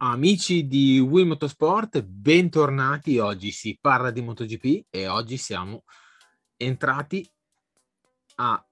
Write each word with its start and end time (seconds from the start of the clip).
Amici 0.00 0.68
di 0.68 1.00
Wii 1.00 1.24
Motorsport, 1.24 2.02
bentornati. 2.04 3.18
Oggi 3.18 3.50
si 3.50 3.76
parla 3.80 4.12
di 4.12 4.20
MotoGP 4.20 4.86
e 4.90 5.08
oggi 5.08 5.36
siamo 5.36 5.82
entrati 6.56 7.28
a, 8.36 8.64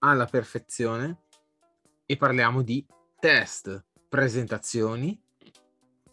alla 0.00 0.24
perfezione 0.24 1.26
e 2.04 2.16
parliamo 2.16 2.62
di 2.62 2.84
test, 3.20 3.84
presentazioni 4.08 5.16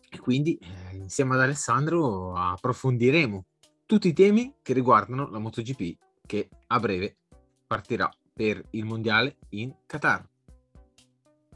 e 0.08 0.20
quindi 0.20 0.56
eh, 0.58 0.96
insieme 0.96 1.34
ad 1.34 1.42
Alessandro 1.42 2.36
approfondiremo 2.36 3.46
tutti 3.88 4.08
i 4.08 4.14
temi 4.14 4.58
che 4.62 4.74
riguardano 4.74 5.32
la 5.32 5.40
MotoGP 5.40 5.98
che 6.28 6.48
a 6.68 6.80
breve 6.80 7.18
partirà 7.66 8.08
per 8.32 8.64
il 8.72 8.86
mondiale 8.86 9.38
in 9.50 9.76
Qatar. 9.88 10.30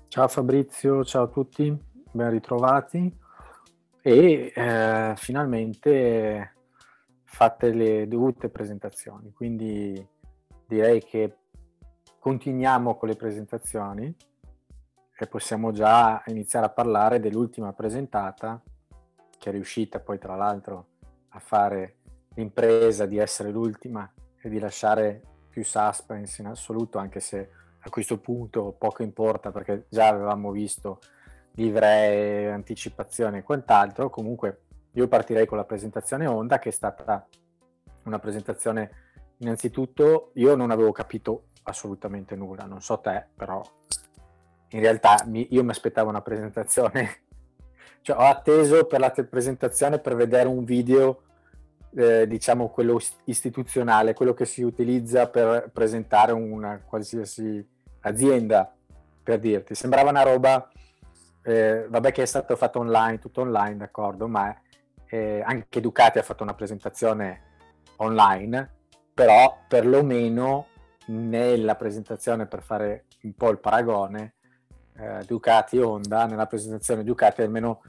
Ciao 0.07 0.27
Fabrizio, 0.27 1.05
ciao 1.05 1.25
a 1.25 1.27
tutti 1.27 1.95
ben 2.11 2.29
ritrovati 2.29 3.15
e 4.01 4.51
eh, 4.55 5.13
finalmente 5.17 6.53
fatte 7.23 7.71
le 7.71 8.07
dovute 8.07 8.49
presentazioni. 8.49 9.31
Quindi 9.33 10.07
direi 10.65 11.03
che 11.03 11.37
continuiamo 12.19 12.95
con 12.95 13.09
le 13.09 13.15
presentazioni 13.15 14.15
e 15.19 15.27
possiamo 15.27 15.71
già 15.71 16.21
iniziare 16.27 16.65
a 16.65 16.69
parlare 16.69 17.19
dell'ultima 17.19 17.73
presentata 17.73 18.61
che 19.37 19.49
è 19.49 19.51
riuscita 19.51 19.99
poi 19.99 20.17
tra 20.19 20.35
l'altro 20.35 20.87
a 21.29 21.39
fare 21.39 21.97
l'impresa 22.35 23.05
di 23.05 23.17
essere 23.17 23.49
l'ultima 23.49 24.11
e 24.39 24.49
di 24.49 24.59
lasciare 24.59 25.21
più 25.49 25.63
suspense 25.63 26.41
in 26.41 26.47
assoluto 26.47 26.97
anche 26.97 27.19
se 27.19 27.49
a 27.79 27.89
questo 27.89 28.19
punto 28.19 28.75
poco 28.77 29.03
importa 29.03 29.51
perché 29.51 29.85
già 29.89 30.07
avevamo 30.07 30.51
visto 30.51 30.99
livree, 31.57 32.51
anticipazioni 32.51 33.39
e 33.39 33.43
quant'altro. 33.43 34.09
Comunque 34.09 34.61
io 34.93 35.07
partirei 35.07 35.45
con 35.45 35.57
la 35.57 35.65
presentazione 35.65 36.25
Honda 36.25 36.57
che 36.57 36.69
è 36.69 36.71
stata 36.71 37.27
una 38.03 38.19
presentazione 38.19 39.05
innanzitutto 39.39 40.31
io 40.33 40.55
non 40.55 40.71
avevo 40.71 40.91
capito 40.91 41.49
assolutamente 41.63 42.35
nulla, 42.35 42.63
non 42.63 42.81
so 42.81 42.99
te, 42.99 43.27
però 43.35 43.61
in 44.69 44.79
realtà 44.79 45.23
mi, 45.25 45.47
io 45.51 45.63
mi 45.63 45.69
aspettavo 45.69 46.09
una 46.09 46.21
presentazione, 46.21 47.23
cioè 48.01 48.17
ho 48.17 48.27
atteso 48.27 48.85
per 48.85 48.99
la 48.99 49.09
te- 49.09 49.25
presentazione 49.25 49.99
per 49.99 50.15
vedere 50.15 50.47
un 50.47 50.63
video, 50.63 51.23
eh, 51.95 52.27
diciamo 52.27 52.69
quello 52.69 52.99
istituzionale, 53.25 54.13
quello 54.13 54.33
che 54.33 54.45
si 54.45 54.63
utilizza 54.63 55.27
per 55.27 55.69
presentare 55.73 56.31
una 56.31 56.81
qualsiasi 56.85 57.65
azienda, 58.01 58.73
per 59.21 59.39
dirti, 59.39 59.75
sembrava 59.75 60.09
una 60.09 60.23
roba 60.23 60.69
eh, 61.47 61.85
vabbè 61.87 62.11
che 62.11 62.23
è 62.23 62.25
stato 62.25 62.57
fatto 62.57 62.79
online, 62.79 63.19
tutto 63.19 63.39
online, 63.39 63.77
d'accordo, 63.77 64.27
ma 64.27 64.53
eh, 65.07 65.41
anche 65.45 65.79
Ducati 65.79 66.19
ha 66.19 66.23
fatto 66.23 66.43
una 66.43 66.53
presentazione 66.53 67.43
online, 67.97 68.69
però 69.13 69.57
perlomeno 69.65 70.67
nella 71.07 71.75
presentazione, 71.75 72.47
per 72.47 72.63
fare 72.63 73.05
un 73.21 73.33
po' 73.33 73.49
il 73.49 73.59
paragone, 73.59 74.33
eh, 74.97 75.23
Ducati 75.25 75.77
Honda, 75.77 76.25
nella 76.25 76.47
presentazione 76.47 77.05
Ducati 77.05 77.41
almeno 77.41 77.81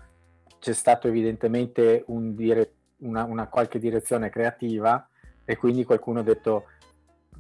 c'è 0.61 0.73
stato 0.73 1.09
evidentemente 1.09 2.05
un 2.07 2.37
dire, 2.37 2.75
una, 2.99 3.25
una 3.25 3.49
qualche 3.49 3.81
direzione 3.81 4.31
creativa 4.31 5.09
e 5.45 5.57
quindi 5.57 5.83
qualcuno 5.83 6.21
ha 6.21 6.25
detto 6.25 6.67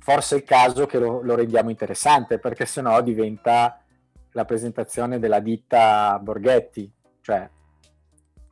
forse 0.00 0.34
è 0.34 0.38
il 0.38 0.44
caso 0.44 0.86
che 0.86 0.98
lo, 0.98 1.22
lo 1.22 1.36
rendiamo 1.36 1.70
interessante 1.70 2.40
perché 2.40 2.66
sennò 2.66 3.00
diventa 3.02 3.82
la 4.32 4.44
presentazione 4.44 5.18
della 5.18 5.40
ditta 5.40 6.18
Borghetti, 6.20 6.92
cioè 7.20 7.48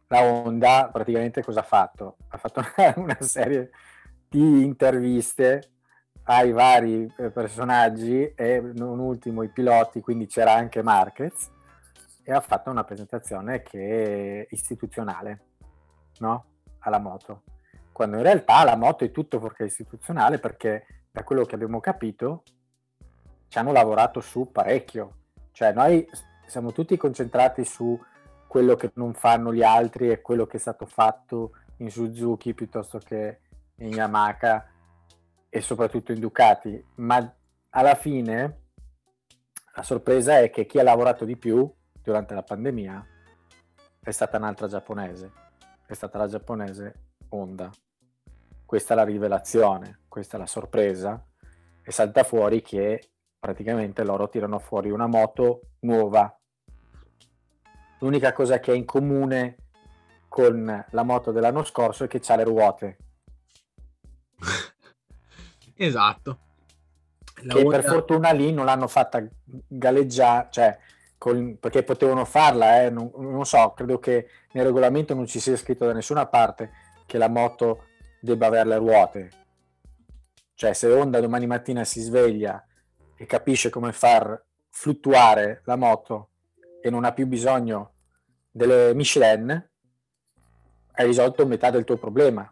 la 0.09 0.23
Honda 0.23 0.89
praticamente 0.93 1.43
cosa 1.43 1.61
ha 1.61 1.65
fatto? 1.65 2.17
Ha 2.29 2.39
fatto 2.39 2.63
una, 3.01 3.17
serie 3.21 3.71
di 4.29 4.65
interviste 4.65 5.71
ai 6.25 6.53
vari 6.53 7.13
eh, 7.19 7.31
personaggi 7.31 8.33
e 8.35 8.61
non 8.61 8.99
ultimo 8.99 9.43
i 9.43 9.49
piloti, 9.49 10.01
quindi 10.01 10.27
c'era 10.27 10.55
anche 10.55 10.83
Marquez 10.83 11.51
e 12.23 12.33
ha 12.33 12.41
fatto 12.41 12.71
una 12.71 12.85
presentazione 12.85 13.63
che 13.63 14.43
è 14.43 14.47
istituzionale, 14.51 15.43
no? 16.19 16.45
Alla 16.81 16.99
moto. 16.99 17.43
Quando 17.93 18.17
in 18.17 18.23
realtà 18.23 18.65
la 18.65 18.77
moto 18.77 19.05
è 19.05 19.11
tutto 19.11 19.39
fuorché 19.39 19.65
istituzionale 19.65 20.39
perché 20.39 20.87
da 21.11 21.23
quello 21.23 21.45
che 21.45 21.55
abbiamo 21.55 21.81
capito 21.81 22.43
ci 23.49 23.59
hanno 23.59 23.73
lavorato 23.73 24.21
su 24.21 24.51
parecchio 24.51 25.26
cioè 25.57 25.73
noi 25.73 26.07
siamo 26.45 26.71
tutti 26.71 26.99
concentrati 26.99 27.65
su 27.65 27.99
quello 28.47 28.77
che 28.77 28.91
non 28.97 29.15
fanno 29.15 29.55
gli 29.55 29.63
altri 29.63 30.11
e 30.11 30.21
quello 30.21 30.45
che 30.45 30.59
è 30.59 30.61
stato 30.61 30.85
fatto 30.85 31.53
in 31.79 31.91
Suzuki 31.91 32.53
piuttosto 32.53 32.99
che 32.99 33.41
in 33.77 33.95
Yamaha 33.95 34.67
e 35.49 35.61
soprattutto 35.63 36.13
in 36.13 36.21
Ducati, 36.21 36.85
ma 36.97 37.35
alla 37.71 37.95
fine 37.95 38.65
la 39.75 39.83
sorpresa 39.83 40.41
è 40.41 40.51
che 40.51 40.67
chi 40.67 40.79
ha 40.79 40.83
lavorato 40.83 41.25
di 41.25 41.39
più 41.39 41.73
durante 42.03 42.35
la 42.35 42.43
pandemia 42.43 43.07
è 43.99 44.11
stata 44.11 44.37
un'altra 44.37 44.69
giapponese, 44.69 45.33
è 45.87 45.95
stata 45.95 46.19
la 46.19 46.29
giapponese 46.29 46.95
Honda. 47.31 47.71
Questa 48.67 48.93
è 48.93 48.97
la 48.97 49.05
rivelazione, 49.05 50.01
questa 50.07 50.37
è 50.37 50.39
la 50.39 50.47
sorpresa 50.47 51.27
e 51.83 51.91
salta 51.91 52.25
fuori 52.25 52.61
che 52.61 53.13
praticamente 53.39 54.05
loro 54.05 54.29
tirano 54.29 54.59
fuori 54.59 54.91
una 54.91 55.07
moto 55.07 55.61
nuova. 55.81 56.37
L'unica 58.01 58.33
cosa 58.33 58.61
che 58.61 58.73
è 58.73 58.77
in 58.77 58.85
comune 58.85 59.57
con 60.29 60.85
la 60.91 61.03
moto 61.03 61.33
dell'anno 61.33 61.65
scorso 61.65 62.05
è 62.05 62.09
che 62.09 62.21
ha 62.27 62.37
le 62.37 62.45
ruote. 62.45 62.99
esatto. 65.77 66.39
La 67.43 67.55
che 67.55 67.63
Honda... 67.63 67.81
per 67.81 67.89
fortuna 67.89 68.33
lì 68.33 68.53
non 68.53 68.65
l'hanno 68.65 68.89
fatta 68.89 69.27
galleggiare, 69.45 70.49
cioè, 70.51 70.79
con... 71.17 71.59
perché 71.59 71.83
potevano 71.83 72.25
farla, 72.25 72.83
eh? 72.83 72.91
non, 72.91 73.11
non 73.17 73.47
so, 73.47 73.73
credo 73.73 73.99
che 73.99 74.29
nel 74.53 74.65
regolamento 74.65 75.15
non 75.15 75.27
ci 75.27 75.39
sia 75.39 75.57
scritto 75.57 75.87
da 75.87 75.93
nessuna 75.93 76.27
parte 76.27 76.71
che 77.07 77.19
la 77.19 77.29
moto 77.29 77.85
debba 78.21 78.47
avere 78.47 78.69
le 78.69 78.77
ruote. 78.77 79.31
Cioè, 80.55 80.73
se 80.73 80.91
Honda 80.91 81.21
domani 81.21 81.47
mattina 81.47 81.85
si 81.85 82.01
sveglia 82.01 82.66
e 83.17 83.27
capisce 83.27 83.71
come 83.71 83.93
far 83.93 84.43
fluttuare 84.69 85.63
la 85.65 85.77
moto 85.77 86.31
e 86.83 86.91
non 86.91 87.05
ha 87.05 87.13
più 87.13 87.27
bisogno 87.27 87.93
delle 88.51 88.95
Michelin, 88.95 89.69
hai 90.93 91.07
risolto 91.07 91.47
metà 91.47 91.71
del 91.71 91.85
tuo 91.85 91.97
problema. 91.97 92.51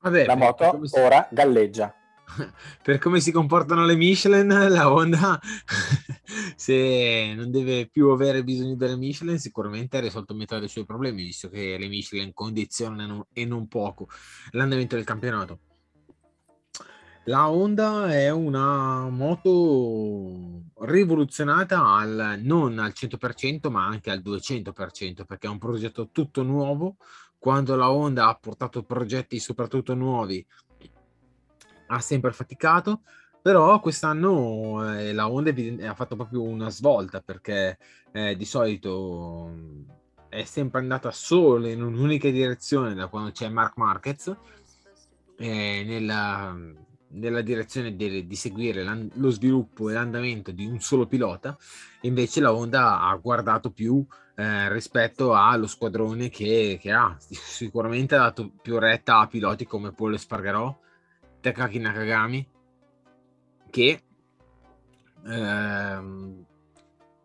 Vabbè, 0.00 0.24
la 0.24 0.34
moto 0.34 0.84
si... 0.86 0.98
ora 0.98 1.28
galleggia. 1.30 1.94
Per 2.82 2.98
come 2.98 3.20
si 3.20 3.32
comportano 3.32 3.84
le 3.84 3.96
Michelin, 3.96 4.48
la 4.48 4.92
Honda, 4.92 5.38
se 6.56 7.34
non 7.34 7.50
deve 7.50 7.88
più 7.88 8.08
avere 8.08 8.44
bisogno 8.44 8.76
delle 8.76 8.96
Michelin, 8.96 9.38
sicuramente 9.38 9.96
ha 9.96 10.00
risolto 10.00 10.34
metà 10.34 10.58
dei 10.58 10.68
suoi 10.68 10.84
problemi, 10.86 11.24
visto 11.24 11.48
che 11.48 11.76
le 11.78 11.88
Michelin 11.88 12.32
condizionano 12.32 13.26
e 13.32 13.44
non 13.44 13.66
poco 13.66 14.08
l'andamento 14.52 14.94
del 14.94 15.04
campionato. 15.04 15.60
La 17.30 17.48
Honda 17.48 18.12
è 18.12 18.28
una 18.28 19.08
moto 19.08 20.64
rivoluzionata 20.80 21.94
al, 21.94 22.40
non 22.42 22.80
al 22.80 22.92
100% 22.92 23.70
ma 23.70 23.86
anche 23.86 24.10
al 24.10 24.18
200% 24.18 25.24
perché 25.24 25.46
è 25.46 25.50
un 25.50 25.58
progetto 25.58 26.08
tutto 26.10 26.42
nuovo. 26.42 26.96
Quando 27.38 27.76
la 27.76 27.88
Honda 27.88 28.26
ha 28.26 28.34
portato 28.34 28.82
progetti 28.82 29.38
soprattutto 29.38 29.94
nuovi 29.94 30.44
ha 31.86 32.00
sempre 32.00 32.32
faticato, 32.32 33.02
però 33.40 33.78
quest'anno 33.78 34.92
eh, 34.92 35.12
la 35.12 35.30
Honda 35.30 35.52
ha 35.88 35.94
fatto 35.94 36.16
proprio 36.16 36.42
una 36.42 36.68
svolta 36.68 37.20
perché 37.20 37.78
eh, 38.10 38.34
di 38.34 38.44
solito 38.44 39.54
è 40.28 40.42
sempre 40.42 40.80
andata 40.80 41.12
solo 41.12 41.68
in 41.68 41.80
un'unica 41.80 42.28
direzione 42.28 42.92
da 42.94 43.06
quando 43.06 43.30
c'è 43.30 43.48
Mark 43.48 43.76
Marquez. 43.76 44.36
Eh, 45.36 45.84
nella, 45.86 46.54
nella 47.12 47.40
direzione 47.40 47.96
di, 47.96 48.26
di 48.26 48.36
seguire 48.36 48.84
lo 49.14 49.30
sviluppo 49.30 49.88
e 49.88 49.94
l'andamento 49.94 50.50
di 50.50 50.66
un 50.66 50.80
solo 50.80 51.06
pilota, 51.06 51.56
invece 52.02 52.40
la 52.40 52.54
Honda 52.54 53.00
ha 53.00 53.14
guardato 53.16 53.70
più 53.70 54.04
eh, 54.34 54.72
rispetto 54.72 55.34
allo 55.34 55.66
squadrone 55.66 56.28
che, 56.28 56.78
che, 56.80 56.92
ha. 56.92 57.16
Sicuramente 57.18 58.14
ha 58.14 58.20
dato 58.20 58.50
più 58.62 58.78
retta 58.78 59.18
a 59.18 59.26
piloti 59.26 59.66
come 59.66 59.92
Paul 59.92 60.18
Spargarò, 60.18 60.78
Takaki 61.40 61.78
Nakagami, 61.78 62.48
che 63.70 64.02
ehm, 65.26 66.44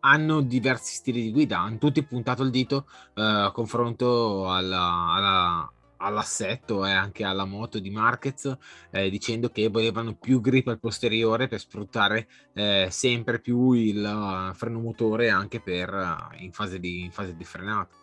hanno 0.00 0.40
diversi 0.42 0.94
stili 0.94 1.22
di 1.22 1.32
guida, 1.32 1.60
hanno 1.60 1.78
tutti 1.78 2.02
puntato 2.02 2.42
il 2.42 2.50
dito 2.50 2.86
eh, 3.14 3.22
a 3.22 3.50
confronto 3.50 4.50
alla, 4.50 5.12
alla, 5.14 5.72
all'assetto 6.06 6.84
e 6.86 6.92
anche 6.92 7.24
alla 7.24 7.44
moto 7.44 7.78
di 7.78 7.90
Marquez 7.90 8.56
eh, 8.90 9.10
dicendo 9.10 9.50
che 9.50 9.68
volevano 9.68 10.14
più 10.14 10.40
grip 10.40 10.68
al 10.68 10.78
posteriore 10.78 11.48
per 11.48 11.60
sfruttare 11.60 12.28
eh, 12.54 12.88
sempre 12.90 13.40
più 13.40 13.72
il 13.72 14.02
uh, 14.02 14.54
freno 14.54 14.80
motore 14.80 15.28
anche 15.30 15.60
per, 15.60 15.92
uh, 15.92 16.42
in, 16.42 16.52
fase 16.52 16.78
di, 16.80 17.04
in, 17.04 17.10
fase 17.10 17.36
di, 17.36 17.44
frenata. 17.44 17.94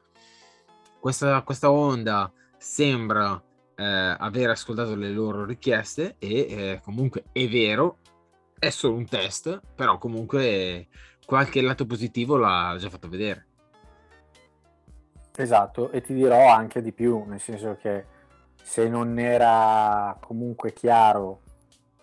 Questa, 1.00 1.42
questa 1.42 1.72
Honda 1.72 2.32
sembra 2.58 3.42
eh, 3.76 3.84
aver 3.84 4.52
ascoltato 4.52 4.96
le 4.96 5.10
loro 5.10 5.46
richieste 5.46 6.16
e 6.20 6.30
eh, 6.30 6.82
comunque 6.84 7.26
è 7.32 7.48
vero, 7.48 7.98
è 8.58 8.70
solo 8.70 8.96
un 8.96 9.06
test, 9.06 9.60
però 9.76 9.98
comunque 9.98 10.88
qualche 11.26 11.62
lato 11.62 11.86
positivo 11.86 12.38
l'ha 12.38 12.76
già 12.80 12.90
fatto 12.90 13.10
vedere. 13.10 13.48
Esatto, 15.36 15.90
e 15.92 16.02
ti 16.02 16.14
dirò 16.14 16.48
anche 16.48 16.82
di 16.82 16.92
più, 16.92 17.24
nel 17.26 17.40
senso 17.40 17.76
che 17.82 18.06
se 18.62 18.88
non 18.88 19.18
era 19.18 20.16
comunque 20.22 20.74
chiaro 20.74 21.42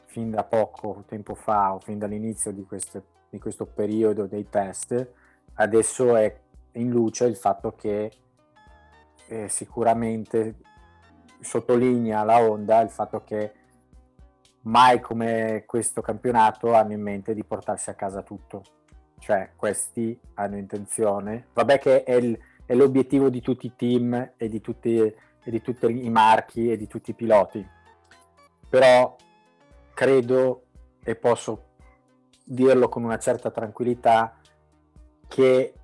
fin 0.06 0.30
da 0.30 0.42
poco 0.42 1.04
tempo 1.06 1.34
fa 1.36 1.74
o 1.74 1.78
fin 1.78 1.98
dall'inizio 1.98 2.50
di, 2.50 2.64
queste, 2.64 3.02
di 3.30 3.38
questo 3.38 3.66
periodo 3.66 4.26
dei 4.26 4.48
test, 4.48 5.08
adesso 5.54 6.16
è 6.16 6.36
in 6.72 6.90
luce 6.90 7.26
il 7.26 7.36
fatto 7.36 7.74
che 7.76 8.10
eh, 9.28 9.48
sicuramente 9.48 10.56
sottolinea 11.40 12.24
la 12.24 12.40
Honda 12.40 12.80
il 12.80 12.90
fatto 12.90 13.22
che 13.22 13.52
mai 14.62 15.00
come 15.00 15.62
questo 15.66 16.00
campionato 16.00 16.74
hanno 16.74 16.92
in 16.92 17.00
mente 17.00 17.32
di 17.32 17.44
portarsi 17.44 17.90
a 17.90 17.94
casa 17.94 18.22
tutto. 18.22 18.62
Cioè, 19.18 19.50
questi 19.54 20.18
hanno 20.34 20.56
intenzione, 20.56 21.48
vabbè 21.52 21.78
che 21.78 22.04
è 22.04 22.14
il, 22.14 22.38
è 22.70 22.74
l'obiettivo 22.76 23.30
di 23.30 23.40
tutti 23.40 23.66
i 23.66 23.74
team 23.74 24.34
e 24.36 24.48
di 24.48 24.60
tutti, 24.60 24.96
e 24.96 25.50
di 25.50 25.60
tutti 25.60 25.86
i 25.86 26.08
marchi 26.08 26.70
e 26.70 26.76
di 26.76 26.86
tutti 26.86 27.10
i 27.10 27.14
piloti. 27.14 27.68
Però 28.68 29.16
credo 29.92 30.66
e 31.02 31.16
posso 31.16 31.64
dirlo 32.44 32.88
con 32.88 33.02
una 33.02 33.18
certa 33.18 33.50
tranquillità 33.50 34.38
che 35.26 35.74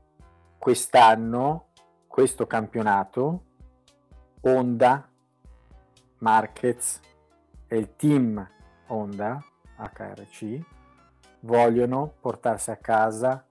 quest'anno 0.56 1.70
questo 2.06 2.46
campionato 2.46 3.42
Honda 4.42 5.10
Marquez 6.18 7.00
e 7.66 7.78
il 7.78 7.96
team 7.96 8.48
Honda 8.86 9.44
HRC 9.76 10.60
vogliono 11.40 12.14
portarsi 12.20 12.70
a 12.70 12.76
casa 12.76 13.44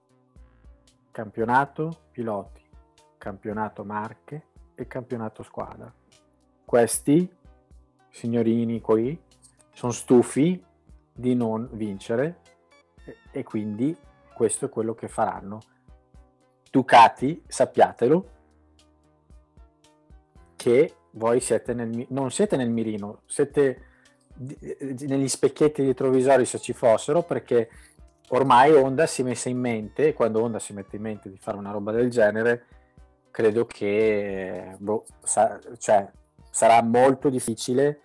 campionato 1.12 2.04
piloti 2.12 2.65
campionato 3.26 3.84
marche 3.84 4.44
e 4.76 4.86
campionato 4.86 5.42
squadra. 5.42 5.92
Questi 6.64 7.28
signorini 8.12 8.80
qui 8.82 9.20
sono 9.74 9.92
stufi 9.92 10.64
di 11.12 11.34
non 11.34 11.68
vincere 11.72 12.42
e, 13.32 13.44
quindi 13.44 13.98
questo 14.32 14.66
è 14.66 14.70
quello 14.70 14.94
che 14.94 15.08
faranno. 15.08 15.60
Ducati, 16.70 17.42
sappiatelo, 17.48 18.30
che 20.56 20.96
voi 21.12 21.40
siete 21.40 21.74
nel, 21.74 22.06
non 22.10 22.30
siete 22.30 22.56
nel 22.58 22.70
mirino, 22.70 23.22
siete 23.26 23.94
negli 24.36 25.28
specchietti 25.28 25.84
retrovisori 25.84 26.46
se 26.46 26.60
ci 26.60 26.74
fossero 26.74 27.24
perché 27.24 27.70
ormai 28.30 28.74
Honda 28.74 29.08
si 29.08 29.22
è 29.22 29.26
messa 29.26 29.50
in 29.50 29.58
mente, 29.58 30.14
quando 30.14 30.44
Honda 30.44 30.60
si 30.60 30.74
mette 30.74 30.98
in 30.98 31.02
mente 31.02 31.30
di 31.32 31.38
fare 31.38 31.58
una 31.58 31.72
roba 31.72 31.92
del 31.92 32.12
genere, 32.12 32.66
credo 33.36 33.66
che 33.66 34.78
boh, 34.80 35.04
sa- 35.22 35.60
cioè, 35.78 36.10
sarà 36.50 36.82
molto 36.82 37.28
difficile 37.28 38.00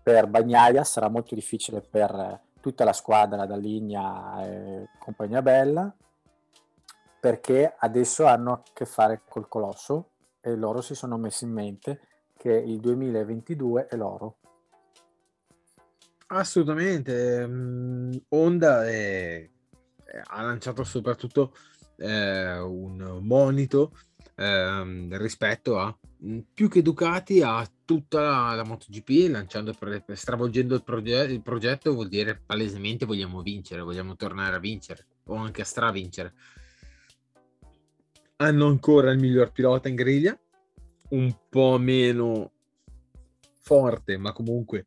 per 0.00 0.28
Bagnaia, 0.28 0.84
sarà 0.84 1.08
molto 1.08 1.34
difficile 1.34 1.80
per 1.80 2.42
tutta 2.60 2.84
la 2.84 2.92
squadra 2.92 3.44
da 3.44 3.56
linea 3.56 4.40
e 4.46 4.88
compagnia 5.00 5.42
bella, 5.42 5.92
perché 7.18 7.74
adesso 7.76 8.24
hanno 8.26 8.52
a 8.52 8.62
che 8.72 8.84
fare 8.84 9.22
col 9.28 9.48
colosso 9.48 10.10
e 10.40 10.54
loro 10.54 10.80
si 10.80 10.94
sono 10.94 11.18
messi 11.18 11.42
in 11.42 11.50
mente 11.50 12.00
che 12.36 12.52
il 12.52 12.78
2022 12.78 13.88
è 13.88 13.96
loro. 13.96 14.36
Assolutamente, 16.28 17.42
um, 17.42 18.12
Honda 18.28 18.86
è, 18.86 19.50
ha 20.26 20.42
lanciato 20.42 20.84
soprattutto 20.84 21.52
eh, 21.96 22.58
un 22.60 23.18
monito 23.22 23.90
ehm, 24.38 25.18
rispetto 25.18 25.78
a 25.78 25.94
mm, 26.24 26.38
più 26.54 26.68
che 26.68 26.80
Ducati 26.80 27.42
a 27.42 27.68
tutta 27.84 28.20
la, 28.20 28.54
la 28.54 28.64
MotoGP 28.64 29.30
lanciando 29.30 29.76
stravolgendo 30.14 30.74
il, 30.74 30.84
proge- 30.84 31.24
il, 31.24 31.42
progetto 31.42 31.92
vuol 31.92 32.08
dire 32.08 32.40
palesemente 32.44 33.04
vogliamo 33.04 33.42
vincere 33.42 33.82
vogliamo 33.82 34.14
tornare 34.16 34.56
a 34.56 34.60
vincere 34.60 35.06
o 35.24 35.34
anche 35.34 35.62
a 35.62 35.64
stravincere. 35.64 36.32
Hanno 38.36 38.66
ancora 38.66 39.10
il 39.10 39.18
miglior 39.18 39.50
pilota 39.50 39.88
in 39.88 39.96
griglia 39.96 40.38
un 41.10 41.34
po' 41.48 41.78
meno 41.78 42.52
forte 43.58 44.16
ma 44.16 44.32
comunque 44.32 44.86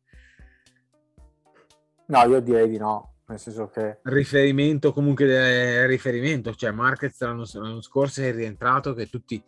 no 2.06 2.24
io 2.24 2.40
direi 2.40 2.68
di 2.68 2.78
no 2.78 3.11
nel 3.32 3.40
senso 3.40 3.68
che 3.68 3.98
riferimento 4.02 4.92
comunque 4.92 5.26
del 5.26 5.86
riferimento 5.88 6.54
cioè 6.54 6.70
Marquez 6.70 7.20
l'anno, 7.20 7.44
l'anno 7.52 7.80
scorso 7.80 8.22
è 8.22 8.32
rientrato 8.32 8.94
che 8.94 9.08
tutti 9.08 9.42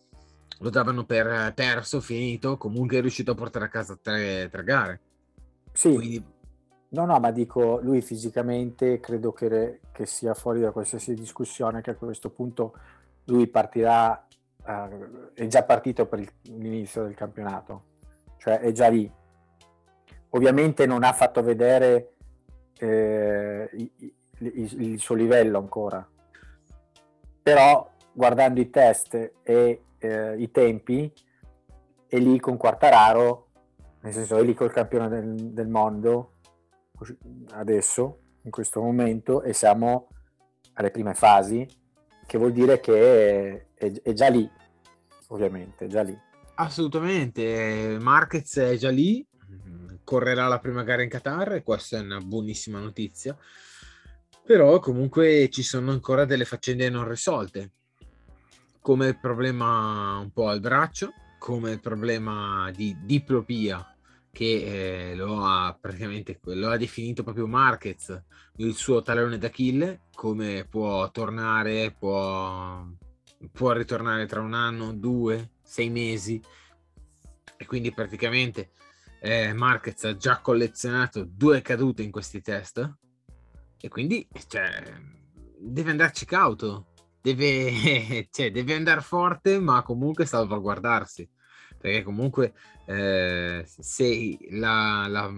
lo 0.58 0.70
davano 0.70 1.04
per 1.04 1.52
perso 1.54 2.00
finito 2.00 2.56
comunque 2.56 2.98
è 2.98 3.00
riuscito 3.00 3.32
a 3.32 3.34
portare 3.34 3.66
a 3.66 3.68
casa 3.68 3.98
tre, 4.00 4.48
tre 4.50 4.64
gare. 4.64 5.00
Sì. 5.72 5.94
Quindi... 5.94 6.24
no 6.90 7.04
no 7.04 7.18
ma 7.18 7.30
dico 7.30 7.80
lui 7.82 8.00
fisicamente 8.00 9.00
credo 9.00 9.32
che, 9.32 9.80
che, 9.92 10.06
sia 10.06 10.34
fuori 10.34 10.60
da 10.60 10.70
qualsiasi 10.70 11.14
discussione 11.14 11.80
che 11.80 11.90
a 11.90 11.96
questo 11.96 12.30
punto 12.30 12.74
lui 13.24 13.46
partirà 13.48 14.26
uh, 14.64 15.32
è 15.34 15.46
già 15.46 15.64
partito 15.64 16.06
per 16.06 16.20
il, 16.20 16.30
l'inizio 16.42 17.02
del 17.02 17.14
campionato. 17.14 17.92
Cioè 18.36 18.60
è 18.60 18.72
già 18.72 18.88
lì. 18.88 19.10
Ovviamente 20.30 20.86
non 20.86 21.04
ha 21.04 21.12
fatto 21.12 21.42
vedere 21.42 22.13
eh, 22.84 23.90
il, 24.38 25.00
suo 25.00 25.14
livello 25.14 25.58
ancora. 25.58 26.06
Però 27.42 27.90
guardando 28.12 28.60
i 28.60 28.70
test 28.70 29.32
e 29.42 29.82
eh, 29.98 30.34
i 30.36 30.50
tempi, 30.50 31.12
è 32.06 32.18
lì 32.18 32.38
con 32.38 32.56
Quartararo, 32.56 33.48
nel 34.00 34.12
senso 34.12 34.36
è 34.36 34.42
lì 34.42 34.54
col 34.54 34.72
campione 34.72 35.08
del, 35.08 35.34
del 35.52 35.68
mondo 35.68 36.32
adesso, 37.52 38.20
in 38.42 38.50
questo 38.50 38.80
momento, 38.80 39.42
e 39.42 39.52
siamo 39.52 40.08
alle 40.74 40.90
prime 40.90 41.14
fasi, 41.14 41.66
che 42.26 42.38
vuol 42.38 42.52
dire 42.52 42.80
che 42.80 43.66
è, 43.74 43.86
è, 43.86 43.92
è 44.02 44.12
già 44.12 44.28
lì, 44.28 44.48
ovviamente, 45.28 45.86
è 45.86 45.88
già 45.88 46.02
lì. 46.02 46.18
Assolutamente, 46.56 47.96
Marquez 48.00 48.56
è 48.58 48.76
già 48.76 48.90
lì, 48.90 49.26
correrà 50.04 50.46
la 50.46 50.60
prima 50.60 50.82
gara 50.82 51.02
in 51.02 51.08
Qatar 51.08 51.54
e 51.54 51.62
questa 51.62 51.96
è 51.96 52.00
una 52.00 52.20
buonissima 52.20 52.78
notizia. 52.78 53.36
Però 54.44 54.78
comunque 54.78 55.48
ci 55.50 55.62
sono 55.62 55.90
ancora 55.90 56.24
delle 56.26 56.44
faccende 56.44 56.90
non 56.90 57.08
risolte, 57.08 57.72
come 58.80 59.08
il 59.08 59.18
problema 59.18 60.18
un 60.18 60.30
po' 60.30 60.48
al 60.48 60.60
braccio, 60.60 61.12
come 61.38 61.72
il 61.72 61.80
problema 61.80 62.70
di 62.70 62.96
diplopia 63.02 63.88
che 64.30 65.10
eh, 65.10 65.14
lo 65.14 65.44
ha 65.44 65.76
praticamente 65.80 66.40
lo 66.42 66.68
ha 66.68 66.76
definito 66.76 67.22
proprio 67.22 67.46
Marquez 67.46 68.20
il 68.56 68.74
suo 68.74 69.00
talone 69.02 69.38
d'Achille, 69.38 70.02
come 70.14 70.66
può 70.68 71.10
tornare, 71.10 71.94
può, 71.98 72.84
può 73.50 73.72
ritornare 73.72 74.26
tra 74.26 74.40
un 74.40 74.54
anno, 74.54 74.92
due, 74.92 75.52
sei 75.62 75.88
mesi 75.88 76.40
e 77.56 77.66
quindi 77.66 77.92
praticamente 77.92 78.70
eh, 79.24 79.54
Marquez 79.54 80.04
ha 80.04 80.16
già 80.16 80.40
collezionato 80.40 81.24
due 81.24 81.62
cadute 81.62 82.02
in 82.02 82.10
questi 82.10 82.42
test. 82.42 82.96
E 83.80 83.88
quindi 83.88 84.28
cioè, 84.46 84.82
deve 85.58 85.90
andarci 85.90 86.26
cauto, 86.26 86.88
deve, 87.22 88.28
cioè, 88.30 88.50
deve 88.50 88.74
andare 88.74 89.00
forte 89.00 89.58
ma 89.58 89.82
comunque 89.82 90.26
salvaguardarsi. 90.26 91.26
Perché 91.78 92.02
comunque 92.02 92.52
eh, 92.84 93.64
se 93.66 94.38
la, 94.50 95.06
la, 95.08 95.32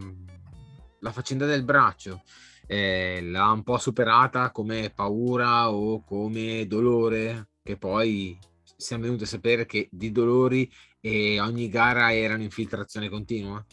la, 0.99 1.12
faccenda 1.12 1.47
del 1.47 1.64
braccio 1.64 2.23
eh, 2.66 3.21
l'ha 3.23 3.50
un 3.52 3.62
po' 3.62 3.78
superata 3.78 4.50
come 4.50 4.90
paura 4.93 5.71
o 5.71 6.02
come 6.05 6.66
dolore 6.66 7.50
che 7.62 7.76
poi 7.76 8.37
siamo 8.76 9.04
venuti 9.04 9.25
a 9.25 9.26
sapere 9.26 9.66
che 9.66 9.88
di 9.90 10.12
dolori 10.12 10.71
e 11.00 11.40
ogni 11.40 11.68
gara 11.68 12.14
era 12.14 12.35
un'infiltrazione 12.35 13.09
continua 13.09 13.64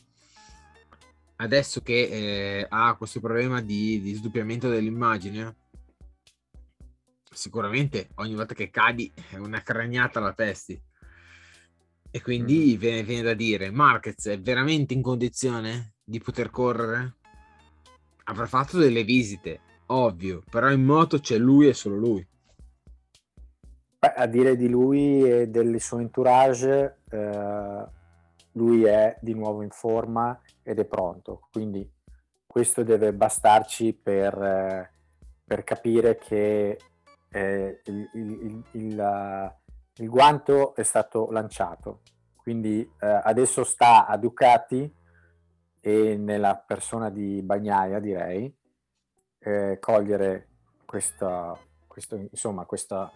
adesso 1.44 1.82
che 1.82 2.60
eh, 2.62 2.66
ha 2.68 2.96
questo 2.96 3.20
problema 3.20 3.62
di, 3.62 4.02
di 4.02 4.14
sdoppiamento 4.14 4.70
dell'immagine, 4.70 5.58
sicuramente 7.30 8.10
ogni 8.16 8.36
volta 8.36 8.54
che 8.54 8.70
cadi 8.70 9.12
è 9.30 9.38
una 9.38 9.62
cragnata 9.62 10.20
alla 10.20 10.34
testi. 10.34 10.82
E 12.16 12.22
quindi 12.22 12.74
mm. 12.76 12.80
viene, 12.80 13.04
viene, 13.04 13.24
da 13.24 13.34
dire, 13.34 13.72
Marquez 13.72 14.28
è 14.28 14.40
veramente 14.40 14.94
in 14.94 15.02
condizione 15.02 15.96
di 16.04 16.20
poter 16.20 16.50
correre? 16.50 17.18
Avrà 18.26 18.46
fatto 18.46 18.78
delle 18.78 19.04
visite, 19.04 19.60
ovvio, 19.88 20.44
però 20.50 20.72
in 20.72 20.84
moto 20.84 21.20
c'è 21.20 21.38
lui 21.38 21.68
e 21.68 21.74
solo 21.74 21.98
lui. 21.98 22.26
A 24.06 24.26
dire 24.26 24.58
di 24.58 24.68
lui 24.68 25.24
e 25.24 25.48
del 25.48 25.80
suo 25.80 26.00
entourage, 26.00 26.98
eh, 27.10 27.86
lui 28.54 28.84
è 28.84 29.18
di 29.22 29.34
nuovo 29.34 29.62
in 29.62 29.70
forma 29.70 30.40
ed 30.62 30.80
è 30.80 30.86
pronto, 30.86 31.48
quindi 31.52 31.90
questo 32.46 32.84
deve 32.84 33.14
bastarci 33.14 33.94
per, 33.94 34.42
eh, 34.42 34.92
per 35.46 35.64
capire 35.64 36.18
che 36.18 36.78
eh, 37.30 37.82
il, 37.86 38.10
il, 38.14 38.64
il, 38.72 39.56
il 39.96 40.10
guanto 40.10 40.76
è 40.76 40.84
stato 40.84 41.32
lanciato, 41.32 42.02
quindi 42.36 42.82
eh, 42.82 43.22
adesso 43.24 43.64
sta 43.64 44.06
a 44.06 44.18
Ducati 44.18 44.94
e 45.80 46.18
nella 46.18 46.56
persona 46.56 47.10
di 47.10 47.42
Bagnaia 47.42 48.00
direi 48.00 48.54
eh, 49.40 49.78
cogliere 49.80 50.48
questa, 50.86 51.58
questo, 51.88 52.16
insomma, 52.16 52.66
questa, 52.66 53.12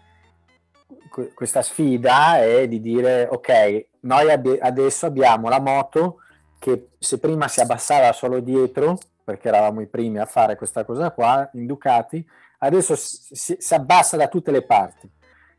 questa 1.34 1.62
sfida 1.62 2.44
e 2.44 2.68
di 2.68 2.80
dire 2.80 3.28
ok 3.30 3.88
noi 4.02 4.32
ab- 4.32 4.58
adesso 4.62 5.06
abbiamo 5.06 5.50
la 5.50 5.60
moto 5.60 6.20
che 6.60 6.90
se 6.98 7.20
prima 7.20 7.48
si 7.48 7.60
abbassava 7.60 8.14
solo 8.14 8.40
dietro 8.40 8.98
perché 9.24 9.50
eravamo 9.50 9.82
i 9.82 9.88
primi 9.88 10.20
a 10.20 10.26
fare 10.26 10.56
questa 10.56 10.86
cosa 10.86 11.12
qua 11.12 11.50
in 11.54 11.66
Ducati 11.66 12.26
adesso 12.60 12.96
si, 12.96 13.58
si 13.60 13.74
abbassa 13.74 14.16
da 14.16 14.28
tutte 14.28 14.52
le 14.52 14.62
parti 14.64 15.12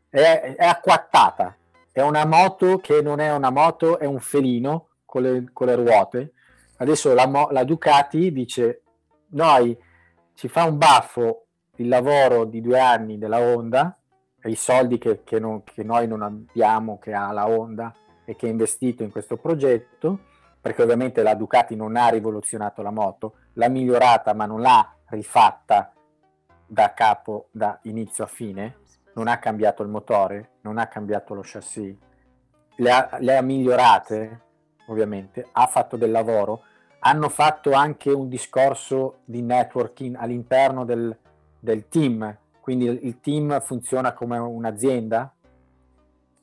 è, 0.09 0.55
è 0.57 0.65
acquattata, 0.65 1.55
è 1.91 2.01
una 2.01 2.25
moto 2.25 2.79
che 2.79 3.01
non 3.01 3.19
è 3.19 3.33
una 3.33 3.51
moto, 3.51 3.99
è 3.99 4.05
un 4.05 4.19
felino 4.19 4.89
con 5.05 5.21
le, 5.21 5.49
con 5.53 5.67
le 5.67 5.75
ruote. 5.75 6.33
Adesso 6.77 7.13
la, 7.13 7.47
la, 7.51 7.63
Ducati 7.63 8.31
dice, 8.31 8.81
noi 9.29 9.77
ci 10.33 10.47
fa 10.47 10.63
un 10.63 10.77
baffo 10.77 11.45
il 11.75 11.87
lavoro 11.87 12.45
di 12.45 12.61
due 12.61 12.79
anni 12.79 13.17
della 13.17 13.39
Honda 13.39 13.97
i 14.45 14.55
soldi 14.55 14.97
che, 14.97 15.23
che, 15.23 15.39
non, 15.39 15.63
che 15.63 15.83
noi 15.83 16.07
non 16.07 16.21
abbiamo, 16.21 16.97
che 16.99 17.13
ha 17.13 17.31
la 17.31 17.47
Honda 17.47 17.93
e 18.25 18.35
che 18.35 18.47
ha 18.47 18.49
investito 18.49 19.03
in 19.03 19.11
questo 19.11 19.37
progetto, 19.37 20.19
perché 20.61 20.83
ovviamente 20.83 21.23
la 21.23 21.35
Ducati 21.35 21.75
non 21.75 21.95
ha 21.95 22.09
rivoluzionato 22.09 22.81
la 22.81 22.91
moto, 22.91 23.35
l'ha 23.53 23.69
migliorata 23.69 24.33
ma 24.33 24.45
non 24.45 24.61
l'ha 24.61 24.93
rifatta 25.07 25.91
da 26.65 26.93
capo, 26.93 27.47
da 27.51 27.79
inizio 27.83 28.23
a 28.23 28.27
fine, 28.27 28.77
non 29.15 29.27
ha 29.27 29.39
cambiato 29.39 29.83
il 29.83 29.89
motore, 29.89 30.51
non 30.61 30.77
ha 30.77 30.87
cambiato 30.87 31.33
lo 31.33 31.41
chassis, 31.43 31.95
le 32.75 32.91
ha, 32.91 33.17
le 33.19 33.37
ha 33.37 33.41
migliorate 33.41 34.41
ovviamente, 34.87 35.47
ha 35.51 35.67
fatto 35.67 35.97
del 35.97 36.11
lavoro, 36.11 36.63
hanno 36.99 37.29
fatto 37.29 37.71
anche 37.71 38.11
un 38.11 38.27
discorso 38.27 39.19
di 39.25 39.41
networking 39.41 40.15
all'interno 40.17 40.85
del, 40.85 41.15
del 41.59 41.87
team, 41.87 42.37
quindi 42.69 42.85
il 42.85 43.19
team 43.19 43.59
funziona 43.61 44.13
come 44.13 44.37
un'azienda, 44.37 45.33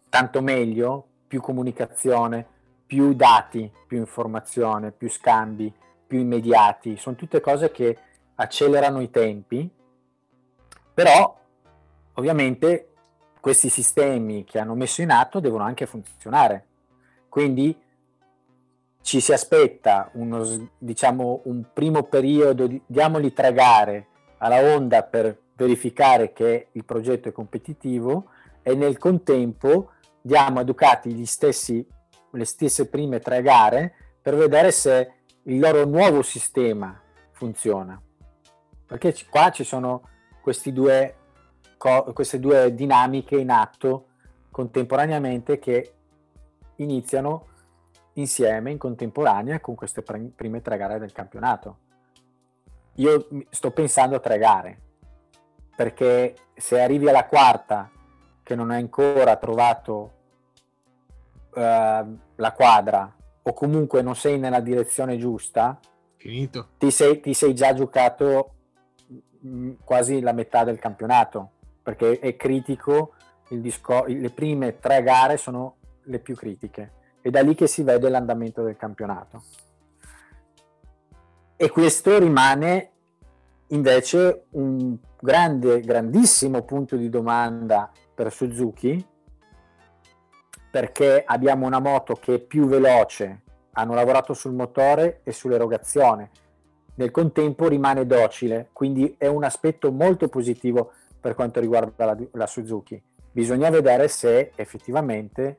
tanto 0.08 0.42
meglio, 0.42 1.06
più 1.28 1.40
comunicazione, 1.40 2.44
più 2.84 3.14
dati, 3.14 3.70
più 3.86 3.98
informazione, 3.98 4.90
più 4.90 5.08
scambi, 5.08 5.72
più 6.04 6.18
immediati, 6.18 6.96
sono 6.96 7.14
tutte 7.14 7.38
cose 7.38 7.70
che 7.70 7.96
accelerano 8.34 9.00
i 9.02 9.10
tempi, 9.10 9.70
però 10.92 11.38
ovviamente 12.14 12.88
questi 13.40 13.68
sistemi 13.68 14.42
che 14.42 14.58
hanno 14.58 14.74
messo 14.74 15.02
in 15.02 15.12
atto 15.12 15.38
devono 15.38 15.62
anche 15.62 15.86
funzionare. 15.86 16.66
Quindi 17.28 17.80
ci 19.00 19.20
si 19.20 19.32
aspetta 19.32 20.10
uno, 20.14 20.44
diciamo, 20.76 21.42
un 21.44 21.66
primo 21.72 22.02
periodo, 22.02 22.66
di, 22.66 22.82
diamogli 22.84 23.32
tre 23.32 23.52
gare 23.52 24.06
alla 24.38 24.58
Honda 24.74 25.04
per 25.04 25.44
verificare 25.56 26.32
che 26.32 26.68
il 26.72 26.84
progetto 26.84 27.28
è 27.28 27.32
competitivo 27.32 28.28
e 28.62 28.74
nel 28.74 28.98
contempo 28.98 29.92
diamo 30.20 30.60
a 30.60 30.64
Ducati 30.64 31.24
stessi, 31.24 31.86
le 32.30 32.44
stesse 32.44 32.88
prime 32.88 33.20
tre 33.20 33.42
gare 33.42 33.94
per 34.20 34.36
vedere 34.36 34.70
se 34.70 35.12
il 35.44 35.58
loro 35.58 35.84
nuovo 35.84 36.22
sistema 36.22 37.00
funziona. 37.30 38.00
Perché 38.86 39.14
qua 39.30 39.50
ci 39.50 39.64
sono 39.64 40.02
due 40.72 41.14
co- 41.76 42.12
queste 42.12 42.38
due 42.38 42.74
dinamiche 42.74 43.36
in 43.36 43.50
atto 43.50 44.06
contemporaneamente 44.50 45.58
che 45.58 45.92
iniziano 46.76 47.46
insieme 48.14 48.70
in 48.70 48.78
contemporanea 48.78 49.60
con 49.60 49.74
queste 49.74 50.02
pre- 50.02 50.30
prime 50.34 50.62
tre 50.62 50.76
gare 50.76 50.98
del 50.98 51.12
campionato. 51.12 51.78
Io 52.94 53.28
sto 53.50 53.70
pensando 53.70 54.16
a 54.16 54.20
tre 54.20 54.38
gare, 54.38 54.80
perché 55.76 56.34
se 56.54 56.80
arrivi 56.80 57.08
alla 57.08 57.26
quarta 57.26 57.90
che 58.42 58.54
non 58.54 58.70
hai 58.70 58.80
ancora 58.80 59.36
trovato 59.36 60.12
uh, 61.54 61.60
la 62.36 62.52
quadra 62.52 63.14
o 63.42 63.52
comunque 63.52 64.02
non 64.02 64.16
sei 64.16 64.38
nella 64.38 64.60
direzione 64.60 65.18
giusta, 65.18 65.78
Finito. 66.26 66.70
Ti, 66.78 66.90
sei, 66.90 67.20
ti 67.20 67.34
sei 67.34 67.54
già 67.54 67.72
giocato 67.72 68.54
mm, 69.46 69.74
quasi 69.84 70.20
la 70.20 70.32
metà 70.32 70.64
del 70.64 70.78
campionato 70.78 71.52
perché 71.82 72.18
è 72.18 72.34
critico, 72.34 73.14
discor- 73.48 74.08
le 74.08 74.30
prime 74.30 74.80
tre 74.80 75.04
gare 75.04 75.36
sono 75.36 75.76
le 76.04 76.18
più 76.18 76.34
critiche, 76.34 76.92
è 77.20 77.30
da 77.30 77.42
lì 77.42 77.54
che 77.54 77.68
si 77.68 77.84
vede 77.84 78.08
l'andamento 78.08 78.64
del 78.64 78.76
campionato. 78.76 79.44
E 81.54 81.70
questo 81.70 82.18
rimane 82.18 82.90
invece 83.68 84.46
un 84.50 84.96
grande, 85.20 85.80
grandissimo 85.80 86.62
punto 86.62 86.96
di 86.96 87.08
domanda 87.08 87.90
per 88.14 88.32
Suzuki, 88.32 89.04
perché 90.70 91.22
abbiamo 91.24 91.66
una 91.66 91.80
moto 91.80 92.14
che 92.14 92.34
è 92.34 92.38
più 92.38 92.66
veloce, 92.66 93.42
hanno 93.72 93.94
lavorato 93.94 94.34
sul 94.34 94.52
motore 94.52 95.20
e 95.24 95.32
sull'erogazione, 95.32 96.30
nel 96.96 97.10
contempo 97.10 97.68
rimane 97.68 98.06
docile, 98.06 98.68
quindi 98.72 99.16
è 99.18 99.26
un 99.26 99.44
aspetto 99.44 99.90
molto 99.92 100.28
positivo 100.28 100.92
per 101.20 101.34
quanto 101.34 101.60
riguarda 101.60 102.04
la, 102.04 102.16
la 102.32 102.46
Suzuki. 102.46 103.02
Bisogna 103.32 103.68
vedere 103.68 104.08
se 104.08 104.52
effettivamente 104.54 105.56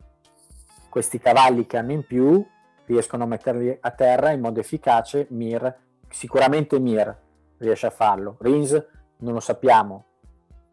questi 0.89 1.19
cavalli 1.19 1.67
che 1.67 1.77
hanno 1.77 1.91
in 1.91 2.05
più 2.05 2.43
riescono 2.85 3.23
a 3.23 3.27
metterli 3.27 3.77
a 3.79 3.91
terra 3.91 4.31
in 4.31 4.39
modo 4.39 4.59
efficace. 4.59 5.27
Mir, 5.29 5.75
sicuramente 6.09 6.79
Mir 6.79 7.15
riesce 7.57 7.87
a 7.87 7.91
farlo. 7.91 8.37
Rins 8.39 8.71
non 9.17 9.33
lo 9.33 9.39
sappiamo. 9.39 10.05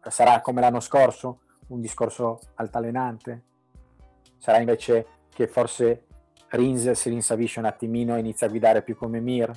Sarà 0.01 0.41
come 0.41 0.61
l'anno 0.61 0.79
scorso, 0.79 1.41
un 1.67 1.81
discorso 1.81 2.39
altalenante? 2.55 3.43
Sarà 4.37 4.59
invece 4.59 5.07
che 5.29 5.47
forse 5.47 6.05
Rins 6.49 6.91
si 6.91 7.09
rinsavisce 7.09 7.59
un 7.59 7.65
attimino 7.65 8.15
e 8.15 8.19
inizia 8.19 8.47
a 8.47 8.49
guidare 8.49 8.83
più 8.83 8.95
come 8.95 9.19
Mir? 9.19 9.51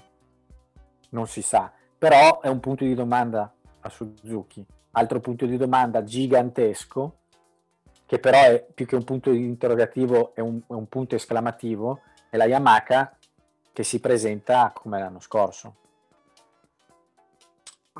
Non 1.10 1.26
si 1.26 1.42
sa. 1.42 1.70
Però 1.98 2.40
è 2.40 2.48
un 2.48 2.60
punto 2.60 2.84
di 2.84 2.94
domanda 2.94 3.52
a 3.80 3.88
Suzuki 3.88 4.66
altro 4.98 5.20
punto 5.20 5.46
di 5.46 5.56
domanda 5.56 6.02
gigantesco, 6.02 7.16
che 8.04 8.18
però 8.18 8.42
è 8.42 8.66
più 8.74 8.86
che 8.86 8.96
un 8.96 9.04
punto 9.04 9.30
di 9.30 9.44
interrogativo, 9.44 10.34
è 10.34 10.40
un, 10.40 10.60
è 10.66 10.72
un 10.72 10.88
punto 10.88 11.14
esclamativo, 11.14 12.00
è 12.30 12.36
la 12.36 12.46
Yamaha 12.46 13.16
che 13.72 13.82
si 13.84 14.00
presenta 14.00 14.72
come 14.74 14.98
l'anno 14.98 15.20
scorso. 15.20 15.76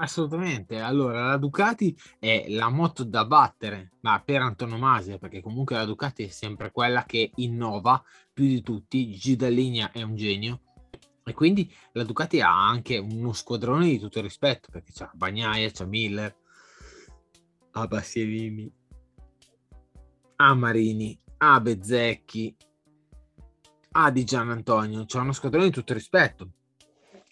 Assolutamente, 0.01 0.79
allora 0.79 1.27
la 1.27 1.37
Ducati 1.39 1.97
è 2.21 2.47
la 2.51 2.69
moto 2.69 3.03
da 3.03 3.25
battere, 3.25 3.91
ma 4.03 4.23
per 4.25 4.41
antonomasia, 4.43 5.19
perché 5.19 5.41
comunque 5.41 5.75
la 5.75 5.85
Ducati 5.85 6.23
è 6.23 6.29
sempre 6.29 6.71
quella 6.71 7.03
che 7.03 7.33
innova 7.37 8.01
più 8.33 8.45
di 8.45 8.63
tutti, 8.63 9.09
G 9.09 9.35
da 9.35 9.49
linea 9.49 9.91
è 9.91 10.03
un 10.03 10.15
genio, 10.15 10.61
e 11.25 11.33
quindi 11.35 11.75
la 11.93 12.05
Ducati 12.05 12.41
ha 12.41 12.69
anche 12.69 12.97
uno 12.97 13.33
squadrone 13.33 13.89
di 13.89 13.99
tutto 13.99 14.21
rispetto, 14.21 14.69
perché 14.71 14.93
c'ha 14.95 15.11
Bagnaia, 15.13 15.69
c'ha 15.73 15.85
Miller, 15.85 16.37
a 17.73 17.87
Bastianini, 17.89 18.73
a 20.37 20.55
Marini, 20.55 21.21
a 21.39 21.61
Bezzecchi, 21.61 22.57
a 23.91 24.11
Di 24.13 24.23
Gian 24.23 24.51
Antonio. 24.51 25.05
C'è 25.07 25.19
uno 25.19 25.33
squadrone 25.33 25.67
di 25.67 25.73
tutto 25.73 25.93
rispetto. 25.93 26.53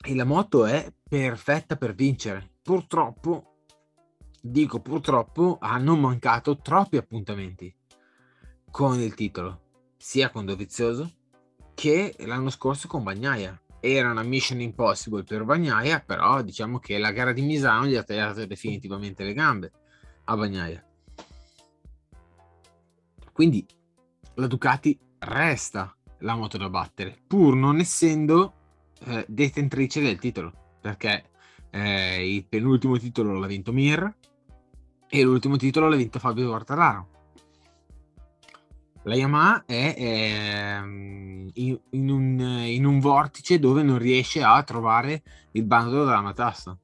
E 0.02 0.14
la 0.14 0.24
moto 0.24 0.66
è 0.66 0.92
perfetta 1.08 1.76
per 1.76 1.94
vincere. 1.94 2.54
Purtroppo, 2.66 3.58
dico 4.40 4.80
purtroppo, 4.80 5.58
hanno 5.60 5.94
mancato 5.94 6.58
troppi 6.58 6.96
appuntamenti 6.96 7.72
con 8.72 8.98
il 8.98 9.14
titolo, 9.14 9.60
sia 9.96 10.30
con 10.30 10.46
Dovizioso 10.46 11.08
che 11.74 12.16
l'anno 12.18 12.50
scorso 12.50 12.88
con 12.88 13.04
Bagnaia. 13.04 13.56
Era 13.78 14.10
una 14.10 14.24
mission 14.24 14.60
impossible 14.60 15.22
per 15.22 15.44
Bagnaia, 15.44 16.00
però 16.00 16.42
diciamo 16.42 16.80
che 16.80 16.98
la 16.98 17.12
gara 17.12 17.30
di 17.30 17.42
Misano 17.42 17.86
gli 17.86 17.94
ha 17.94 18.02
tagliato 18.02 18.44
definitivamente 18.46 19.22
le 19.22 19.32
gambe 19.32 19.70
a 20.24 20.36
Bagnaia. 20.36 20.84
Quindi 23.30 23.64
la 24.34 24.48
Ducati 24.48 24.98
resta 25.20 25.96
la 26.18 26.34
moto 26.34 26.58
da 26.58 26.68
battere, 26.68 27.16
pur 27.28 27.54
non 27.54 27.78
essendo 27.78 28.54
eh, 29.04 29.24
detentrice 29.28 30.00
del 30.00 30.18
titolo, 30.18 30.78
perché 30.80 31.30
eh, 31.70 32.34
il 32.34 32.44
penultimo 32.46 32.98
titolo 32.98 33.38
l'ha 33.38 33.46
vinto 33.46 33.72
Mir 33.72 34.14
e 35.08 35.22
l'ultimo 35.22 35.56
titolo 35.56 35.88
l'ha 35.88 35.96
vinto 35.96 36.18
Fabio 36.18 36.48
Quartararo. 36.48 37.08
La 39.04 39.14
Yamaha 39.14 39.64
è, 39.66 39.94
è 39.94 40.80
in, 40.82 41.78
in, 41.90 42.10
un, 42.10 42.40
in, 42.66 42.84
un, 42.84 42.98
vortice 42.98 43.60
dove 43.60 43.82
non 43.82 43.98
riesce 43.98 44.42
a 44.42 44.60
trovare 44.64 45.22
il 45.52 45.62
bando 45.62 46.04
della 46.04 46.20
matassa. 46.20 46.76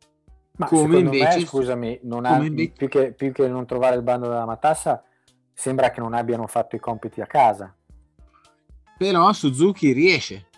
Ma 0.57 0.67
come 0.67 0.99
invece, 1.01 1.39
me, 1.39 1.47
scusami, 1.47 2.01
non 2.03 2.25
ha, 2.25 2.37
invece... 2.45 2.73
Più, 2.77 2.89
che, 2.89 3.13
più, 3.13 3.33
che, 3.33 3.49
non 3.49 3.67
trovare 3.67 3.97
il 3.97 4.03
bando 4.03 4.29
della 4.29 4.47
matassa, 4.47 5.03
sembra 5.53 5.91
che 5.91 6.01
non 6.01 6.15
abbiano 6.15 6.47
fatto 6.47 6.77
i 6.77 6.79
compiti 6.79 7.21
a 7.21 7.27
casa. 7.27 7.75
Però 8.97 9.33
Suzuki 9.33 9.91
riesce. 9.91 10.49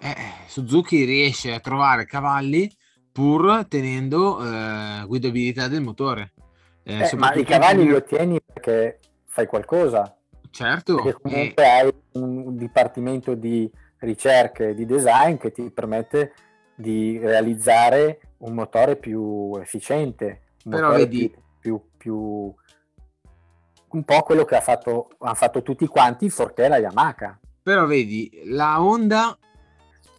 Eh, 0.00 0.16
Suzuki 0.48 1.04
riesce 1.04 1.52
a 1.52 1.60
trovare 1.60 2.04
cavalli 2.04 2.68
pur 3.12 3.66
tenendo 3.68 4.42
eh, 4.42 5.04
guidabilità 5.06 5.68
del 5.68 5.82
motore. 5.82 6.32
Eh, 6.82 7.10
eh, 7.10 7.16
ma 7.16 7.32
i 7.34 7.44
cavalli 7.44 7.84
li 7.84 7.92
ottieni 7.92 8.40
perché 8.40 8.98
fai 9.26 9.46
qualcosa. 9.46 10.16
Certo. 10.50 10.96
Perché 10.96 11.18
comunque 11.20 11.70
hai 11.70 11.94
un 12.12 12.56
dipartimento 12.56 13.34
di 13.34 13.70
ricerca 13.98 14.64
e 14.64 14.74
di 14.74 14.84
design 14.84 15.36
che 15.36 15.52
ti 15.52 15.70
permette 15.70 16.32
di 16.74 17.18
realizzare 17.18 18.20
un 18.38 18.54
motore 18.54 18.96
più 18.96 19.56
efficiente, 19.60 20.42
un 20.64 20.72
Però 20.72 20.90
vedi... 20.92 21.28
più, 21.28 21.40
più, 21.58 21.82
più, 21.96 22.54
un 23.90 24.04
po' 24.04 24.22
quello 24.22 24.44
che 24.44 24.56
ha 24.56 24.60
fatto, 24.60 25.10
hanno 25.18 25.34
fatto 25.34 25.62
tutti 25.62 25.86
quanti, 25.86 26.28
forché 26.28 26.66
la 26.66 26.78
Yamaha. 26.78 27.38
Però 27.62 27.86
vedi, 27.86 28.42
la 28.46 28.82
Honda 28.82 29.38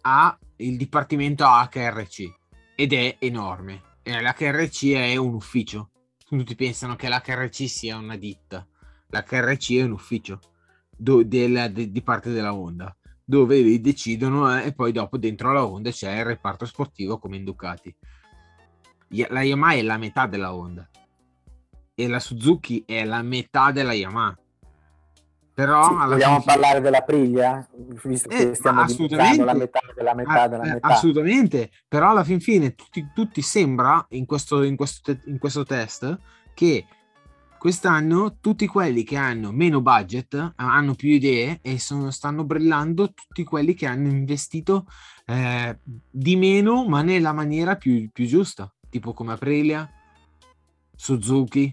ha 0.02 0.38
il 0.56 0.76
dipartimento 0.76 1.44
HRC 1.44 2.42
ed 2.74 2.92
è 2.92 3.16
enorme. 3.20 3.82
L'HRC 4.02 4.92
è 4.92 5.16
un 5.16 5.34
ufficio. 5.34 5.90
Tutti 6.24 6.54
pensano 6.54 6.96
che 6.96 7.08
l'HRC 7.08 7.68
sia 7.68 7.96
una 7.96 8.16
ditta. 8.16 8.66
L'HRC 9.08 9.72
è 9.72 9.82
un 9.82 9.92
ufficio 9.92 10.40
do, 10.96 11.22
del, 11.22 11.70
de, 11.72 11.90
di 11.90 12.02
parte 12.02 12.30
della 12.30 12.54
Honda 12.54 12.96
dove 13.24 13.80
decidono 13.80 14.54
eh, 14.54 14.66
e 14.66 14.74
poi 14.74 14.92
dopo 14.92 15.16
dentro 15.16 15.52
la 15.52 15.64
Honda 15.64 15.90
c'è 15.90 16.18
il 16.18 16.24
reparto 16.24 16.66
sportivo 16.66 17.18
come 17.18 17.36
in 17.36 17.44
Ducati. 17.44 17.94
La 19.28 19.42
Yamaha 19.42 19.74
è 19.74 19.82
la 19.82 19.96
metà 19.96 20.26
della 20.26 20.54
Honda 20.54 20.88
e 21.94 22.08
la 22.08 22.18
Suzuki 22.18 22.82
è 22.84 23.04
la 23.04 23.22
metà 23.22 23.70
della 23.70 23.92
Yamaha. 23.92 24.36
Però 25.54 25.84
sì, 25.84 25.94
vogliamo 25.94 26.40
fine... 26.40 26.44
parlare 26.44 26.80
della 26.80 27.02
Priglia? 27.02 27.66
Visto 28.02 28.28
eh, 28.28 28.48
che 28.48 28.54
stiamo 28.54 28.80
assolutamente 28.80 29.44
la 29.44 29.54
metà 29.54 29.80
della 29.94 30.14
metà 30.14 30.42
ah, 30.42 30.48
della 30.48 30.64
metà. 30.64 30.88
Assolutamente, 30.88 31.70
però 31.86 32.10
alla 32.10 32.24
fin 32.24 32.40
fine 32.40 32.74
tutti, 32.74 33.08
tutti 33.14 33.40
sembra 33.40 34.04
in 34.10 34.26
questo, 34.26 34.64
in, 34.64 34.74
questo, 34.74 35.16
in 35.26 35.38
questo 35.38 35.64
test 35.64 36.18
che 36.54 36.84
quest'anno 37.56 38.38
tutti 38.40 38.66
quelli 38.66 39.04
che 39.04 39.16
hanno 39.16 39.52
meno 39.52 39.80
budget 39.80 40.54
hanno 40.56 40.94
più 40.94 41.10
idee 41.10 41.60
e 41.62 41.78
sono, 41.78 42.10
stanno 42.10 42.44
brillando 42.44 43.12
tutti 43.12 43.44
quelli 43.44 43.74
che 43.74 43.86
hanno 43.86 44.08
investito 44.08 44.86
eh, 45.24 45.78
di 45.82 46.34
meno 46.36 46.86
ma 46.86 47.02
nella 47.02 47.32
maniera 47.32 47.76
più, 47.76 48.10
più 48.12 48.26
giusta. 48.26 48.68
Tipo 48.90 49.12
come 49.12 49.32
Aprilia 49.32 49.88
Suzuki 50.96 51.72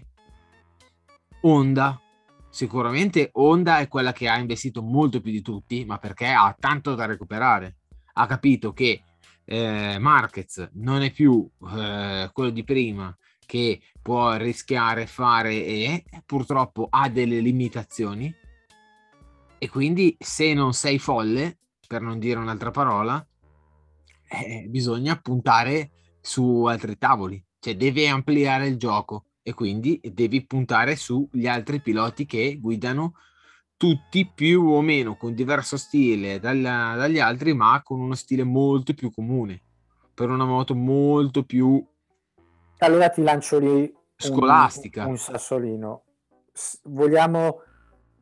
Honda 1.42 2.00
sicuramente 2.52 3.30
Honda 3.32 3.78
è 3.78 3.88
quella 3.88 4.12
che 4.12 4.28
ha 4.28 4.38
investito 4.38 4.82
molto 4.82 5.20
più 5.20 5.32
di 5.32 5.40
tutti, 5.40 5.84
ma 5.86 5.98
perché 5.98 6.26
ha 6.26 6.54
tanto 6.58 6.94
da 6.94 7.06
recuperare. 7.06 7.78
Ha 8.14 8.26
capito 8.26 8.74
che 8.74 9.02
eh, 9.46 9.96
Marquez 9.98 10.68
non 10.74 11.02
è 11.02 11.10
più 11.10 11.48
eh, 11.74 12.30
quello 12.32 12.50
di 12.50 12.62
prima 12.62 13.16
che 13.46 13.80
può 14.00 14.36
rischiare 14.36 15.06
fare 15.06 15.64
e 15.64 16.04
purtroppo 16.26 16.88
ha 16.90 17.08
delle 17.08 17.40
limitazioni. 17.40 18.32
E 19.58 19.68
quindi 19.68 20.14
se 20.18 20.52
non 20.52 20.74
sei 20.74 20.98
folle, 20.98 21.58
per 21.86 22.02
non 22.02 22.18
dire 22.18 22.38
un'altra 22.38 22.70
parola, 22.70 23.24
eh, 24.28 24.66
bisogna 24.68 25.16
puntare 25.16 25.90
su 26.20 26.64
altri 26.64 26.98
tavoli, 26.98 27.42
cioè 27.58 27.76
deve 27.76 28.08
ampliare 28.08 28.66
il 28.66 28.76
gioco 28.76 29.24
e 29.42 29.54
quindi 29.54 30.00
devi 30.12 30.46
puntare 30.46 30.96
sugli 30.96 31.46
altri 31.46 31.80
piloti 31.80 32.26
che 32.26 32.58
guidano 32.60 33.14
tutti 33.76 34.30
più 34.32 34.62
o 34.62 34.80
meno 34.80 35.16
con 35.16 35.34
diverso 35.34 35.76
stile 35.76 36.38
dalla, 36.38 36.94
dagli 36.96 37.18
altri, 37.18 37.52
ma 37.52 37.82
con 37.82 38.00
uno 38.00 38.14
stile 38.14 38.44
molto 38.44 38.94
più 38.94 39.10
comune 39.10 39.62
per 40.14 40.28
una 40.28 40.44
moto 40.44 40.74
molto 40.74 41.42
più 41.42 41.84
allora 42.84 43.08
ti 43.10 43.22
lancio 43.22 43.58
lì 43.60 43.94
scolastica 44.16 45.04
un, 45.04 45.10
un 45.10 45.18
sassolino. 45.18 46.02
Vogliamo 46.84 47.62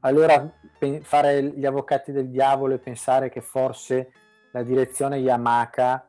allora 0.01 0.53
fare 1.01 1.43
gli 1.43 1.65
avvocati 1.65 2.13
del 2.13 2.29
diavolo 2.29 2.75
e 2.75 2.79
pensare 2.79 3.31
che 3.31 3.41
forse 3.41 4.13
la 4.53 4.63
direzione 4.63 5.17
Yamaha 5.17 6.07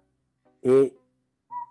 è 0.60 0.94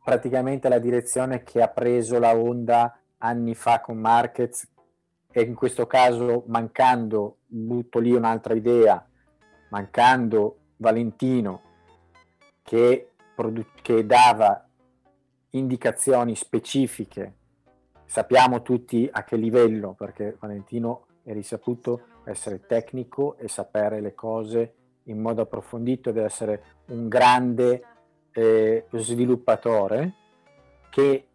praticamente 0.02 0.68
la 0.70 0.78
direzione 0.78 1.42
che 1.42 1.60
ha 1.60 1.68
preso 1.68 2.18
la 2.18 2.34
Honda 2.34 2.99
anni 3.22 3.54
fa 3.54 3.80
con 3.80 3.98
Marquez 3.98 4.68
e 5.32 5.42
in 5.42 5.54
questo 5.54 5.86
caso 5.86 6.44
mancando, 6.46 7.38
butto 7.46 7.98
lì 7.98 8.12
un'altra 8.12 8.54
idea, 8.54 9.04
mancando 9.70 10.58
Valentino 10.76 11.62
che, 12.62 13.10
produ- 13.34 13.80
che 13.82 14.04
dava 14.04 14.66
indicazioni 15.50 16.34
specifiche, 16.34 17.34
sappiamo 18.04 18.62
tutti 18.62 19.08
a 19.10 19.22
che 19.24 19.36
livello, 19.36 19.94
perché 19.94 20.36
Valentino 20.38 21.06
è 21.22 21.32
risaputo 21.32 22.06
essere 22.24 22.66
tecnico 22.66 23.36
e 23.36 23.48
sapere 23.48 24.00
le 24.00 24.14
cose 24.14 24.74
in 25.04 25.20
modo 25.20 25.42
approfondito 25.42 26.10
ed 26.10 26.16
essere 26.16 26.62
un 26.86 27.08
grande 27.08 27.82
eh, 28.32 28.86
sviluppatore 28.92 30.14
che 30.90 31.29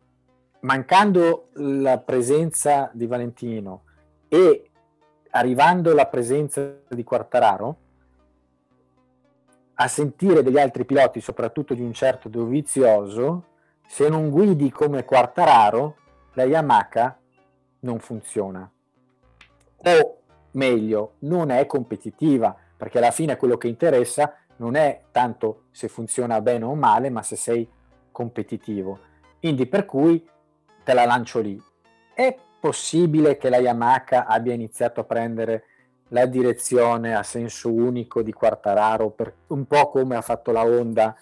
mancando 0.65 1.49
la 1.53 1.99
presenza 1.99 2.89
di 2.91 3.05
Valentino 3.05 3.83
e 4.27 4.71
arrivando 5.29 5.93
la 5.93 6.07
presenza 6.07 6.75
di 6.89 7.03
Quartararo, 7.03 7.77
a 9.75 9.87
sentire 9.87 10.41
degli 10.41 10.57
altri 10.57 10.85
piloti, 10.85 11.21
soprattutto 11.21 11.73
di 11.73 11.81
un 11.81 11.93
certo 11.93 12.29
Dovizioso, 12.29 13.43
se 13.85 14.09
non 14.09 14.29
guidi 14.29 14.71
come 14.71 15.05
Quartararo, 15.05 15.97
la 16.33 16.45
Yamaha 16.45 17.19
non 17.81 17.99
funziona. 17.99 18.69
O 19.77 20.17
meglio, 20.51 21.15
non 21.19 21.51
è 21.51 21.65
competitiva, 21.67 22.55
perché 22.75 22.97
alla 22.97 23.11
fine 23.11 23.37
quello 23.37 23.57
che 23.57 23.67
interessa 23.67 24.33
non 24.57 24.75
è 24.75 25.03
tanto 25.11 25.65
se 25.71 25.89
funziona 25.89 26.41
bene 26.41 26.63
o 26.63 26.73
male, 26.73 27.09
ma 27.09 27.21
se 27.21 27.35
sei 27.35 27.69
competitivo. 28.11 28.99
Quindi 29.39 29.67
per 29.67 29.85
cui 29.85 30.25
te 30.85 30.93
la 30.93 31.03
lancio 31.03 31.39
lì. 31.39 31.61
È 32.13 32.37
possibile 32.59 33.37
che 33.37 33.49
la 33.49 33.57
Yamaha 33.57 34.25
abbia 34.25 34.53
iniziato 34.53 35.01
a 35.01 35.03
prendere 35.03 35.65
la 36.09 36.27
direzione 36.27 37.15
a 37.15 37.23
senso 37.23 37.73
unico 37.73 38.21
di 38.21 38.31
Quartararo, 38.31 39.09
per, 39.09 39.33
un 39.47 39.65
po' 39.65 39.89
come 39.89 40.15
ha 40.15 40.21
fatto 40.21 40.51
la 40.51 40.63
Honda 40.63 41.15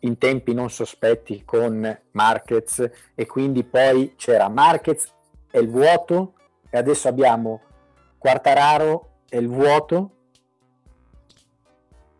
in 0.00 0.18
tempi 0.18 0.52
non 0.52 0.68
sospetti 0.68 1.44
con 1.44 2.00
Marquez 2.10 2.90
e 3.14 3.26
quindi 3.26 3.62
poi 3.62 4.14
c'era 4.16 4.48
Marquez 4.48 5.12
e 5.48 5.60
il 5.60 5.68
vuoto 5.68 6.34
e 6.68 6.76
adesso 6.76 7.06
abbiamo 7.06 7.60
Quartararo 8.18 9.10
e 9.28 9.38
il 9.38 9.48
vuoto. 9.48 10.10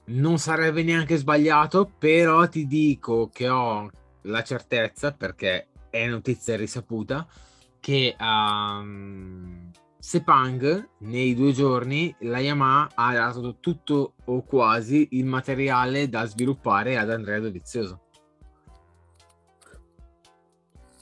Non 0.04 0.38
sarebbe 0.38 0.84
neanche 0.84 1.16
sbagliato, 1.16 1.90
però 1.98 2.48
ti 2.48 2.66
dico 2.66 3.28
che 3.32 3.48
ho 3.48 3.90
la 4.22 4.42
certezza 4.42 5.12
perché 5.12 5.66
è 5.92 6.06
notizia 6.06 6.56
risaputa 6.56 7.26
che 7.78 8.16
um, 8.18 9.70
Sepang 9.98 10.88
nei 10.98 11.34
due 11.34 11.52
giorni 11.52 12.14
la 12.20 12.38
Yamaha 12.38 12.90
ha 12.94 13.12
dato 13.12 13.58
tutto 13.60 14.14
o 14.24 14.42
quasi 14.42 15.08
il 15.12 15.26
materiale 15.26 16.08
da 16.08 16.24
sviluppare 16.24 16.96
ad 16.96 17.10
Andrea 17.10 17.38
Dovizioso. 17.38 18.00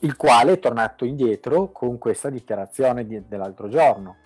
Il 0.00 0.16
quale 0.16 0.54
è 0.54 0.58
tornato 0.58 1.04
indietro 1.04 1.70
con 1.70 1.98
questa 1.98 2.30
dichiarazione 2.30 3.06
di, 3.06 3.22
dell'altro 3.28 3.68
giorno 3.68 4.16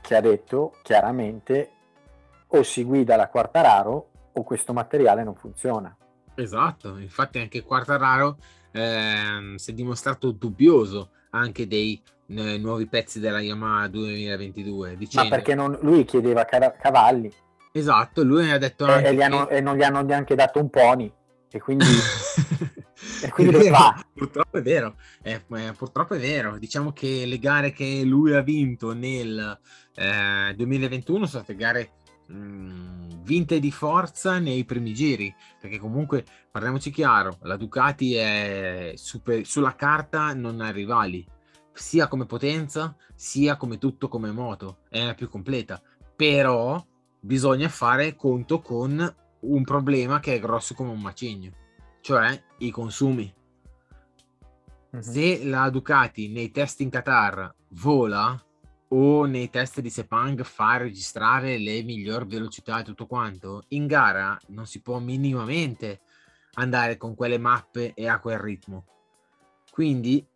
che 0.00 0.14
ha 0.14 0.20
detto 0.20 0.76
chiaramente 0.82 1.70
o 2.46 2.62
si 2.62 2.84
guida 2.84 3.16
la 3.16 3.28
Quartararo 3.28 4.10
o 4.32 4.42
questo 4.44 4.72
materiale 4.72 5.24
non 5.24 5.34
funziona 5.34 5.94
esatto 6.40 6.96
infatti 6.98 7.38
anche 7.38 7.62
Quartararo 7.62 8.38
eh, 8.72 9.54
si 9.56 9.70
è 9.70 9.74
dimostrato 9.74 10.30
dubbioso 10.30 11.10
anche 11.30 11.66
dei 11.66 12.00
nei 12.28 12.58
nuovi 12.58 12.86
pezzi 12.86 13.20
della 13.20 13.40
Yamaha 13.40 13.88
2022. 13.88 14.96
Dicendo... 14.96 15.28
Ma 15.28 15.34
perché 15.34 15.54
non, 15.54 15.78
lui 15.82 16.04
chiedeva 16.04 16.44
cavalli. 16.44 17.32
Esatto, 17.72 18.22
lui 18.22 18.50
ha 18.50 18.58
detto 18.58 18.86
e, 18.86 19.14
e, 19.14 19.22
hanno, 19.22 19.48
e 19.48 19.60
non 19.60 19.76
gli 19.76 19.82
hanno 19.82 20.02
neanche 20.02 20.34
dato 20.34 20.58
un 20.58 20.70
pony. 20.70 21.12
E 21.50 21.60
quindi... 21.60 21.86
e 23.22 23.30
quindi 23.30 23.52
lo 23.52 23.74
fa. 23.74 24.04
Purtroppo 24.12 24.58
è 24.58 24.62
vero, 24.62 24.96
eh, 25.22 25.40
purtroppo 25.76 26.14
è 26.14 26.18
vero. 26.18 26.58
Diciamo 26.58 26.92
che 26.92 27.24
le 27.24 27.38
gare 27.38 27.72
che 27.72 28.02
lui 28.04 28.34
ha 28.34 28.42
vinto 28.42 28.92
nel 28.92 29.58
eh, 29.94 30.54
2021 30.54 31.26
sono 31.26 31.42
state 31.42 31.56
gare 31.56 31.90
mh, 32.28 32.36
mm, 32.36 33.10
vinte 33.22 33.58
di 33.58 33.70
forza 33.70 34.38
nei 34.38 34.64
primi 34.64 34.94
giri, 34.94 35.34
perché 35.60 35.78
comunque 35.78 36.24
parliamoci 36.50 36.90
chiaro, 36.90 37.38
la 37.42 37.56
Ducati 37.56 38.14
è 38.14 38.92
super, 38.96 39.44
sulla 39.44 39.74
carta 39.74 40.32
non 40.34 40.60
ha 40.60 40.70
rivali, 40.70 41.26
sia 41.72 42.08
come 42.08 42.26
potenza, 42.26 42.96
sia 43.14 43.56
come 43.56 43.78
tutto 43.78 44.08
come 44.08 44.30
moto, 44.30 44.78
è 44.88 45.04
la 45.04 45.14
più 45.14 45.28
completa. 45.28 45.80
Però 46.16 46.84
bisogna 47.20 47.68
fare 47.68 48.16
conto 48.16 48.60
con 48.60 49.14
un 49.40 49.64
problema 49.64 50.20
che 50.20 50.34
è 50.34 50.40
grosso 50.40 50.74
come 50.74 50.90
un 50.90 51.00
macigno, 51.00 51.52
cioè 52.00 52.42
i 52.58 52.70
consumi. 52.70 53.32
Uh-huh. 54.90 55.00
Se 55.00 55.44
la 55.44 55.68
Ducati 55.70 56.28
nei 56.28 56.50
test 56.50 56.80
in 56.80 56.90
Qatar 56.90 57.54
vola 57.70 58.42
o 58.88 59.24
nei 59.24 59.50
test 59.50 59.80
di 59.80 59.90
Sepang 59.90 60.42
fa 60.44 60.78
registrare 60.78 61.58
le 61.58 61.82
migliori 61.82 62.26
velocità 62.26 62.80
e 62.80 62.84
tutto 62.84 63.06
quanto, 63.06 63.64
in 63.68 63.86
gara 63.86 64.38
non 64.48 64.66
si 64.66 64.80
può 64.80 64.98
minimamente 64.98 66.00
andare 66.54 66.96
con 66.96 67.14
quelle 67.14 67.38
mappe 67.38 67.92
e 67.94 68.08
a 68.08 68.18
quel 68.18 68.38
ritmo. 68.38 68.86
Quindi 69.70 70.26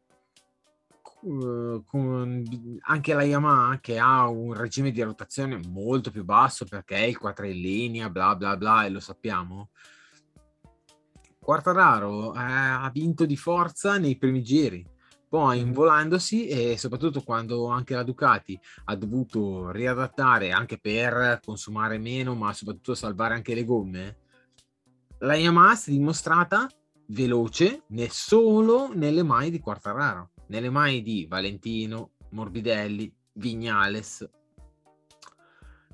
uh, 1.23 1.85
anche 2.81 3.15
la 3.15 3.23
Yamaha 3.23 3.81
che 3.81 3.99
ha 3.99 4.29
un 4.29 4.53
regime 4.53 4.91
di 4.91 5.03
rotazione 5.03 5.61
molto 5.69 6.11
più 6.11 6.25
basso 6.25 6.65
perché 6.65 6.97
è 6.97 7.03
il 7.03 7.19
4 7.19 7.47
in 7.47 7.61
linea, 7.61 8.11
bla 8.11 8.37
bla 8.37 8.57
bla, 8.57 8.85
e 8.85 8.91
lo 8.91 9.01
sappiamo. 9.01 9.71
Quartararo 11.41 12.35
eh, 12.35 12.39
ha 12.39 12.89
vinto 12.93 13.27
di 13.27 13.37
forza 13.37 13.99
nei 13.99 14.17
primi 14.17 14.45
giri, 14.45 14.87
poi 15.33 15.61
involandosi 15.61 16.47
e 16.47 16.77
soprattutto 16.77 17.23
quando 17.23 17.69
anche 17.69 17.95
la 17.95 18.03
Ducati 18.03 18.61
ha 18.85 18.97
dovuto 18.97 19.71
riadattare 19.71 20.51
anche 20.51 20.77
per 20.77 21.41
consumare 21.43 21.97
meno, 21.97 22.35
ma 22.35 22.53
soprattutto 22.53 22.95
salvare 22.95 23.33
anche 23.33 23.55
le 23.55 23.65
gomme, 23.65 24.19
la 25.21 25.35
Yamaha 25.35 25.75
si 25.75 25.89
è 25.89 25.93
dimostrata 25.95 26.69
veloce 27.07 27.85
solo 28.11 28.93
nelle 28.93 29.23
mani 29.23 29.49
di 29.49 29.59
Quartararo 29.59 30.33
nelle 30.49 30.69
mani 30.69 31.01
di 31.01 31.25
Valentino, 31.27 32.11
Morbidelli, 32.33 33.11
Vignales. 33.33 34.29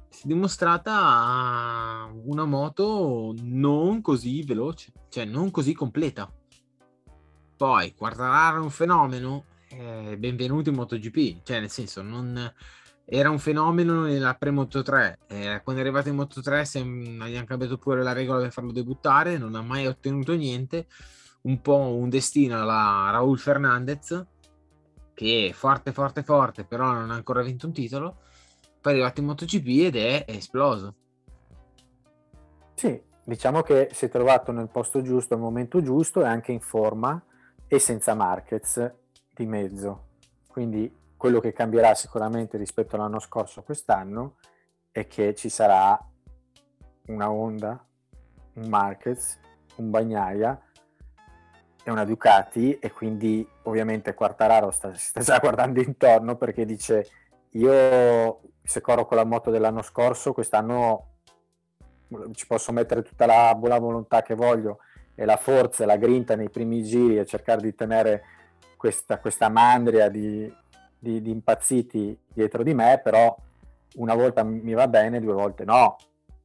Si 0.09 0.24
è 0.24 0.27
dimostrata 0.27 2.11
una 2.24 2.44
moto 2.44 3.37
non 3.40 4.01
così 4.01 4.42
veloce, 4.42 4.92
cioè 5.09 5.24
non 5.27 5.53
così 5.53 5.74
completa. 5.74 6.29
Poi, 7.59 7.92
Quartararo 7.92 8.59
è 8.59 8.61
un 8.61 8.71
fenomeno, 8.71 9.47
eh, 9.71 10.14
benvenuto 10.16 10.68
in 10.68 10.77
MotoGP, 10.77 11.42
cioè 11.42 11.59
nel 11.59 11.71
senso 11.71 12.03
non 12.03 12.55
era 13.05 13.31
un 13.31 13.40
fenomeno 13.40 14.03
nella 14.03 14.35
pre-Moto 14.35 14.83
3. 14.83 15.18
Eh, 15.27 15.61
quando 15.64 15.83
è 15.83 15.85
arrivato 15.85 16.09
in 16.09 16.14
Moto 16.14 16.40
3 16.40 16.62
gli 16.73 17.35
hanno 17.35 17.44
cambiato 17.44 17.77
pure 17.77 18.05
la 18.05 18.12
regola 18.12 18.42
per 18.42 18.53
farlo 18.53 18.71
debuttare, 18.71 19.38
non 19.38 19.57
ha 19.57 19.61
mai 19.61 19.88
ottenuto 19.88 20.37
niente. 20.37 20.87
Un 21.42 21.61
po' 21.61 21.97
un 21.97 22.09
destino 22.09 22.62
alla 22.62 23.09
Raul 23.11 23.40
Fernandez, 23.40 24.25
che 25.12 25.49
è 25.49 25.53
forte, 25.53 25.90
forte, 25.90 26.23
forte, 26.23 26.62
però 26.62 26.92
non 26.92 27.11
ha 27.11 27.14
ancora 27.14 27.42
vinto 27.42 27.66
un 27.66 27.73
titolo. 27.73 28.18
Poi 28.81 28.92
è 28.92 28.94
arrivato 28.94 29.18
in 29.18 29.27
MotoGP 29.27 29.66
ed 29.66 29.97
è 29.97 30.25
esploso. 30.29 30.94
Sì, 32.75 33.03
diciamo 33.25 33.62
che 33.62 33.88
si 33.92 34.05
è 34.05 34.09
trovato 34.09 34.53
nel 34.53 34.68
posto 34.68 35.03
giusto 35.03 35.35
al 35.35 35.40
momento 35.40 35.83
giusto 35.83 36.23
e 36.23 36.27
anche 36.27 36.53
in 36.53 36.61
forma 36.61 37.21
e 37.68 37.78
senza 37.78 38.14
Marquez 38.14 38.92
di 39.35 39.46
mezzo. 39.46 40.07
Quindi 40.46 40.92
quello 41.16 41.40
che 41.40 41.52
cambierà 41.52 41.94
sicuramente 41.94 42.57
rispetto 42.57 42.96
all'anno 42.96 43.18
scorso 43.18 43.62
quest'anno 43.62 44.37
è 44.90 45.07
che 45.07 45.35
ci 45.35 45.48
sarà 45.48 45.98
una 47.07 47.31
Honda, 47.31 47.85
un 48.54 48.68
Marquez, 48.68 49.38
un 49.76 49.90
Bagnaia 49.90 50.61
è 51.83 51.90
una 51.90 52.04
Ducati 52.04 52.78
e 52.78 52.92
quindi 52.92 53.46
ovviamente 53.62 54.14
Quartararo 54.14 54.70
sta, 54.70 54.92
sta 54.96 55.20
già 55.20 55.38
guardando 55.38 55.81
intorno 55.81 56.37
perché 56.37 56.64
dice 56.64 57.07
io 57.52 58.40
se 58.62 58.81
corro 58.81 59.07
con 59.07 59.16
la 59.16 59.24
moto 59.24 59.50
dell'anno 59.50 59.83
scorso 59.83 60.33
quest'anno 60.33 61.07
ci 62.33 62.46
posso 62.46 62.72
mettere 62.72 63.02
tutta 63.02 63.26
la 63.26 63.54
buona 63.54 63.78
volontà 63.78 64.22
che 64.22 64.35
voglio 64.35 64.78
e 65.20 65.24
la 65.24 65.37
forza 65.37 65.83
e 65.83 65.87
la 65.87 65.96
grinta 65.96 66.37
nei 66.37 66.48
primi 66.48 66.85
giri 66.85 67.18
e 67.18 67.26
cercare 67.26 67.61
di 67.61 67.74
tenere 67.74 68.22
questa, 68.76 69.18
questa 69.18 69.48
mandria 69.48 70.09
di, 70.09 70.50
di, 70.96 71.20
di 71.20 71.31
impazziti 71.33 72.16
dietro 72.33 72.62
di 72.62 72.72
me 72.72 73.00
però 73.02 73.37
una 73.96 74.14
volta 74.14 74.44
mi 74.44 74.74
va 74.74 74.87
bene 74.87 75.18
due 75.18 75.33
volte 75.33 75.64
no. 75.64 75.96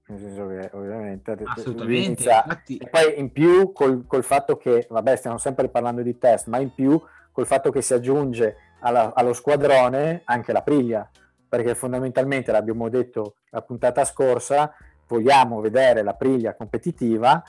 Nel 0.07 0.19
senso 0.19 0.47
che 0.47 0.69
ovviamente 0.73 1.37
assolutamente 1.45 2.05
inizia... 2.05 2.43
Infatti... 2.43 2.77
e 2.77 2.89
poi 2.89 3.19
in 3.19 3.31
più 3.31 3.71
col, 3.73 4.05
col, 4.07 4.23
fatto 4.23 4.57
che 4.57 4.87
vabbè 4.89 5.15
stiamo 5.17 5.37
sempre 5.37 5.69
parlando 5.69 6.01
di 6.01 6.17
test 6.17 6.47
ma 6.47 6.57
in 6.57 6.73
più 6.73 6.99
col 7.31 7.45
fatto 7.45 7.71
che 7.71 7.83
si 7.83 7.93
aggiunge 7.93 8.55
alla, 8.79 9.13
allo 9.13 9.33
squadrone 9.33 10.23
anche 10.25 10.51
la 10.51 10.63
priglia 10.63 11.07
perché 11.47 11.75
fondamentalmente 11.75 12.51
l'abbiamo 12.51 12.89
detto 12.89 13.35
la 13.51 13.61
puntata 13.61 14.03
scorsa 14.03 14.73
vogliamo 15.07 15.61
vedere 15.61 16.01
la 16.01 16.15
priglia 16.15 16.55
competitiva 16.55 17.43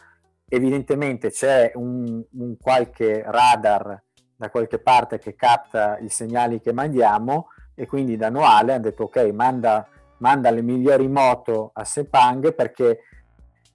evidentemente 0.49 1.31
c'è 1.31 1.73
un, 1.75 2.23
un 2.33 2.57
qualche 2.59 3.23
radar 3.25 4.03
da 4.37 4.51
qualche 4.51 4.79
parte 4.79 5.19
che 5.19 5.35
capta 5.35 5.99
i 5.99 6.09
segnali 6.09 6.61
che 6.61 6.73
mandiamo 6.73 7.49
e 7.75 7.87
quindi 7.87 8.17
da 8.17 8.31
Noale 8.31 8.73
hanno 8.73 8.83
detto 8.83 9.05
ok 9.05 9.17
manda 9.33 9.89
manda 10.19 10.51
le 10.51 10.63
migliori 10.63 11.09
moto 11.09 11.71
a 11.75 11.85
Sepang 11.85 12.55
perché 12.55 13.01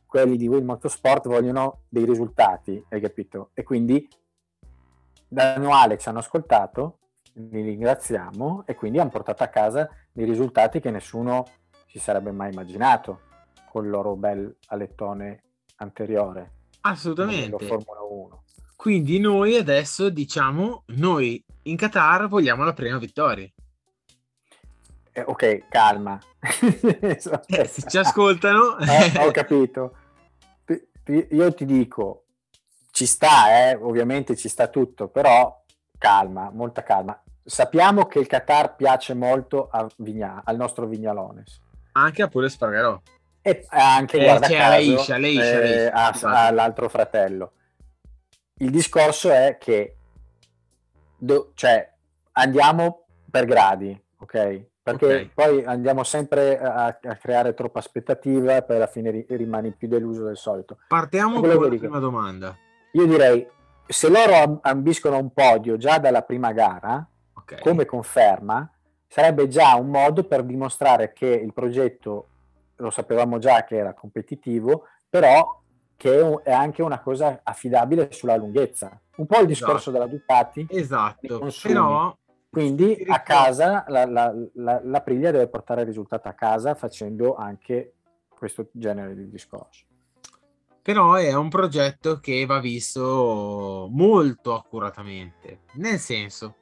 quelli 0.06 0.38
di 0.38 0.48
Will 0.48 0.66
Motorsport 0.66 1.28
vogliono 1.28 1.82
dei 1.88 2.06
risultati, 2.06 2.84
hai 2.90 3.00
capito? 3.00 3.52
E 3.54 3.62
quindi 3.62 4.08
da 5.28 5.54
annuale 5.54 6.00
ci 6.00 6.10
hanno 6.10 6.18
ascoltato, 6.18 6.98
li 7.34 7.62
ringraziamo 7.62 8.64
e 8.66 8.74
quindi 8.74 8.98
hanno 8.98 9.12
portato 9.12 9.44
a 9.44 9.48
casa 9.48 9.88
dei 10.12 10.26
risultati 10.26 10.80
che 10.80 10.90
nessuno 10.90 11.46
si 11.86 12.00
sarebbe 12.00 12.32
mai 12.32 12.52
immaginato 12.52 13.22
con 13.70 13.86
il 13.86 13.92
loro 13.92 14.16
bel 14.16 14.58
alettone 14.70 15.44
anteriore. 15.76 16.54
Assolutamente. 16.82 17.66
Formula 17.66 18.02
1. 18.02 18.44
Quindi 18.76 19.20
noi 19.20 19.56
adesso 19.56 20.10
diciamo, 20.10 20.84
noi 20.88 21.44
in 21.64 21.76
Qatar 21.76 22.28
vogliamo 22.28 22.64
la 22.64 22.74
prima 22.74 22.98
vittoria. 22.98 23.50
Eh, 25.12 25.24
ok, 25.26 25.68
calma. 25.68 26.20
eh, 26.40 27.66
se 27.66 27.84
ci 27.88 27.98
ascoltano... 27.98 28.78
eh, 28.80 29.26
ho 29.26 29.32
capito. 29.32 29.96
Io 31.32 31.54
ti 31.54 31.66
dico, 31.66 32.26
ci 32.92 33.06
sta, 33.06 33.70
eh, 33.70 33.76
ovviamente 33.76 34.36
ci 34.36 34.48
sta 34.48 34.68
tutto, 34.68 35.08
però 35.08 35.64
calma, 35.98 36.50
molta 36.52 36.84
calma. 36.84 37.22
Sappiamo 37.44 38.06
che 38.06 38.20
il 38.20 38.28
Qatar 38.28 38.76
piace 38.76 39.14
molto 39.14 39.70
Vigna, 39.98 40.42
al 40.46 40.56
nostro 40.56 40.86
Vignalones. 40.86 41.60
Anche 41.94 42.22
a 42.22 42.28
Pure 42.28 42.48
Spargarò. 42.48 43.02
E 43.42 43.66
anche, 43.70 44.18
eh, 44.18 44.24
guarda 44.24 44.48
caso, 44.48 44.76
Leisha, 44.78 45.18
Leisha, 45.18 45.62
eh, 45.62 45.88
a, 45.88 46.48
all'altro 46.48 46.90
fratello. 46.90 47.54
Il 48.56 48.70
discorso 48.70 49.32
è 49.32 49.58
che 49.60 49.96
do, 51.18 51.52
cioè, 51.54 51.90
andiamo 52.34 53.06
per 53.30 53.46
gradi, 53.46 54.00
ok? 54.20 54.68
perché 54.90 55.06
okay. 55.06 55.32
poi 55.34 55.66
andiamo 55.66 56.04
sempre 56.04 56.60
a, 56.60 56.86
a, 56.86 57.16
creare 57.16 57.54
troppa 57.54 57.80
aspettativa 57.80 58.56
e 58.56 58.64
poi 58.64 58.76
alla 58.78 58.88
fine 58.88 59.12
ri, 59.12 59.26
rimani 59.30 59.72
più 59.72 59.88
deluso 59.88 60.24
del 60.24 60.38
solito. 60.38 60.78
Partiamo 60.88 61.40
con 61.40 61.50
la 61.50 61.56
dico, 61.56 61.78
prima 61.78 62.00
domanda. 62.00 62.56
Io 62.94 63.06
direi, 63.06 63.48
se 63.88 64.10
loro 64.10 64.60
ambiscono 64.62 65.18
un 65.18 65.32
podio 65.32 65.78
già 65.78 66.00
dalla 66.00 66.24
prima 66.24 66.52
gara, 66.54 67.06
okay. 67.34 67.60
come 67.60 67.86
conferma, 67.86 68.72
sarebbe 69.08 69.48
già 69.48 69.76
un 69.76 69.90
modo 69.90 70.24
per 70.24 70.44
dimostrare 70.44 71.14
che 71.14 71.28
il 71.28 71.54
progetto, 71.54 72.29
lo 72.80 72.90
sapevamo 72.90 73.38
già 73.38 73.64
che 73.64 73.78
era 73.78 73.94
competitivo, 73.94 74.88
però 75.08 75.62
che 75.96 76.42
è 76.44 76.52
anche 76.52 76.82
una 76.82 77.00
cosa 77.00 77.42
affidabile 77.44 78.12
sulla 78.12 78.36
lunghezza. 78.36 79.00
Un 79.18 79.26
po' 79.26 79.40
il 79.40 79.48
discorso 79.48 79.90
esatto. 79.90 79.92
della 79.92 80.08
Ducati. 80.08 80.66
Esatto, 80.70 81.50
però 81.62 82.18
quindi 82.50 83.06
a 83.08 83.22
casa 83.22 83.86
la, 83.90 84.06
la, 84.06 84.34
la, 84.54 84.82
la 84.84 85.02
Priglia 85.02 85.32
deve 85.32 85.48
portare 85.48 85.82
il 85.82 85.88
risultato 85.88 86.28
a 86.28 86.34
casa 86.34 86.74
facendo 86.74 87.36
anche 87.36 87.94
questo 88.28 88.70
genere 88.72 89.14
di 89.14 89.30
discorso. 89.30 89.86
Però 90.82 91.14
è 91.16 91.34
un 91.36 91.50
progetto 91.50 92.20
che 92.20 92.46
va 92.46 92.60
visto 92.60 93.88
molto 93.92 94.56
accuratamente, 94.56 95.60
nel 95.74 96.00
senso, 96.00 96.56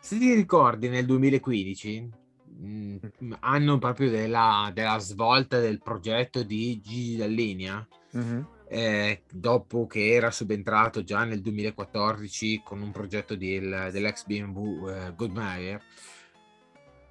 Se 0.00 0.18
ti 0.18 0.34
ricordi 0.34 0.88
nel 0.88 1.06
2015, 1.06 2.10
mh, 2.58 2.96
mm, 3.24 3.32
anno 3.40 3.78
proprio 3.78 4.10
della, 4.10 4.70
della, 4.72 4.98
svolta 4.98 5.58
del 5.58 5.80
progetto 5.82 6.42
di 6.42 6.80
Gigi 6.80 7.16
Dall'Linea, 7.16 7.86
mm-hmm. 8.16 8.40
eh, 8.68 9.22
dopo 9.30 9.86
che 9.86 10.12
era 10.12 10.30
subentrato 10.30 11.02
già 11.02 11.24
nel 11.24 11.40
2014 11.40 12.62
con 12.64 12.80
un 12.80 12.90
progetto 12.90 13.36
del, 13.36 13.90
dell'ex 13.92 14.24
BMW 14.26 14.88
eh, 14.88 15.12
Goodmeyer, 15.14 15.82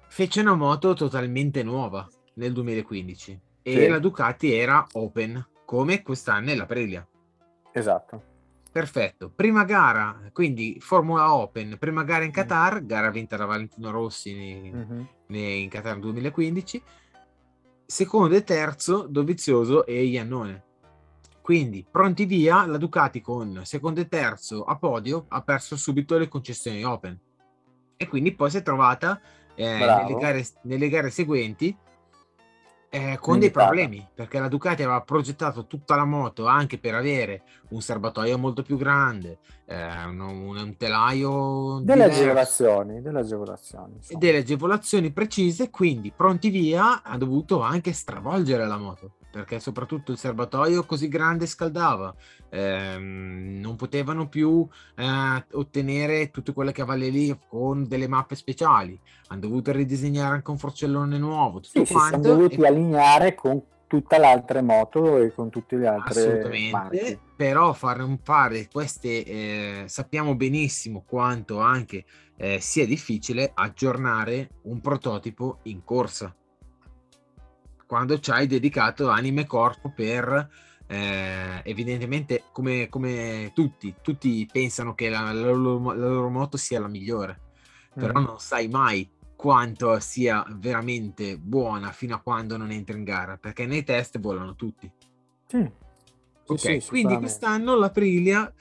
fece 0.08 0.40
una 0.40 0.54
moto 0.54 0.94
totalmente 0.94 1.62
nuova 1.62 2.08
nel 2.34 2.52
2015 2.52 3.40
e 3.62 3.72
sì. 3.72 3.88
la 3.88 3.98
Ducati 3.98 4.52
era 4.52 4.86
open 4.92 5.44
come 5.64 6.02
quest'anno 6.02 6.50
è 6.50 6.54
la 6.54 6.64
Aprilia. 6.64 7.06
Esatto. 7.72 8.33
Perfetto. 8.74 9.30
Prima 9.30 9.62
gara, 9.62 10.20
quindi 10.32 10.78
Formula 10.80 11.32
Open, 11.32 11.76
prima 11.78 12.02
gara 12.02 12.24
in. 12.24 12.32
Qatar, 12.32 12.82
mm. 12.82 12.86
gara 12.88 13.08
vinta 13.10 13.36
da 13.36 13.44
Valentino 13.44 13.92
Rossi 13.92 14.34
nei, 14.34 14.72
mm-hmm. 14.72 15.02
nei, 15.28 15.62
in 15.62 15.68
Qatar 15.68 16.00
2015. 16.00 16.82
Secondo 17.86 18.34
e 18.34 18.42
terzo 18.42 19.06
Dovizioso 19.08 19.86
e 19.86 20.02
Iannone. 20.02 20.64
Quindi 21.40 21.86
pronti 21.88 22.24
via, 22.24 22.66
la 22.66 22.76
Ducati 22.76 23.20
con 23.20 23.60
secondo 23.62 24.00
e 24.00 24.08
terzo 24.08 24.64
a 24.64 24.74
podio 24.76 25.26
ha 25.28 25.40
perso 25.42 25.76
subito 25.76 26.18
le 26.18 26.26
concessioni 26.26 26.82
Open. 26.82 27.16
E 27.96 28.08
quindi 28.08 28.34
poi 28.34 28.50
si 28.50 28.56
è 28.56 28.62
trovata 28.64 29.20
eh, 29.54 29.78
nelle, 29.78 30.16
gare, 30.18 30.44
nelle 30.62 30.88
gare 30.88 31.10
seguenti 31.10 31.76
eh, 32.94 33.18
con 33.18 33.40
dei 33.40 33.50
problemi 33.50 34.06
perché 34.14 34.38
la 34.38 34.46
Ducati 34.46 34.84
aveva 34.84 35.00
progettato 35.00 35.66
tutta 35.66 35.96
la 35.96 36.04
moto 36.04 36.46
anche 36.46 36.78
per 36.78 36.94
avere 36.94 37.42
un 37.70 37.80
serbatoio 37.80 38.38
molto 38.38 38.62
più 38.62 38.76
grande, 38.76 39.38
eh, 39.66 40.04
un, 40.04 40.20
un, 40.20 40.76
telaio 40.76 41.80
delle 41.82 42.04
diverso. 42.04 42.20
agevolazioni, 42.20 43.02
delle 43.02 43.18
agevolazioni, 43.18 43.98
delle 44.10 44.38
agevolazioni 44.38 45.10
precise. 45.10 45.70
Quindi 45.70 46.12
pronti 46.14 46.50
via 46.50 47.02
ha 47.02 47.18
dovuto 47.18 47.62
anche 47.62 47.92
stravolgere 47.92 48.64
la 48.64 48.78
moto 48.78 49.16
perché 49.34 49.58
soprattutto 49.58 50.12
il 50.12 50.18
serbatoio 50.18 50.84
così 50.84 51.08
grande 51.08 51.46
scaldava, 51.46 52.14
ehm, 52.50 53.58
non 53.60 53.74
potevano 53.74 54.28
più 54.28 54.64
eh, 54.94 55.44
ottenere 55.54 56.30
tutte 56.30 56.52
quelle 56.52 56.70
cavallerie 56.70 57.40
con 57.48 57.88
delle 57.88 58.06
mappe 58.06 58.36
speciali, 58.36 58.96
hanno 59.26 59.40
dovuto 59.40 59.72
ridisegnare 59.72 60.36
anche 60.36 60.50
un 60.52 60.58
forcellone 60.58 61.18
nuovo, 61.18 61.58
tutto 61.58 61.84
sì, 61.84 61.92
quanto. 61.92 62.16
Si 62.16 62.22
sono 62.22 62.36
dovuti 62.36 62.60
e... 62.60 62.66
allineare 62.68 63.34
con 63.34 63.60
tutta 63.88 64.18
l'altra 64.18 64.62
moto 64.62 65.18
e 65.18 65.34
con 65.34 65.50
tutte 65.50 65.76
le 65.78 65.88
altre 65.88 66.20
Assolutamente, 66.20 66.70
marche. 66.70 67.18
però 67.34 67.72
fare, 67.72 68.18
fare 68.22 68.68
queste, 68.70 69.24
eh, 69.24 69.84
sappiamo 69.86 70.36
benissimo 70.36 71.02
quanto 71.04 71.58
anche 71.58 72.04
eh, 72.36 72.60
sia 72.60 72.86
difficile 72.86 73.50
aggiornare 73.52 74.50
un 74.62 74.80
prototipo 74.80 75.58
in 75.64 75.82
corsa 75.82 76.32
quando 77.86 78.18
ci 78.18 78.30
hai 78.30 78.46
dedicato 78.46 79.08
anime 79.08 79.42
e 79.42 79.46
corpo 79.46 79.90
per 79.90 80.48
eh, 80.86 81.60
evidentemente 81.64 82.44
come, 82.52 82.88
come, 82.88 83.52
tutti, 83.54 83.94
tutti 84.02 84.46
pensano 84.50 84.94
che 84.94 85.08
la, 85.08 85.32
la, 85.32 85.32
loro, 85.32 85.92
la, 85.92 86.08
loro, 86.08 86.28
moto 86.28 86.56
sia 86.56 86.80
la 86.80 86.88
migliore, 86.88 87.40
però 87.94 88.20
mm. 88.20 88.24
non 88.24 88.38
sai 88.38 88.68
mai 88.68 89.10
quanto 89.34 89.98
sia 90.00 90.44
veramente 90.56 91.38
buona 91.38 91.90
fino 91.90 92.14
a 92.14 92.20
quando 92.20 92.56
non 92.56 92.70
entri 92.70 92.96
in 92.96 93.04
gara, 93.04 93.36
perché 93.36 93.66
nei 93.66 93.82
test 93.82 94.18
volano 94.18 94.54
tutti. 94.54 94.90
Sì. 95.46 95.70
Ok, 96.46 96.58
sì, 96.58 96.80
sì, 96.80 96.88
quindi 96.88 97.16
quest'anno 97.16 97.74
l'Aprilia, 97.74 98.52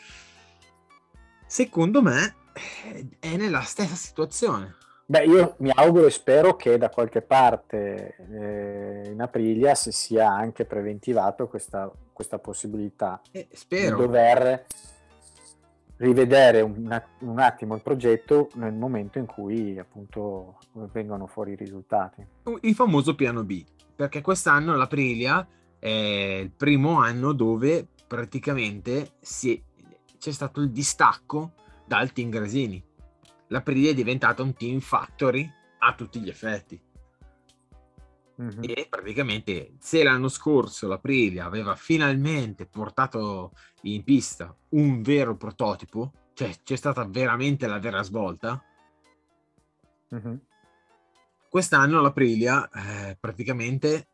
secondo 1.45 2.01
me, 2.01 2.35
è 3.19 3.35
nella 3.35 3.61
stessa 3.61 3.95
situazione. 3.95 4.75
Beh, 5.05 5.25
io 5.25 5.55
mi 5.59 5.69
auguro 5.73 6.05
e 6.05 6.11
spero 6.11 6.55
che 6.55 6.77
da 6.77 6.89
qualche 6.89 7.21
parte 7.21 8.15
eh, 8.31 9.09
in 9.11 9.21
Aprilia 9.21 9.75
si 9.75 9.91
sia 9.91 10.29
anche 10.29 10.63
preventivato 10.63 11.47
questa, 11.47 11.91
questa 12.13 12.39
possibilità 12.39 13.21
eh, 13.31 13.47
di 13.67 13.89
dover 13.89 14.65
rivedere 15.97 16.61
un, 16.61 17.01
un, 17.19 17.39
attimo 17.39 17.75
il 17.75 17.81
progetto 17.81 18.49
nel 18.55 18.73
momento 18.73 19.19
in 19.19 19.25
cui 19.25 19.77
appunto 19.77 20.57
vengono 20.91 21.27
fuori 21.27 21.51
i 21.51 21.55
risultati. 21.55 22.25
Il 22.61 22.73
famoso 22.73 23.13
piano 23.13 23.43
B, 23.43 23.63
perché 23.95 24.21
quest'anno 24.21 24.75
l'Aprilia 24.75 25.45
è 25.77 26.39
il 26.41 26.51
primo 26.51 26.99
anno 26.99 27.33
dove 27.33 27.87
praticamente 28.07 29.11
si, 29.19 29.61
c'è 30.17 30.31
stato 30.31 30.61
il 30.61 30.71
distacco 30.71 31.51
dal 31.85 32.11
Team 32.13 32.29
L'Aprilia 33.53 33.91
è 33.91 33.93
diventata 33.93 34.41
un 34.41 34.55
team 34.55 34.79
factory 34.79 35.47
a 35.77 35.93
tutti 35.93 36.19
gli 36.19 36.27
effetti. 36.27 36.81
Mm-hmm. 38.41 38.63
E 38.63 38.87
praticamente 38.89 39.75
se 39.79 40.01
l'anno 40.01 40.27
scorso 40.27 40.87
l'Aprilia 40.87 41.45
aveva 41.45 41.75
finalmente 41.75 42.65
portato 42.65 43.51
in 43.83 44.03
pista 44.03 44.57
un 44.69 45.03
vero 45.03 45.37
prototipo, 45.37 46.13
cioè 46.33 46.51
c'è 46.63 46.75
stata 46.75 47.05
veramente 47.05 47.67
la 47.67 47.77
vera 47.77 48.01
svolta, 48.01 48.59
mm-hmm. 50.15 50.35
quest'anno 51.47 52.01
l'Aprilia 52.01 52.67
eh, 52.71 53.17
praticamente 53.19 54.07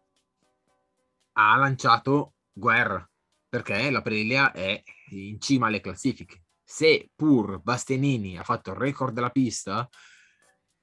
ha 1.32 1.56
lanciato 1.56 2.34
guerra 2.52 3.10
perché 3.47 3.89
l'Aprilia 3.89 4.52
è 4.52 4.84
in 5.12 5.39
cima 5.39 5.67
alle 5.67 5.80
classifiche 5.80 6.43
se 6.71 7.10
pur 7.15 7.60
Bastianini 7.63 8.38
ha 8.38 8.43
fatto 8.43 8.69
il 8.69 8.75
record 8.75 9.12
della 9.12 9.32
pista, 9.32 9.89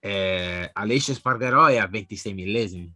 eh, 0.01 0.68
Alessia 0.72 1.14
Spargarò 1.14 1.66
è 1.66 1.77
a 1.77 1.87
26 1.87 2.35
millesimi. 2.35 2.92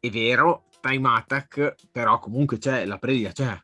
È 0.00 0.08
vero, 0.08 0.64
time 0.80 1.08
attack, 1.10 1.74
però 1.92 2.18
comunque 2.18 2.56
c'è, 2.56 2.86
la 2.86 2.96
previa 2.96 3.30
c'è. 3.30 3.60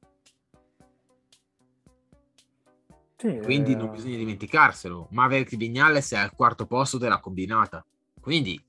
Sì, 3.17 3.41
Quindi 3.43 3.73
eh... 3.73 3.77
non 3.77 3.91
bisogna 3.91 4.19
dimenticarselo. 4.19 5.09
Maverick 5.13 5.57
Vignales 5.57 6.13
è 6.13 6.19
al 6.19 6.35
quarto 6.35 6.67
posto 6.67 6.99
della 6.99 7.19
combinata. 7.19 7.83
Quindi 8.21 8.63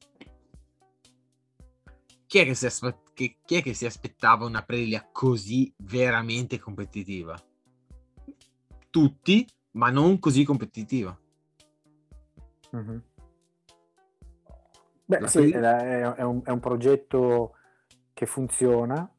chi 2.27 2.37
è 2.39 2.45
che 2.45 2.55
si, 2.55 2.65
aspe- 2.65 3.01
chi 3.13 3.55
è 3.55 3.61
che 3.61 3.73
si 3.73 3.85
aspettava 3.85 4.45
una 4.45 4.59
Aprilia 4.59 5.09
così 5.11 5.71
veramente 5.79 6.57
competitiva? 6.59 7.37
Tutti, 8.93 9.47
ma 9.71 9.89
non 9.89 10.19
così 10.19 10.43
competitiva. 10.43 11.17
Mm-hmm. 12.75 12.97
Beh, 15.05 15.27
sì, 15.27 15.49
è, 15.49 15.59
è, 15.59 16.21
un, 16.21 16.41
è, 16.45 16.51
un, 16.51 16.59
progetto 16.59 17.55
che 18.13 18.27
funziona 18.27 19.09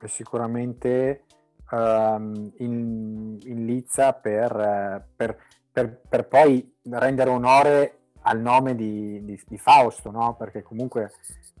e 0.00 0.08
sicuramente 0.08 1.24
um, 1.70 2.52
in, 2.58 3.38
in 3.42 3.66
Lizza 3.66 4.12
per, 4.12 5.04
per, 5.16 5.36
per, 5.72 6.00
per, 6.08 6.28
poi 6.28 6.76
rendere 6.90 7.30
onore 7.30 7.98
al 8.22 8.40
nome 8.40 8.76
di, 8.76 9.24
di, 9.24 9.40
di 9.48 9.58
Fausto, 9.58 10.12
no? 10.12 10.36
perché 10.36 10.62
comunque 10.62 11.10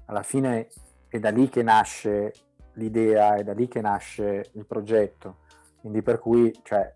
alla 0.06 0.22
fine 0.22 0.68
è 1.08 1.18
da 1.18 1.30
lì 1.30 1.48
che 1.48 1.64
nasce 1.64 2.32
l'idea, 2.74 3.34
è 3.34 3.42
da 3.42 3.52
lì 3.52 3.66
che 3.66 3.80
nasce 3.80 4.50
il 4.52 4.64
progetto. 4.64 5.40
Quindi 5.80 6.02
per 6.02 6.18
cui 6.18 6.52
cioè, 6.62 6.94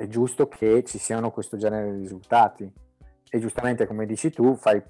è 0.00 0.08
giusto 0.08 0.48
che 0.48 0.82
ci 0.84 0.96
siano 0.96 1.30
questo 1.30 1.58
genere 1.58 1.92
di 1.92 2.00
risultati. 2.00 2.72
E 3.28 3.38
giustamente, 3.38 3.86
come 3.86 4.06
dici 4.06 4.30
tu, 4.30 4.56
fai 4.56 4.82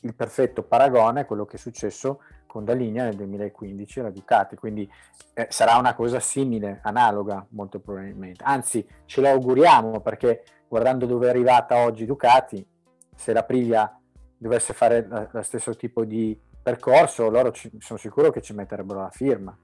il 0.00 0.14
perfetto 0.14 0.62
paragone 0.62 1.20
a 1.20 1.24
quello 1.26 1.44
che 1.44 1.56
è 1.56 1.58
successo 1.58 2.20
con 2.46 2.64
Dalinea 2.64 3.04
nel 3.04 3.16
2015 3.16 4.00
alla 4.00 4.08
Ducati, 4.10 4.56
quindi 4.56 4.90
eh, 5.34 5.46
sarà 5.50 5.76
una 5.76 5.94
cosa 5.94 6.20
simile, 6.20 6.80
analoga 6.84 7.44
molto 7.50 7.80
probabilmente. 7.80 8.42
Anzi, 8.44 8.86
ce 9.04 9.20
lo 9.20 9.28
auguriamo 9.28 10.00
perché 10.00 10.42
guardando 10.66 11.04
dove 11.04 11.26
è 11.26 11.30
arrivata 11.30 11.84
oggi 11.84 12.06
Ducati, 12.06 12.66
se 13.14 13.34
la 13.34 13.42
Priglia 13.42 14.00
dovesse 14.38 14.72
fare 14.72 15.06
lo 15.30 15.42
stesso 15.42 15.76
tipo 15.76 16.06
di 16.06 16.38
percorso, 16.62 17.28
loro 17.28 17.50
ci, 17.50 17.70
sono 17.78 17.98
sicuro 17.98 18.30
che 18.30 18.40
ci 18.40 18.54
metterebbero 18.54 19.00
la 19.02 19.10
firma 19.10 19.54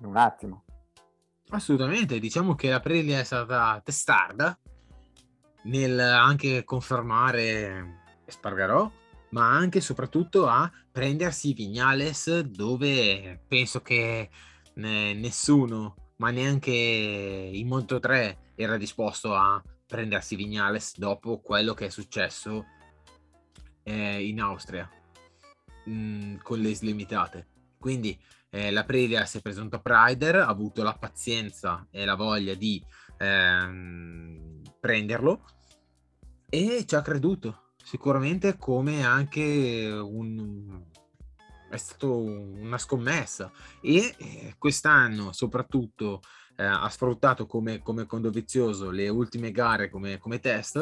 in 0.00 0.04
un 0.04 0.18
attimo. 0.18 0.64
Assolutamente, 1.52 2.18
diciamo 2.18 2.54
che 2.54 2.72
Aprilia 2.72 3.18
è 3.18 3.24
stata 3.24 3.78
testarda 3.84 4.58
nel 5.64 6.00
anche 6.00 6.64
confermare 6.64 8.04
Spargarò, 8.26 8.90
ma 9.32 9.50
anche 9.50 9.78
e 9.78 9.80
soprattutto 9.82 10.46
a 10.46 10.72
prendersi 10.90 11.52
Vignales 11.52 12.40
dove 12.40 13.42
penso 13.46 13.82
che 13.82 14.30
nessuno, 14.74 16.14
ma 16.16 16.30
neanche 16.30 16.70
in 16.72 17.68
Moto 17.68 18.00
3 18.00 18.52
era 18.54 18.78
disposto 18.78 19.34
a 19.34 19.62
prendersi 19.86 20.36
Vignales 20.36 20.96
dopo 20.96 21.42
quello 21.42 21.74
che 21.74 21.84
è 21.84 21.90
successo 21.90 22.64
eh, 23.82 24.26
in 24.26 24.40
Austria 24.40 24.88
mm, 25.86 26.36
con 26.36 26.60
le 26.60 26.74
slimitate. 26.74 27.46
Quindi 27.78 28.18
eh, 28.54 28.70
la 28.70 28.84
Previa 28.84 29.24
si 29.24 29.38
è 29.38 29.40
preso 29.40 29.62
un 29.62 29.70
top 29.70 29.86
rider, 29.86 30.36
ha 30.36 30.46
avuto 30.46 30.82
la 30.82 30.92
pazienza 30.92 31.86
e 31.90 32.04
la 32.04 32.14
voglia 32.14 32.52
di 32.52 32.84
ehm, 33.16 34.60
prenderlo, 34.78 35.44
e 36.50 36.84
ci 36.86 36.94
ha 36.94 37.00
creduto, 37.00 37.72
sicuramente 37.82 38.58
come 38.58 39.04
anche 39.04 39.88
un, 39.90 40.84
è 41.70 41.76
stato 41.78 42.14
una 42.14 42.76
scommessa 42.76 43.50
e 43.80 44.14
eh, 44.18 44.54
quest'anno 44.58 45.32
soprattutto 45.32 46.20
eh, 46.56 46.64
ha 46.64 46.88
sfruttato 46.90 47.46
come, 47.46 47.80
come 47.80 48.04
condovizioso 48.04 48.90
le 48.90 49.08
ultime 49.08 49.50
gare 49.50 49.88
come, 49.88 50.18
come 50.18 50.38
test 50.38 50.76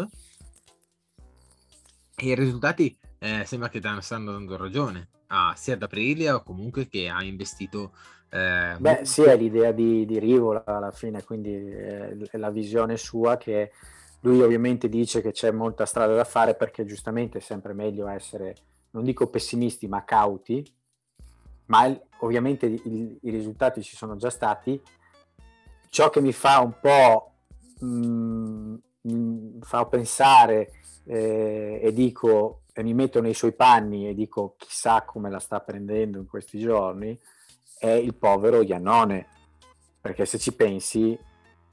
e 2.16 2.26
i 2.26 2.34
risultati 2.34 2.98
eh, 3.20 3.44
sembra 3.44 3.68
che 3.68 3.80
stanno 4.00 4.32
dando 4.32 4.56
ragione. 4.56 5.08
A 5.28 5.54
sia 5.56 5.74
ad 5.74 5.82
Aprilia 5.82 6.34
o 6.34 6.42
comunque 6.42 6.88
che 6.88 7.08
ha 7.08 7.22
investito 7.22 7.92
eh, 8.30 8.76
Beh, 8.78 8.90
molto... 8.90 9.04
sì, 9.04 9.22
è 9.22 9.36
l'idea 9.36 9.72
di, 9.72 10.06
di 10.06 10.18
Rivola 10.18 10.64
alla 10.64 10.92
fine, 10.92 11.22
quindi 11.24 11.52
è, 11.52 12.16
è 12.16 12.36
la 12.36 12.50
visione 12.50 12.96
sua 12.96 13.36
che 13.36 13.72
lui 14.20 14.40
ovviamente 14.40 14.88
dice 14.88 15.20
che 15.20 15.32
c'è 15.32 15.50
molta 15.50 15.84
strada 15.84 16.14
da 16.14 16.24
fare 16.24 16.54
perché 16.54 16.84
giustamente 16.84 17.38
è 17.38 17.40
sempre 17.40 17.72
meglio 17.72 18.06
essere, 18.06 18.56
non 18.90 19.04
dico 19.04 19.28
pessimisti, 19.28 19.88
ma 19.88 20.04
cauti, 20.04 20.64
ma 21.66 21.86
il, 21.86 22.00
ovviamente 22.20 22.66
il, 22.66 23.18
i 23.20 23.30
risultati 23.30 23.82
ci 23.82 23.96
sono 23.96 24.16
già 24.16 24.30
stati. 24.30 24.80
Ciò 25.88 26.08
che 26.08 26.20
mi 26.20 26.32
fa 26.32 26.60
un 26.60 26.74
po' 26.80 27.32
mh, 27.80 27.86
mm, 27.86 28.74
mh, 29.00 29.60
fa 29.62 29.86
pensare 29.86 30.79
eh, 31.04 31.80
e 31.82 31.92
dico 31.92 32.62
e 32.72 32.82
mi 32.82 32.94
metto 32.94 33.20
nei 33.20 33.34
suoi 33.34 33.52
panni 33.52 34.08
e 34.08 34.14
dico 34.14 34.54
chissà 34.56 35.02
come 35.02 35.28
la 35.28 35.40
sta 35.40 35.60
prendendo 35.60 36.18
in 36.18 36.26
questi 36.26 36.58
giorni 36.58 37.18
è 37.78 37.88
il 37.88 38.14
povero 38.14 38.62
Iannone, 38.62 39.26
perché 40.00 40.26
se 40.26 40.38
ci 40.38 40.54
pensi, 40.54 41.18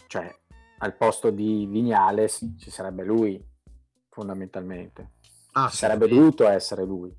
cioè 0.08 0.34
al 0.80 0.96
posto 0.96 1.32
di 1.32 1.66
Vignales 1.66 2.56
ci 2.58 2.70
sarebbe 2.70 3.04
lui, 3.04 3.44
fondamentalmente. 4.10 5.16
Ah, 5.52 5.68
ci 5.68 5.76
sarebbe 5.76 6.08
dovuto 6.08 6.48
essere 6.48 6.86
lui. 6.86 7.14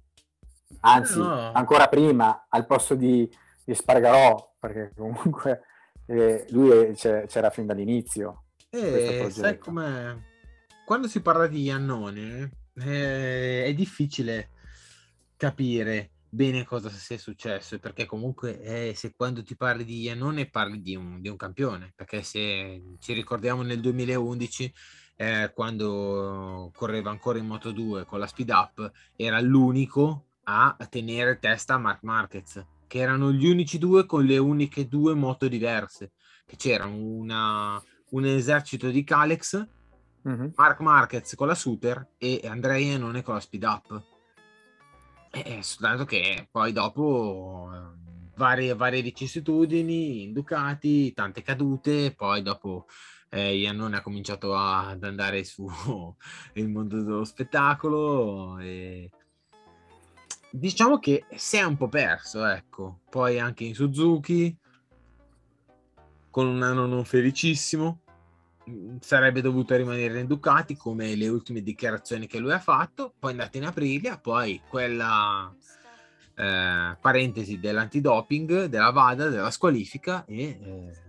Anzi, 0.80 1.18
no. 1.18 1.52
ancora 1.52 1.88
prima, 1.88 2.46
al 2.48 2.64
posto 2.64 2.94
di, 2.94 3.30
di 3.62 3.74
Spargarò, 3.74 4.54
perché 4.58 4.92
comunque 4.96 5.64
eh, 6.06 6.46
lui 6.48 6.94
c'era 6.94 7.50
fin 7.50 7.66
dall'inizio. 7.66 8.44
Eh, 8.70 9.28
sai 9.30 9.58
com'è? 9.58 10.16
Quando 10.88 11.06
si 11.06 11.20
parla 11.20 11.48
di 11.48 11.64
Iannone 11.64 12.50
eh, 12.76 13.66
è 13.66 13.74
difficile 13.74 14.48
capire 15.36 16.12
bene 16.30 16.64
cosa 16.64 16.88
sia 16.88 17.18
successo, 17.18 17.78
perché 17.78 18.06
comunque 18.06 18.58
eh, 18.62 18.94
se 18.94 19.12
quando 19.14 19.42
ti 19.42 19.54
parli 19.54 19.84
di 19.84 20.00
Iannone 20.00 20.48
parli 20.48 20.80
di 20.80 20.96
un, 20.96 21.20
di 21.20 21.28
un, 21.28 21.36
campione, 21.36 21.92
perché 21.94 22.22
se 22.22 22.96
ci 23.00 23.12
ricordiamo 23.12 23.60
nel 23.60 23.80
2011 23.80 24.72
eh, 25.16 25.52
quando 25.54 26.72
correva 26.74 27.10
ancora 27.10 27.36
in 27.36 27.44
Moto 27.44 27.70
2 27.70 28.06
con 28.06 28.18
la 28.18 28.26
Speed 28.26 28.48
Up, 28.48 28.90
era 29.14 29.42
l'unico 29.42 30.28
a 30.44 30.74
tenere 30.88 31.38
testa 31.38 31.74
a 31.74 31.78
Mark 31.78 32.02
Marquez, 32.02 32.64
che 32.86 32.98
erano 32.98 33.30
gli 33.30 33.46
unici 33.46 33.76
due 33.76 34.06
con 34.06 34.24
le 34.24 34.38
uniche 34.38 34.88
due 34.88 35.12
moto 35.12 35.48
diverse, 35.48 36.12
che 36.46 36.56
c'era 36.56 36.86
una, 36.86 37.78
un 38.12 38.24
esercito 38.24 38.88
di 38.88 39.04
Calex, 39.04 39.76
mm-hmm. 40.26 40.48
Mark 40.54 40.80
Marquez 40.80 41.34
con 41.34 41.46
la 41.46 41.54
Super 41.54 42.08
e 42.16 42.40
Andrea 42.44 42.76
Iannone 42.76 43.22
con 43.22 43.34
la 43.34 43.40
Speed 43.40 43.62
Up 43.64 44.16
eh, 45.30 45.62
soltanto 45.62 46.04
che 46.04 46.48
poi 46.50 46.72
dopo 46.72 47.70
ehm, 47.72 48.30
varie, 48.36 48.74
varie 48.74 49.02
vicissitudini 49.02 50.22
in 50.22 50.32
Ducati, 50.32 51.12
tante 51.12 51.42
cadute, 51.42 52.14
poi 52.14 52.42
dopo 52.42 52.86
eh, 53.30 53.56
Iannone 53.56 53.96
ha 53.96 54.00
cominciato 54.00 54.54
a, 54.54 54.88
ad 54.88 55.04
andare 55.04 55.44
su 55.44 55.66
il 56.54 56.68
mondo 56.68 57.02
dello 57.02 57.24
spettacolo 57.24 58.58
e 58.58 59.10
diciamo 60.50 60.98
che 60.98 61.26
si 61.36 61.56
è 61.56 61.62
un 61.62 61.76
po' 61.76 61.88
perso, 61.88 62.44
ecco. 62.46 63.00
Poi 63.10 63.38
anche 63.38 63.64
in 63.64 63.74
Suzuki 63.74 64.56
con 66.30 66.46
un 66.46 66.62
anno 66.62 66.86
non 66.86 67.04
felicissimo 67.04 68.00
sarebbe 69.00 69.40
dovuto 69.40 69.76
rimanere 69.76 70.20
in 70.20 70.26
Ducati 70.26 70.76
come 70.76 71.14
le 71.14 71.28
ultime 71.28 71.62
dichiarazioni 71.62 72.26
che 72.26 72.38
lui 72.38 72.52
ha 72.52 72.58
fatto, 72.58 73.14
poi 73.18 73.30
è 73.30 73.32
andato 73.34 73.56
in 73.56 73.64
Aprilia, 73.64 74.18
poi 74.18 74.60
quella 74.68 75.54
eh, 76.34 76.96
parentesi 77.00 77.58
dell'antidoping, 77.58 78.66
della 78.66 78.90
VADA, 78.90 79.28
della 79.28 79.50
squalifica 79.50 80.24
e... 80.26 80.58
Eh... 80.62 81.06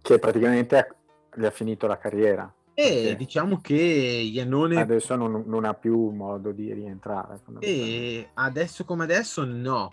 Che 0.00 0.18
praticamente 0.18 0.94
gli 1.34 1.44
ha 1.44 1.50
finito 1.50 1.86
la 1.86 1.98
carriera. 1.98 2.52
E 2.72 3.16
diciamo 3.16 3.60
che 3.60 3.74
Iannone... 3.74 4.80
Adesso 4.80 5.16
non, 5.16 5.42
non, 5.46 5.64
ha 5.64 5.74
più 5.74 6.10
modo 6.10 6.52
di 6.52 6.72
rientrare. 6.72 7.40
E 7.58 8.30
adesso 8.34 8.84
come 8.84 9.02
adesso 9.02 9.44
no 9.44 9.92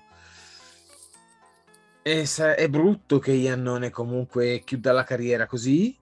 è, 2.07 2.21
è 2.21 2.69
brutto 2.69 3.17
che 3.17 3.31
Iannone 3.31 3.89
comunque 3.89 4.61
chiuda 4.63 4.91
la 4.91 5.03
carriera 5.03 5.47
così, 5.47 5.97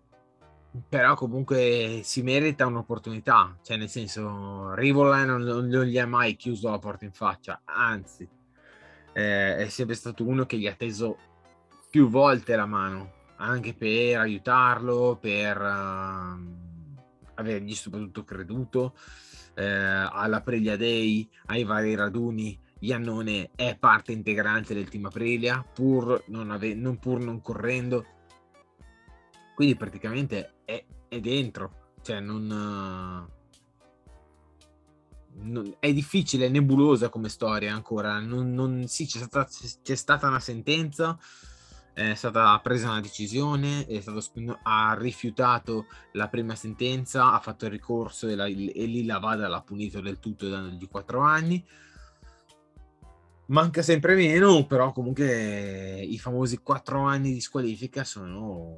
però 0.90 1.16
comunque 1.16 2.02
si 2.04 2.22
merita 2.22 2.66
un'opportunità, 2.66 3.58
cioè 3.62 3.78
nel 3.78 3.88
senso 3.88 4.74
Rivola 4.74 5.24
non, 5.24 5.44
non, 5.44 5.84
gli 5.86 5.98
ha 5.98 6.06
mai 6.06 6.36
chiuso 6.36 6.70
la 6.70 6.78
porta 6.78 7.06
in 7.06 7.14
faccia, 7.14 7.62
anzi 7.64 8.28
eh, 9.14 9.56
è 9.56 9.70
sempre 9.70 9.96
stato 9.96 10.26
uno 10.26 10.46
che 10.46 10.58
gli 10.58 10.68
ha 10.68 10.74
teso 10.74 11.18
più 11.90 12.10
volte 12.10 12.58
la 12.58 12.66
mano, 12.66 13.14
anche 13.38 13.74
per 13.74 14.18
aiutarlo, 14.18 15.18
per 15.22 15.58
uh, 15.58 17.34
avergli 17.36 17.76
soprattutto 17.76 18.26
creduto 18.26 18.94
eh, 19.54 19.64
alla 19.64 20.42
Preglia 20.42 20.76
Day, 20.76 21.30
ai 21.46 21.64
vari 21.64 21.96
raduni 21.96 22.60
Iannone 22.84 23.52
è 23.56 23.78
parte 23.78 24.12
integrante 24.12 24.74
del 24.74 24.90
team 24.90 25.06
Aprilia, 25.06 25.64
pur 25.64 26.24
non, 26.28 26.52
ave- 26.52 26.76
non, 26.76 26.98
pur 27.00 27.20
non 27.20 27.42
correndo. 27.42 28.06
Quindi 29.56 29.76
praticamente 29.76 30.56
è, 30.66 30.84
è 31.08 31.20
dentro, 31.20 31.92
cioè 32.02 32.20
non, 32.20 32.46
non, 35.36 35.76
è 35.80 35.94
difficile, 35.94 36.48
è 36.48 36.50
nebulosa 36.50 37.08
come 37.08 37.30
storia 37.30 37.74
ancora. 37.74 38.20
Non, 38.20 38.86
sì, 38.88 39.06
c'è 39.06 39.20
stata, 39.20 39.48
c'è 39.82 39.96
stata, 39.96 40.28
una 40.28 40.42
sentenza, 40.42 41.18
è 41.94 42.16
stata 42.16 42.60
presa 42.60 42.90
una 42.90 43.00
decisione, 43.00 43.88
stato, 44.02 44.60
ha 44.64 44.94
rifiutato 45.00 45.86
la 46.14 46.28
prima 46.28 46.56
sentenza, 46.56 47.32
ha 47.32 47.40
fatto 47.40 47.64
il 47.64 47.72
ricorso 47.72 48.28
e, 48.28 48.36
la, 48.36 48.48
e 48.48 48.52
lì 48.52 49.06
la 49.06 49.20
Vada 49.20 49.48
l'ha 49.48 49.62
punito 49.62 50.02
del 50.02 50.20
tutto 50.20 50.50
dandogli 50.50 50.90
4 50.90 51.22
anni 51.22 51.66
manca 53.48 53.82
sempre 53.82 54.16
meno, 54.16 54.66
però 54.66 54.92
comunque 54.92 56.02
i 56.02 56.18
famosi 56.18 56.60
quattro 56.60 57.02
anni 57.02 57.34
di 57.34 57.42
squalifica 57.42 58.04
sono 58.04 58.78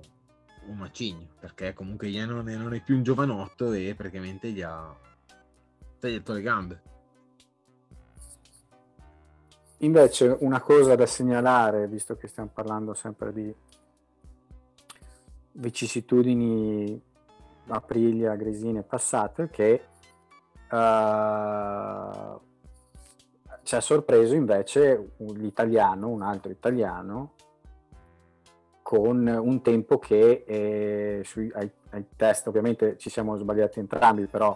un 0.68 0.78
macigno, 0.78 1.28
perché 1.40 1.74
comunque 1.74 2.08
Ian 2.08 2.30
non 2.30 2.74
è, 2.74 2.82
più 2.82 2.96
un 2.96 3.04
giovanotto 3.04 3.72
e 3.74 3.94
praticamente 3.96 4.52
gli 4.52 4.62
ha 4.62 4.96
tagliato 6.00 6.34
le 6.34 6.42
gambe. 6.42 6.82
Invece 9.80 10.36
una 10.40 10.62
cosa 10.62 10.96
da 10.96 11.06
segnalare, 11.06 11.88
visto 11.88 12.16
che 12.16 12.28
stiamo 12.28 12.50
parlando 12.52 12.94
sempre 12.94 13.34
di 13.34 13.54
vicissitudini 15.52 17.00
Aprilia, 17.68 18.36
Gresine 18.36 18.84
passate, 18.84 19.50
che 19.50 19.86
uh, 20.72 22.40
ci 23.66 23.76
ha 23.76 23.82
sorpreso 23.82 24.36
invece 24.36 25.14
l'italiano, 25.18 26.10
un 26.10 26.22
altro 26.22 26.52
italiano, 26.52 27.34
con 28.84 29.26
un 29.26 29.62
tempo 29.64 29.98
che 29.98 30.44
eh, 30.46 31.22
sui, 31.26 31.52
ai, 31.56 31.70
ai, 31.90 32.06
test 32.16 32.46
ovviamente 32.46 32.96
ci 33.00 33.10
siamo 33.10 33.36
sbagliati 33.36 33.80
entrambi, 33.80 34.28
però 34.28 34.56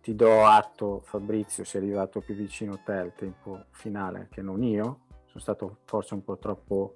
ti 0.00 0.14
do 0.14 0.46
atto 0.46 1.02
Fabrizio, 1.04 1.64
sei 1.64 1.82
arrivato 1.82 2.20
più 2.20 2.36
vicino 2.36 2.74
a 2.74 2.80
te 2.84 2.92
al 2.92 3.12
tempo 3.16 3.64
finale 3.72 4.28
che 4.30 4.42
non 4.42 4.62
io, 4.62 5.00
sono 5.24 5.40
stato 5.40 5.78
forse 5.84 6.14
un 6.14 6.22
po' 6.22 6.38
troppo 6.38 6.92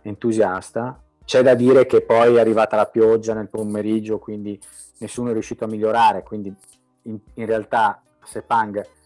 entusiasta. 0.00 1.02
C'è 1.22 1.42
da 1.42 1.54
dire 1.54 1.84
che 1.84 2.00
poi 2.00 2.36
è 2.36 2.40
arrivata 2.40 2.76
la 2.76 2.86
pioggia 2.86 3.34
nel 3.34 3.50
pomeriggio, 3.50 4.18
quindi 4.18 4.58
nessuno 5.00 5.28
è 5.28 5.32
riuscito 5.34 5.64
a 5.64 5.68
migliorare, 5.68 6.22
quindi 6.22 6.50
in, 7.02 7.18
in 7.34 7.44
realtà 7.44 8.02
Sepang 8.24 8.96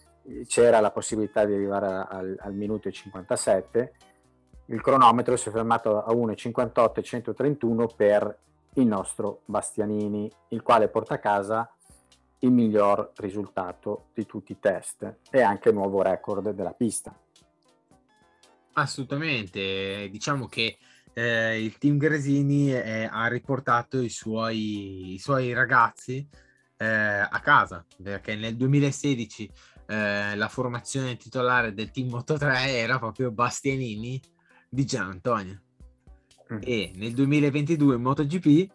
c'era 0.46 0.80
la 0.80 0.90
possibilità 0.90 1.44
di 1.44 1.54
arrivare 1.54 2.06
al, 2.08 2.36
al 2.38 2.54
minuto 2.54 2.88
e 2.88 2.92
57, 2.92 3.94
il 4.66 4.80
cronometro 4.80 5.36
si 5.36 5.48
è 5.48 5.52
fermato 5.52 6.02
a 6.02 6.12
1,58 6.12 6.92
e 6.94 7.02
131 7.02 7.86
per 7.88 8.38
il 8.74 8.86
nostro 8.86 9.42
Bastianini, 9.44 10.30
il 10.48 10.62
quale 10.62 10.88
porta 10.88 11.14
a 11.14 11.18
casa 11.18 11.70
il 12.38 12.50
miglior 12.50 13.12
risultato 13.16 14.06
di 14.14 14.26
tutti 14.26 14.52
i 14.52 14.58
test 14.58 15.18
e 15.30 15.42
anche 15.42 15.68
il 15.68 15.74
nuovo 15.74 16.02
record 16.02 16.50
della 16.50 16.72
pista. 16.72 17.16
Assolutamente, 18.74 20.08
diciamo 20.10 20.46
che 20.46 20.78
eh, 21.12 21.62
il 21.62 21.76
team 21.76 21.98
Gresini 21.98 22.72
eh, 22.72 23.08
ha 23.10 23.26
riportato 23.28 24.00
i 24.00 24.08
suoi, 24.08 25.12
i 25.12 25.18
suoi 25.18 25.52
ragazzi 25.52 26.26
eh, 26.78 26.86
a 26.86 27.40
casa, 27.40 27.84
perché 28.02 28.34
nel 28.34 28.56
2016 28.56 29.50
eh, 29.86 30.36
la 30.36 30.48
formazione 30.48 31.16
titolare 31.16 31.74
del 31.74 31.90
team 31.90 32.08
Moto 32.08 32.36
3 32.36 32.68
era 32.70 32.98
proprio 32.98 33.30
Bastianini 33.30 34.20
di 34.68 34.84
Gian 34.84 35.10
Antonio. 35.10 35.60
Mm. 36.52 36.58
E 36.62 36.92
nel 36.96 37.12
2022 37.12 37.94
in 37.94 38.02
MotoGP, 38.02 38.72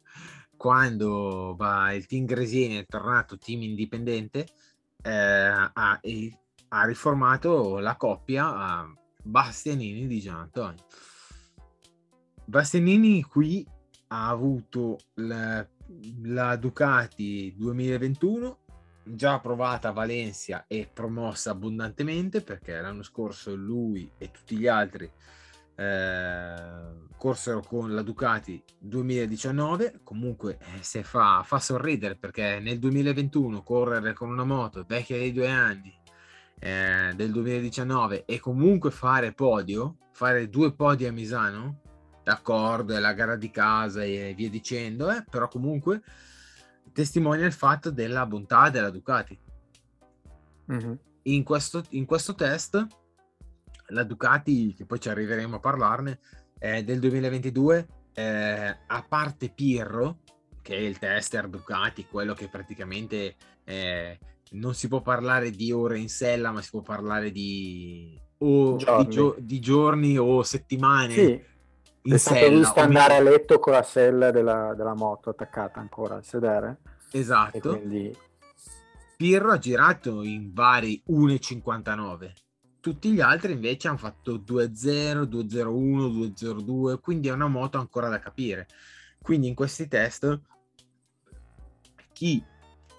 quando 0.56 1.54
va, 1.56 1.92
il 1.92 2.06
team 2.06 2.24
Gresini 2.24 2.76
è 2.76 2.86
tornato 2.86 3.38
team 3.38 3.62
indipendente, 3.62 4.46
eh, 5.02 5.10
ha, 5.10 5.70
ha, 5.72 6.84
riformato 6.84 7.78
la 7.78 7.96
coppia 7.96 8.86
Bastianini 9.22 10.06
di 10.06 10.20
Gian 10.20 10.36
Antonio. 10.36 10.84
Bastianini 12.44 13.22
qui 13.22 13.66
ha 14.08 14.28
avuto 14.28 14.98
la, 15.14 15.66
la 16.22 16.56
Ducati 16.56 17.54
2021 17.56 18.59
già 19.14 19.38
provata 19.40 19.88
a 19.88 19.92
Valencia 19.92 20.64
e 20.66 20.88
promossa 20.92 21.50
abbondantemente 21.50 22.42
perché 22.42 22.80
l'anno 22.80 23.02
scorso 23.02 23.54
lui 23.54 24.10
e 24.18 24.30
tutti 24.30 24.56
gli 24.56 24.66
altri 24.66 25.10
eh, 25.76 26.54
corsero 27.16 27.62
con 27.62 27.94
la 27.94 28.02
Ducati 28.02 28.62
2019 28.78 30.00
comunque 30.02 30.58
eh, 30.58 30.82
se 30.82 31.02
fa, 31.02 31.42
fa 31.44 31.58
sorridere 31.58 32.16
perché 32.16 32.58
nel 32.60 32.78
2021 32.78 33.62
correre 33.62 34.12
con 34.12 34.30
una 34.30 34.44
moto 34.44 34.84
vecchia 34.86 35.18
di 35.18 35.32
due 35.32 35.48
anni 35.48 35.98
eh, 36.58 37.12
del 37.14 37.30
2019 37.30 38.24
e 38.26 38.38
comunque 38.38 38.90
fare 38.90 39.32
podio 39.32 39.96
fare 40.12 40.48
due 40.48 40.74
podi 40.74 41.06
a 41.06 41.12
Misano 41.12 41.80
d'accordo 42.22 42.94
è 42.94 42.98
la 42.98 43.14
gara 43.14 43.36
di 43.36 43.50
casa 43.50 44.04
e 44.04 44.34
via 44.36 44.50
dicendo 44.50 45.10
eh, 45.10 45.24
però 45.28 45.48
comunque 45.48 46.02
testimonia 47.00 47.46
il 47.46 47.52
fatto 47.52 47.90
della 47.90 48.26
bontà 48.26 48.68
della 48.68 48.90
Ducati. 48.90 49.38
Mm-hmm. 50.70 50.92
In, 51.22 51.42
questo, 51.42 51.82
in 51.90 52.04
questo 52.04 52.34
test, 52.34 52.86
la 53.88 54.02
Ducati, 54.02 54.74
che 54.74 54.84
poi 54.84 55.00
ci 55.00 55.08
arriveremo 55.08 55.56
a 55.56 55.60
parlarne, 55.60 56.20
eh, 56.58 56.84
del 56.84 57.00
2022, 57.00 57.86
eh, 58.12 58.76
a 58.86 59.06
parte 59.08 59.48
Pirro, 59.48 60.18
che 60.60 60.76
è 60.76 60.80
il 60.80 60.98
tester 60.98 61.48
Ducati, 61.48 62.06
quello 62.06 62.34
che 62.34 62.48
praticamente 62.48 63.34
eh, 63.64 64.18
non 64.50 64.74
si 64.74 64.86
può 64.86 65.00
parlare 65.00 65.50
di 65.50 65.72
ore 65.72 65.98
in 65.98 66.10
sella, 66.10 66.52
ma 66.52 66.60
si 66.60 66.68
può 66.68 66.82
parlare 66.82 67.30
di, 67.30 68.20
o 68.38 68.76
giorni. 68.76 69.04
Di, 69.06 69.10
gio- 69.10 69.36
di 69.38 69.58
giorni 69.58 70.18
o 70.18 70.42
settimane. 70.42 71.14
Sì. 71.14 71.48
È 72.02 72.16
stato 72.16 72.48
visto 72.48 72.80
andare 72.80 73.16
a 73.16 73.20
letto 73.20 73.58
con 73.58 73.74
la 73.74 73.82
sella 73.82 74.30
della, 74.30 74.74
della 74.74 74.94
moto 74.94 75.30
attaccata 75.30 75.80
ancora 75.80 76.16
al 76.16 76.24
sedere. 76.24 76.78
Esatto. 77.12 77.76
quindi... 77.76 78.16
Pirro 79.16 79.52
ha 79.52 79.58
girato 79.58 80.22
in 80.22 80.54
vari 80.54 81.02
1,59. 81.10 82.32
Tutti 82.80 83.12
gli 83.12 83.20
altri 83.20 83.52
invece 83.52 83.88
hanno 83.88 83.98
fatto 83.98 84.36
2-0, 84.36 85.24
2-0-1, 85.24 86.32
2-0-2, 86.34 87.00
quindi 87.00 87.28
è 87.28 87.32
una 87.32 87.48
moto 87.48 87.76
ancora 87.76 88.08
da 88.08 88.18
capire. 88.18 88.66
Quindi 89.20 89.48
in 89.48 89.54
questi 89.54 89.88
test 89.88 90.40
chi 92.14 92.42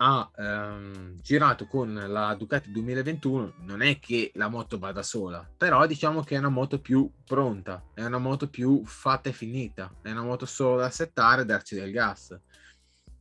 ha 0.03 0.31
ehm, 0.35 1.19
girato 1.21 1.67
con 1.67 1.93
la 1.93 2.33
Ducati 2.33 2.71
2021 2.71 3.53
non 3.59 3.81
è 3.83 3.99
che 3.99 4.31
la 4.33 4.47
moto 4.47 4.79
va 4.79 4.91
da 4.91 5.03
sola, 5.03 5.47
però 5.55 5.85
diciamo 5.85 6.23
che 6.23 6.35
è 6.35 6.39
una 6.39 6.49
moto 6.49 6.79
più 6.81 7.09
pronta, 7.23 7.83
è 7.93 8.03
una 8.03 8.17
moto 8.17 8.49
più 8.49 8.83
fatta 8.83 9.29
e 9.29 9.33
finita, 9.33 9.93
è 10.01 10.09
una 10.09 10.23
moto 10.23 10.47
solo 10.47 10.77
da 10.77 10.89
settare 10.89 11.43
e 11.43 11.45
darci 11.45 11.75
del 11.75 11.91
gas. 11.91 12.37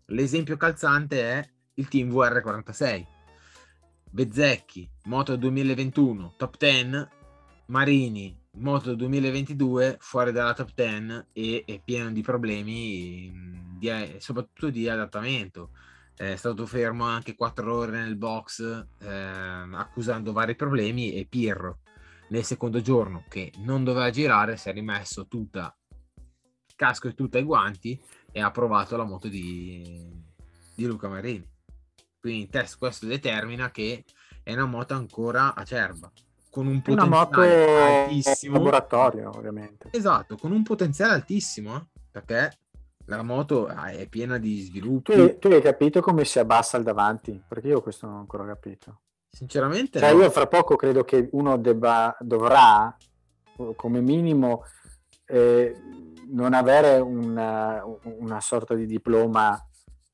L'esempio 0.06 0.56
calzante 0.56 1.20
è 1.20 1.50
il 1.74 1.88
team 1.88 2.08
VR46. 2.10 3.06
Bezzecchi, 4.12 4.90
Moto 5.04 5.36
2021, 5.36 6.34
top 6.36 6.56
10, 6.56 7.08
Marini, 7.66 8.36
Moto 8.52 8.94
2022, 8.94 9.98
fuori 10.00 10.32
dalla 10.32 10.54
top 10.54 10.72
10 10.74 11.26
e, 11.32 11.62
e 11.66 11.80
pieno 11.84 12.10
di 12.10 12.22
problemi, 12.22 13.30
di, 13.78 14.16
soprattutto 14.18 14.70
di 14.70 14.88
adattamento. 14.88 15.70
È 16.14 16.36
stato 16.36 16.66
fermo 16.66 17.04
anche 17.04 17.34
4 17.34 17.74
ore 17.74 17.92
nel 17.92 18.16
box, 18.16 18.86
eh, 19.00 19.08
accusando 19.08 20.32
vari 20.32 20.54
problemi 20.54 21.14
e 21.14 21.26
Pirro 21.26 21.80
nel 22.30 22.44
secondo 22.44 22.80
giorno 22.80 23.24
che 23.28 23.52
non 23.58 23.84
doveva 23.84 24.10
girare 24.10 24.56
si 24.56 24.68
è 24.68 24.72
rimesso 24.72 25.26
tutta 25.26 25.74
casco 26.80 27.08
e 27.08 27.14
tutti 27.14 27.36
i 27.36 27.42
guanti 27.42 28.00
e 28.32 28.40
ha 28.40 28.50
provato 28.50 28.96
la 28.96 29.04
moto 29.04 29.28
di, 29.28 30.08
di 30.74 30.86
Luca 30.86 31.08
Marini. 31.08 31.46
Quindi 32.18 32.40
in 32.42 32.48
test 32.48 32.78
questo 32.78 33.04
determina 33.04 33.70
che 33.70 34.04
è 34.42 34.54
una 34.54 34.64
moto 34.64 34.94
ancora 34.94 35.54
acerba, 35.54 36.10
con 36.48 36.66
un 36.66 36.80
potenziale 36.80 38.04
altissimo. 38.04 38.56
laboratorio, 38.56 39.30
ovviamente. 39.34 39.88
Esatto, 39.92 40.36
con 40.36 40.52
un 40.52 40.62
potenziale 40.62 41.12
altissimo, 41.12 41.76
eh, 41.76 42.00
perché 42.10 42.58
la 43.16 43.22
moto 43.22 43.66
ah, 43.66 43.90
è 43.90 44.06
piena 44.08 44.38
di 44.38 44.60
sviluppi. 44.60 45.14
Tu, 45.14 45.38
tu, 45.38 45.48
hai 45.48 45.60
capito 45.60 46.00
come 46.00 46.24
si 46.24 46.38
abbassa 46.38 46.76
il 46.76 46.84
davanti? 46.84 47.42
Perché 47.46 47.68
io 47.68 47.80
questo 47.82 48.06
non 48.06 48.16
ho 48.16 48.20
ancora 48.20 48.44
capito. 48.46 49.00
Sinceramente, 49.28 49.98
cioè, 49.98 50.12
no. 50.12 50.22
io 50.22 50.30
fra 50.30 50.46
poco 50.46 50.76
credo 50.76 51.04
che 51.04 51.28
uno 51.32 51.56
debba, 51.56 52.16
dovrà, 52.20 52.94
come 53.76 54.00
minimo, 54.00 54.64
eh, 55.26 55.76
non 56.30 56.52
avere 56.52 56.98
una, 56.98 57.84
una, 58.02 58.40
sorta 58.40 58.74
di 58.74 58.86
diploma 58.86 59.58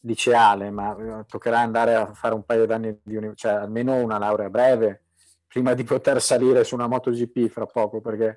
liceale, 0.01 0.71
ma 0.71 0.97
eh, 0.97 1.25
toccherà 1.27 1.61
andare 1.61 1.95
a 1.95 2.13
fare 2.13 2.35
un 2.35 2.45
paio 2.45 2.67
d'anni 2.67 2.99
di 3.03 3.17
università, 3.17 3.53
cioè 3.55 3.63
almeno 3.63 3.95
una 3.97 4.19
laurea 4.19 4.51
breve 4.51 5.05
prima 5.47 5.73
di 5.73 5.85
poter 5.85 6.21
salire 6.21 6.65
su 6.65 6.75
una 6.75 6.87
MotoGP 6.87 7.49
fra 7.49 7.67
poco, 7.67 8.01
perché 8.01 8.37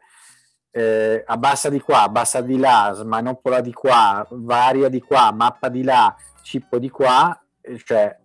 eh, 0.72 1.24
abbassa 1.26 1.70
di 1.70 1.80
qua, 1.80 2.04
abbassa 2.04 2.42
di 2.42 2.58
là, 2.58 2.92
smanopola 2.96 3.62
di 3.62 3.74
qua, 3.74 4.26
varia 4.32 4.90
di 4.90 5.02
qua, 5.02 5.32
mappa 5.32 5.70
di 5.70 5.84
là, 5.84 6.16
cippo 6.42 6.80
di 6.80 6.90
qua, 6.90 7.40
cioè 7.84 8.18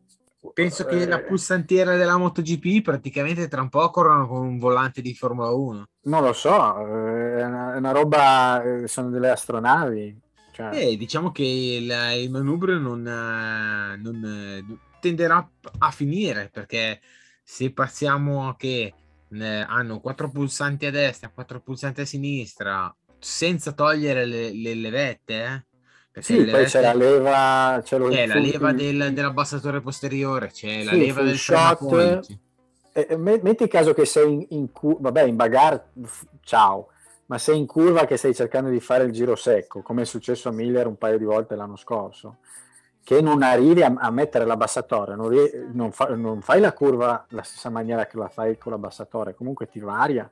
Penso 0.53 0.85
che 0.85 1.07
la 1.07 1.21
eh, 1.21 1.23
pulsantiera 1.23 1.97
della 1.97 2.19
MotoGP 2.19 2.83
praticamente 2.83 3.49
tra 3.49 3.63
un 3.63 3.71
po' 3.71 3.89
corrono 3.91 4.29
con 4.29 4.47
un 4.47 4.59
volante 4.59 5.01
di 5.01 5.15
Formula 5.15 5.51
1. 5.51 5.85
Non 6.03 6.23
lo 6.23 6.33
so, 6.35 6.79
eh, 6.81 7.41
è 7.41 7.45
una, 7.45 7.75
è 7.75 7.79
una 7.79 7.93
roba, 7.93 8.63
eh, 8.63 8.87
sono 8.87 9.09
delle 9.09 9.31
astronavi. 9.31 10.21
Cioè... 10.53 10.77
Eh, 10.77 10.97
diciamo 10.97 11.33
che 11.33 11.43
il, 11.43 11.93
il 12.23 12.31
manubrio 12.31 12.79
non, 12.79 13.03
non, 13.03 14.79
tenderà 15.01 15.51
a 15.79 15.91
finire 15.91 16.49
perché 16.53 17.01
se 17.43 17.73
passiamo 17.73 18.55
che 18.57 18.93
hanno 19.43 20.01
quattro 20.01 20.31
pulsanti 20.31 20.87
a 20.87 20.91
destra, 20.91 21.31
quattro 21.33 21.61
pulsanti 21.61 22.01
a 22.03 22.07
sinistra, 22.07 22.95
senza 23.19 23.73
togliere 23.73 24.25
le, 24.27 24.53
le 24.53 24.75
levette, 24.75 25.67
eh, 26.13 26.23
sì, 26.23 26.45
poi 26.45 26.65
c'è 26.67 26.81
la 26.81 26.95
leva, 26.95 27.81
c'è, 27.83 27.99
c'è 27.99 28.27
la 28.27 28.39
leva 28.39 28.73
del, 28.73 29.13
dell'abbassatore 29.13 29.81
posteriore, 29.81 30.47
c'è 30.47 30.81
sì, 30.81 30.85
la 30.85 30.93
leva 30.93 31.23
del 31.23 31.37
shot. 31.37 32.39
Eh, 32.93 33.17
metti 33.17 33.67
caso 33.67 33.93
che 33.93 34.05
sei 34.05 34.33
in, 34.33 34.47
in 34.51 34.71
curva, 34.71 35.11
vabbè, 35.11 35.25
in 35.25 35.35
bagar, 35.35 35.91
ciao, 36.45 36.91
ma 37.27 37.39
sei 37.39 37.59
in 37.59 37.67
curva 37.67 38.07
che 38.07 38.17
stai 38.17 38.33
cercando 38.33 38.71
di 38.71 38.79
fare 38.79 39.03
il 39.03 39.11
giro 39.11 39.35
secco, 39.35 39.83
come 39.83 40.03
è 40.03 40.05
successo 40.05 40.49
a 40.49 40.53
Miller 40.53 40.87
un 40.87 40.97
paio 40.97 41.19
di 41.19 41.25
volte 41.25 41.57
l'anno 41.57 41.75
scorso, 41.75 42.37
che 43.05 43.21
non 43.21 43.43
arrivi 43.43 43.83
a, 43.83 43.93
a 43.97 44.11
mettere 44.11 44.47
l'abbassatore, 44.47 45.15
non, 45.15 45.31
non, 45.73 45.93
fa, 45.93 46.07
non 46.17 46.41
fai 46.41 46.59
la 46.59 46.73
curva 46.73 47.27
la 47.29 47.43
stessa 47.43 47.69
maniera 47.69 48.07
che 48.07 48.17
la 48.17 48.29
fai 48.29 48.57
con 48.57 48.73
l'abbassatore, 48.73 49.35
comunque 49.35 49.69
ti 49.69 49.79
varia 49.79 50.29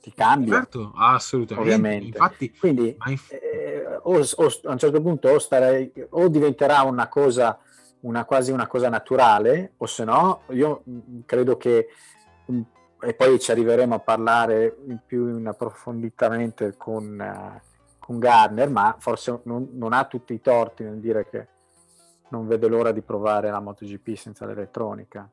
ti 0.00 0.12
cambia. 0.14 0.54
Certo, 0.54 0.92
assolutamente. 0.96 1.70
Ovviamente. 1.70 2.06
Infatti, 2.06 2.56
Quindi 2.56 2.96
inf- 3.06 3.32
eh, 3.32 3.98
o, 4.02 4.18
o, 4.18 4.46
a 4.64 4.70
un 4.70 4.78
certo 4.78 5.00
punto 5.00 5.28
o, 5.28 5.38
starei, 5.38 5.92
o 6.10 6.28
diventerà 6.28 6.82
una 6.82 7.08
cosa, 7.08 7.58
una, 8.00 8.24
quasi 8.24 8.50
una 8.50 8.66
cosa 8.66 8.88
naturale, 8.88 9.74
o 9.76 9.86
se 9.86 10.04
no, 10.04 10.42
io 10.50 10.82
mm, 10.88 11.20
credo 11.26 11.56
che, 11.56 11.88
mm, 12.50 12.60
e 13.00 13.14
poi 13.14 13.38
ci 13.38 13.50
arriveremo 13.50 13.94
a 13.94 14.00
parlare 14.00 14.76
più 15.06 15.36
in 15.36 15.46
approfonditamente 15.46 16.74
con, 16.76 17.18
uh, 17.18 17.60
con 17.98 18.18
Gardner, 18.18 18.70
ma 18.70 18.96
forse 18.98 19.40
non, 19.44 19.68
non 19.72 19.92
ha 19.92 20.04
tutti 20.04 20.32
i 20.32 20.40
torti 20.40 20.82
nel 20.82 20.98
dire 20.98 21.26
che 21.28 21.46
non 22.30 22.46
vede 22.46 22.68
l'ora 22.68 22.92
di 22.92 23.02
provare 23.02 23.50
la 23.50 23.60
MotoGP 23.60 24.14
senza 24.14 24.46
l'elettronica 24.46 25.28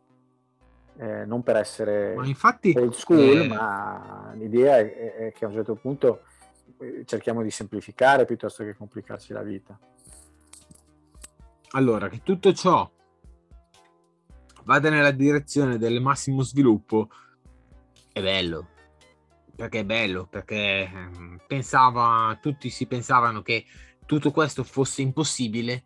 eh, 0.97 1.25
non 1.25 1.43
per 1.43 1.57
essere 1.57 2.15
ma 2.15 2.25
infatti, 2.25 2.73
old 2.75 2.93
school, 2.93 3.41
eh... 3.41 3.47
ma 3.47 4.31
l'idea 4.35 4.77
è, 4.77 5.15
è, 5.15 5.31
che 5.31 5.45
a 5.45 5.47
un 5.47 5.53
certo 5.53 5.75
punto 5.75 6.23
eh, 6.79 7.03
cerchiamo 7.05 7.43
di 7.43 7.51
semplificare 7.51 8.25
piuttosto 8.25 8.63
che 8.63 8.75
complicarci 8.75 9.33
la 9.33 9.43
vita. 9.43 9.77
Allora, 11.71 12.09
che 12.09 12.21
tutto 12.23 12.53
ciò 12.53 12.89
vada 14.63 14.89
nella 14.89 15.11
direzione 15.11 15.77
del 15.77 16.01
massimo 16.01 16.41
sviluppo 16.41 17.09
è 18.11 18.21
bello, 18.21 18.67
perché 19.55 19.81
è 19.81 19.85
bello, 19.85 20.25
perché 20.25 20.89
pensava, 21.45 22.37
tutti 22.41 22.69
si 22.69 22.87
pensavano 22.87 23.41
che 23.41 23.65
tutto 24.05 24.31
questo 24.31 24.63
fosse 24.63 25.01
impossibile 25.01 25.83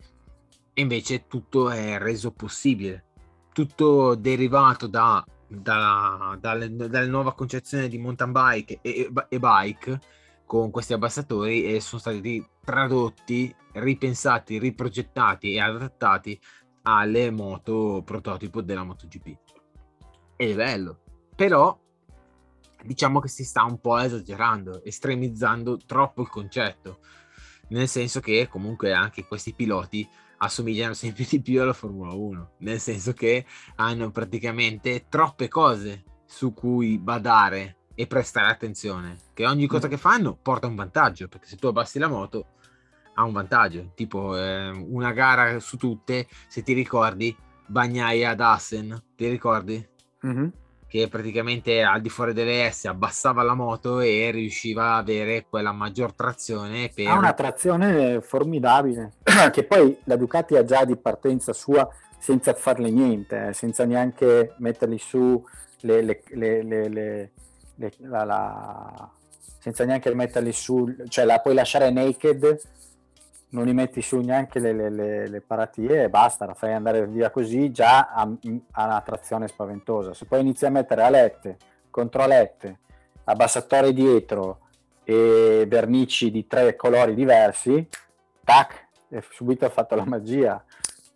Invece 0.76 1.28
tutto 1.28 1.69
è 1.69 1.97
reso 1.97 2.32
possibile, 2.32 3.05
tutto 3.51 4.15
derivato 4.15 4.88
da, 4.88 5.24
da, 5.47 6.38
dalle, 6.39 6.74
dalle 6.74 7.07
nuova 7.07 7.34
concezione 7.34 7.89
di 7.89 7.97
mountain 7.97 8.32
bike 8.32 8.80
e, 8.82 9.11
e 9.28 9.39
bike 9.39 9.99
con 10.45 10.72
questi 10.72 10.93
abbassatori 10.93 11.65
e 11.65 11.80
sono 11.82 12.01
stati 12.01 12.45
tradotti, 12.63 13.53
ripensati, 13.74 14.59
riprogettati 14.59 15.53
e 15.53 15.59
adattati 15.59 16.39
alle 16.84 17.32
moto 17.32 18.01
prototipo 18.05 18.61
della 18.61 18.84
MotoGP. 18.84 19.38
È 20.36 20.55
bello, 20.55 21.01
però 21.36 21.78
diciamo 22.84 23.19
che 23.19 23.28
si 23.28 23.43
sta 23.43 23.63
un 23.63 23.80
po' 23.80 23.97
esagerando, 23.97 24.84
estremizzando 24.84 25.78
troppo 25.86 26.22
il 26.22 26.30
concetto, 26.30 26.99
nel 27.69 27.88
senso 27.88 28.19
che 28.19 28.47
comunque 28.49 28.93
anche 28.93 29.26
questi 29.26 29.53
piloti 29.53 30.07
assomigliano 30.44 30.94
sempre 30.94 31.26
di 31.30 31.42
più 31.42 31.62
alla 31.62 31.74
Formula 31.74 32.14
1, 32.14 32.52
nel 32.60 32.80
senso 32.80 33.14
che 33.14 33.46
hanno 33.76 34.12
praticamente 34.12 35.06
troppe 35.10 35.48
cose 35.48 36.04
su 36.26 36.54
cui 36.54 36.98
badare 36.98 37.78
e 37.94 38.08
prestare 38.08 38.50
attenzione, 38.50 39.18
che 39.34 39.46
ogni 39.46 39.68
cosa 39.68 39.88
che 39.88 39.98
fanno 39.98 40.36
porta 40.36 40.68
un 40.68 40.76
vantaggio, 40.76 41.28
perché 41.28 41.48
se 41.48 41.58
tu 41.58 41.68
abbassi 41.68 42.00
la 42.00 42.08
moto 42.08 42.48
ha 43.16 43.24
un 43.24 43.34
vantaggio, 43.34 43.92
tipo 43.94 44.38
eh, 44.38 44.70
una 44.70 45.12
gara 45.12 45.60
su 45.60 45.78
tutte, 45.78 46.28
se 46.48 46.64
ti 46.64 46.74
ricordi, 46.74 47.36
Bagnaia 47.68 48.32
ad 48.32 48.39
Assen, 48.39 49.04
ti 49.16 49.28
ricordi? 49.30 49.88
Mm-hmm. 50.26 50.48
Che 50.92 51.08
praticamente 51.08 51.84
al 51.84 52.02
di 52.02 52.10
fuori 52.10 52.34
delle 52.34 52.70
S 52.70 52.84
abbassava 52.84 53.44
la 53.44 53.54
moto 53.54 54.02
e 54.02 54.30
riusciva 54.30 54.96
a 54.96 54.98
avere 54.98 55.46
quella 55.50 55.72
maggior 55.72 56.12
trazione. 56.12 56.92
Per... 56.94 57.08
Ha 57.08 57.18
una 57.18 57.32
trazione 57.32 58.20
formidabile, 58.20 59.14
che 59.54 59.64
poi 59.64 59.98
la 60.04 60.18
Ducati 60.18 60.58
ha 60.58 60.66
già 60.66 60.84
di 60.84 60.98
partenza 60.98 61.54
sua 61.54 61.89
senza 62.20 62.54
farle 62.54 62.92
niente, 62.92 63.48
eh, 63.48 63.54
senza 63.54 63.86
neanche 63.86 64.54
metterli 64.58 64.98
su 64.98 65.42
le, 65.84 66.02
le, 66.02 66.64
le, 66.64 67.32
la, 68.00 68.24
la, 68.26 69.10
senza 69.60 69.86
neanche 69.86 70.14
metterli 70.14 70.52
su, 70.52 70.94
cioè 71.08 71.24
la 71.24 71.39
puoi 71.39 71.54
lasciare 71.54 71.89
naked 71.89 72.60
non 73.52 73.66
gli 73.66 73.74
metti 73.74 74.02
su 74.02 74.20
neanche 74.20 74.60
le, 74.60 74.74
le, 74.74 74.89
le, 74.89 75.28
le, 75.28 75.41
paratie 75.41 76.04
e 76.04 76.10
basta, 76.10 76.45
la 76.45 76.54
fai 76.54 76.74
andare 76.74 77.06
via 77.08 77.30
così, 77.32 77.72
già 77.72 78.10
ha, 78.10 78.22
ha 78.22 78.86
una 78.86 79.02
trazione 79.02 79.47
spaventosa. 79.47 80.14
Se 80.14 80.26
poi 80.26 80.41
inizi 80.41 80.66
a 80.66 80.70
mettere 80.70 81.04
alette, 81.04 81.58
controlette, 81.89 82.80
abbassatore 83.26 83.93
dietro 83.93 84.60
e 85.04 85.66
vernici 85.68 86.32
di 86.32 86.47
tre 86.47 86.76
colori 86.76 87.14
diversi, 87.14 87.88
tac, 88.43 88.88
e 89.10 89.24
subito 89.30 89.66
ha 89.66 89.70
fatto 89.70 89.95
la 89.95 90.06
magia. 90.06 90.64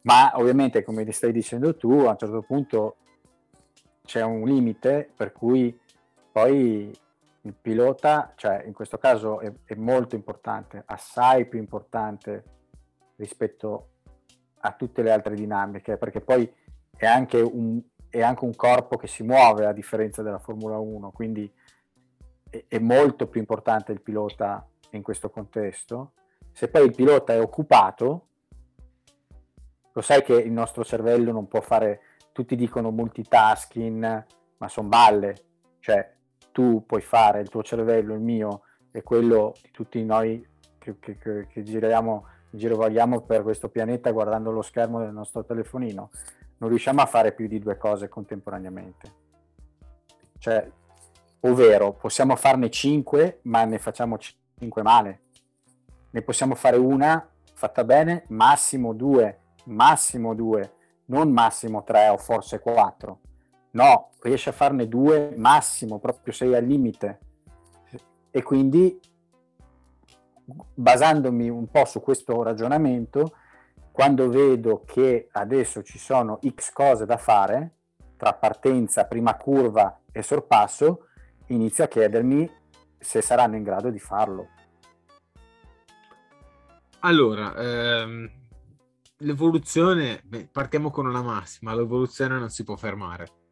Ma 0.02 0.32
ovviamente, 0.36 0.84
come 0.84 1.10
stai 1.12 1.32
dicendo 1.32 1.76
tu, 1.78 1.92
a 1.92 2.12
un 2.12 2.18
certo 2.18 2.42
punto 2.42 2.98
c'è 4.06 4.22
un 4.22 4.46
limite 4.46 5.10
per 5.16 5.32
cui 5.32 5.78
poi 6.32 6.92
il 7.46 7.54
pilota, 7.54 8.34
cioè 8.36 8.64
in 8.66 8.74
questo 8.74 8.98
caso 8.98 9.40
è, 9.40 9.52
è, 9.64 9.76
molto 9.76 10.16
importante, 10.16 10.84
assai 10.86 11.46
più 11.46 11.60
importante 11.60 12.44
rispetto 13.18 13.90
a 14.60 14.74
tutte 14.74 15.04
le 15.04 15.12
altre 15.12 15.36
dinamiche, 15.36 15.98
perché 15.98 16.22
poi 16.22 16.52
è 16.98 17.06
anche 17.06 17.40
un, 17.40 17.80
è 18.10 18.22
anche 18.22 18.46
un 18.46 18.56
corpo 18.56 18.98
che 18.98 19.08
si 19.08 19.24
muove 19.24 19.66
a 19.66 19.74
differenza 19.74 20.24
della 20.24 20.40
Formula 20.40 20.78
1, 20.78 21.12
quindi 21.12 21.52
è, 22.50 22.66
è 22.68 22.80
molto 22.80 23.28
più 23.28 23.40
importante 23.40 23.92
il 23.92 24.02
pilota 24.02 24.68
in 24.92 25.04
questo 25.04 25.30
contesto. 25.30 26.14
Se 26.52 26.68
poi 26.68 26.86
il 26.86 26.96
pilota 26.96 27.34
è 27.34 27.40
occupato, 27.40 28.28
lo 29.92 30.02
sai 30.02 30.24
che 30.24 30.34
il 30.34 30.52
nostro 30.52 30.84
cervello 30.84 31.32
non 31.32 31.48
può 31.48 31.62
fare, 31.62 32.02
tutti 32.32 32.56
dicono 32.56 32.90
multitasking, 32.90 34.26
ma 34.58 34.68
sono 34.68 34.88
balle, 34.88 35.36
cioè 35.80 36.14
tu 36.56 36.86
puoi 36.86 37.02
fare, 37.02 37.42
il 37.42 37.50
tuo 37.50 37.62
cervello, 37.64 38.14
il 38.14 38.22
mio 38.22 38.62
e 38.90 39.04
quello 39.04 39.56
di 39.62 39.72
tutti 39.72 40.02
noi 40.06 40.48
che, 40.78 40.98
che, 41.00 41.18
che, 41.18 41.48
che 41.48 41.64
giriamo, 41.64 42.28
girovaghiamo 42.50 43.24
per 43.24 43.44
questo 43.44 43.68
pianeta 43.68 44.10
guardando 44.12 44.52
lo 44.52 44.62
schermo 44.62 45.00
del 45.00 45.12
nostro 45.12 45.44
telefonino, 45.44 46.12
non 46.60 46.70
riusciamo 46.70 47.02
a 47.02 47.06
fare 47.08 47.34
più 47.34 47.50
di 47.50 47.60
due 47.60 47.76
cose 47.76 48.08
contemporaneamente. 48.08 49.14
Cioè, 50.38 50.72
ovvero, 51.42 51.92
possiamo 51.92 52.38
farne 52.38 52.70
cinque, 52.70 53.40
ma 53.42 53.66
ne 53.66 53.78
facciamo 53.78 54.18
cinque 54.18 54.82
male. 54.82 55.24
Ne 56.12 56.22
possiamo 56.22 56.56
fare 56.56 56.78
una 56.78 57.28
fatta 57.54 57.84
bene, 57.84 58.24
massimo 58.30 58.94
due, 58.94 59.40
massimo 59.66 60.34
due, 60.34 60.72
non 61.08 61.34
massimo 61.34 61.84
tre 61.84 62.08
o 62.08 62.16
forse 62.16 62.62
quattro. 62.62 63.20
No, 63.76 64.12
riesci 64.22 64.48
a 64.48 64.54
farne 64.54 64.88
due 64.88 65.34
massimo, 65.36 66.00
proprio 66.00 66.34
sei 66.34 66.56
al 66.56 66.64
limite. 66.64 67.20
E 68.32 68.42
quindi, 68.42 68.98
basandomi 70.74 71.50
un 71.50 71.68
po' 71.68 71.84
su 71.84 72.00
questo 72.00 72.42
ragionamento, 72.42 73.36
quando 73.92 74.30
vedo 74.30 74.84
che 74.86 75.28
adesso 75.30 75.84
ci 75.84 75.98
sono 76.00 76.40
X 76.48 76.72
cose 76.72 77.06
da 77.06 77.18
fare, 77.18 77.74
tra 78.16 78.34
partenza, 78.34 79.08
prima 79.08 79.36
curva 79.36 80.00
e 80.10 80.22
sorpasso, 80.22 81.08
inizio 81.48 81.84
a 81.84 81.88
chiedermi 81.88 82.50
se 82.98 83.22
saranno 83.22 83.58
in 83.58 83.64
grado 83.64 83.90
di 83.90 84.00
farlo. 84.00 84.48
Allora, 87.00 87.54
ehm, 87.56 88.32
l'evoluzione, 89.18 90.22
beh, 90.24 90.48
partiamo 90.50 90.92
con 90.92 91.06
una 91.06 91.22
massima, 91.22 91.76
l'evoluzione 91.76 92.40
non 92.40 92.50
si 92.50 92.64
può 92.64 92.78
fermare 92.78 93.44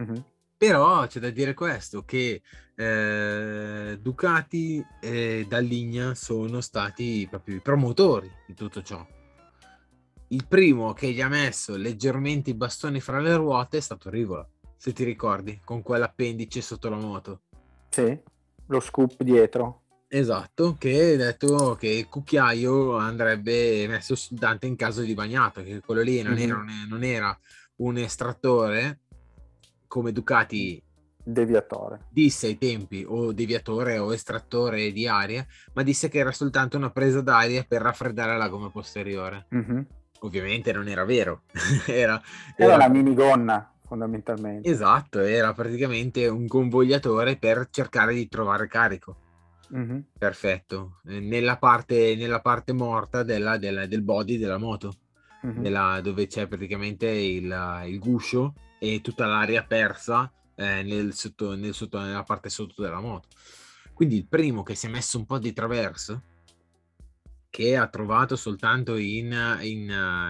Mm-hmm. 0.00 0.20
Però 0.56 1.06
c'è 1.06 1.20
da 1.20 1.30
dire 1.30 1.54
questo, 1.54 2.04
che 2.04 2.42
eh, 2.74 3.98
Ducati 4.00 4.84
e 5.00 5.46
Dalligna 5.48 6.14
sono 6.14 6.60
stati 6.60 7.26
proprio 7.30 7.56
i 7.56 7.60
promotori 7.60 8.30
di 8.46 8.54
tutto 8.54 8.82
ciò. 8.82 9.06
Il 10.28 10.46
primo 10.46 10.92
che 10.92 11.12
gli 11.12 11.20
ha 11.20 11.28
messo 11.28 11.76
leggermente 11.76 12.50
i 12.50 12.54
bastoni 12.54 13.00
fra 13.00 13.20
le 13.20 13.34
ruote 13.36 13.78
è 13.78 13.80
stato 13.80 14.10
Rivola, 14.10 14.46
se 14.76 14.92
ti 14.92 15.02
ricordi, 15.02 15.60
con 15.64 15.82
quell'appendice 15.82 16.60
sotto 16.60 16.88
la 16.88 16.96
moto. 16.96 17.40
Sì, 17.88 18.18
lo 18.66 18.80
scoop 18.80 19.22
dietro. 19.22 19.82
Esatto, 20.08 20.76
che 20.78 21.12
ha 21.12 21.16
detto 21.16 21.76
che 21.76 21.88
il 21.88 22.08
cucchiaio 22.08 22.96
andrebbe 22.96 23.86
messo 23.86 24.14
soltanto 24.14 24.66
in 24.66 24.76
caso 24.76 25.02
di 25.02 25.14
bagnato, 25.14 25.62
che 25.62 25.80
quello 25.80 26.02
lì 26.02 26.20
non, 26.20 26.34
mm-hmm. 26.34 26.48
era, 26.50 26.64
non 26.88 27.02
era 27.02 27.40
un 27.76 27.96
estrattore, 27.96 29.00
come 29.90 30.12
Ducati 30.12 30.80
deviatore. 31.20 32.06
disse 32.10 32.46
ai 32.46 32.56
tempi 32.56 33.04
o 33.04 33.32
deviatore 33.32 33.98
o 33.98 34.12
estrattore 34.14 34.92
di 34.92 35.08
aria, 35.08 35.44
ma 35.72 35.82
disse 35.82 36.08
che 36.08 36.18
era 36.18 36.30
soltanto 36.30 36.76
una 36.76 36.90
presa 36.90 37.20
d'aria 37.20 37.64
per 37.66 37.82
raffreddare 37.82 38.36
la 38.36 38.48
gomma 38.48 38.70
posteriore. 38.70 39.48
Mm-hmm. 39.52 39.80
Ovviamente 40.20 40.72
non 40.72 40.86
era 40.86 41.04
vero, 41.04 41.42
era, 41.88 42.22
era, 42.56 42.74
era 42.74 42.74
una 42.76 42.88
minigonna 42.88 43.72
fondamentalmente. 43.84 44.68
Esatto, 44.68 45.18
era 45.18 45.52
praticamente 45.54 46.28
un 46.28 46.46
convogliatore 46.46 47.36
per 47.36 47.66
cercare 47.72 48.14
di 48.14 48.28
trovare 48.28 48.68
carico. 48.68 49.16
Mm-hmm. 49.74 49.98
Perfetto, 50.16 51.00
nella 51.02 51.56
parte, 51.56 52.14
nella 52.14 52.40
parte 52.40 52.72
morta 52.72 53.24
della, 53.24 53.56
della, 53.56 53.86
del 53.86 54.02
body 54.02 54.38
della 54.38 54.58
moto, 54.58 54.92
mm-hmm. 55.44 55.60
nella, 55.60 56.00
dove 56.00 56.28
c'è 56.28 56.46
praticamente 56.46 57.08
il, 57.08 57.82
il 57.86 57.98
guscio 57.98 58.54
e 58.82 59.02
tutta 59.02 59.26
l'aria 59.26 59.62
persa 59.62 60.32
eh, 60.54 60.82
nel 60.82 61.12
sotto, 61.12 61.54
nel 61.54 61.74
sotto, 61.74 62.00
nella 62.00 62.22
parte 62.22 62.48
sotto 62.48 62.80
della 62.80 63.00
moto. 63.00 63.28
Quindi 63.92 64.16
il 64.16 64.26
primo 64.26 64.62
che 64.62 64.74
si 64.74 64.86
è 64.86 64.88
messo 64.88 65.18
un 65.18 65.26
po' 65.26 65.38
di 65.38 65.52
traverso, 65.52 66.22
che 67.50 67.76
ha 67.76 67.86
trovato 67.88 68.36
soltanto 68.36 68.96
in, 68.96 69.32
in, 69.60 69.82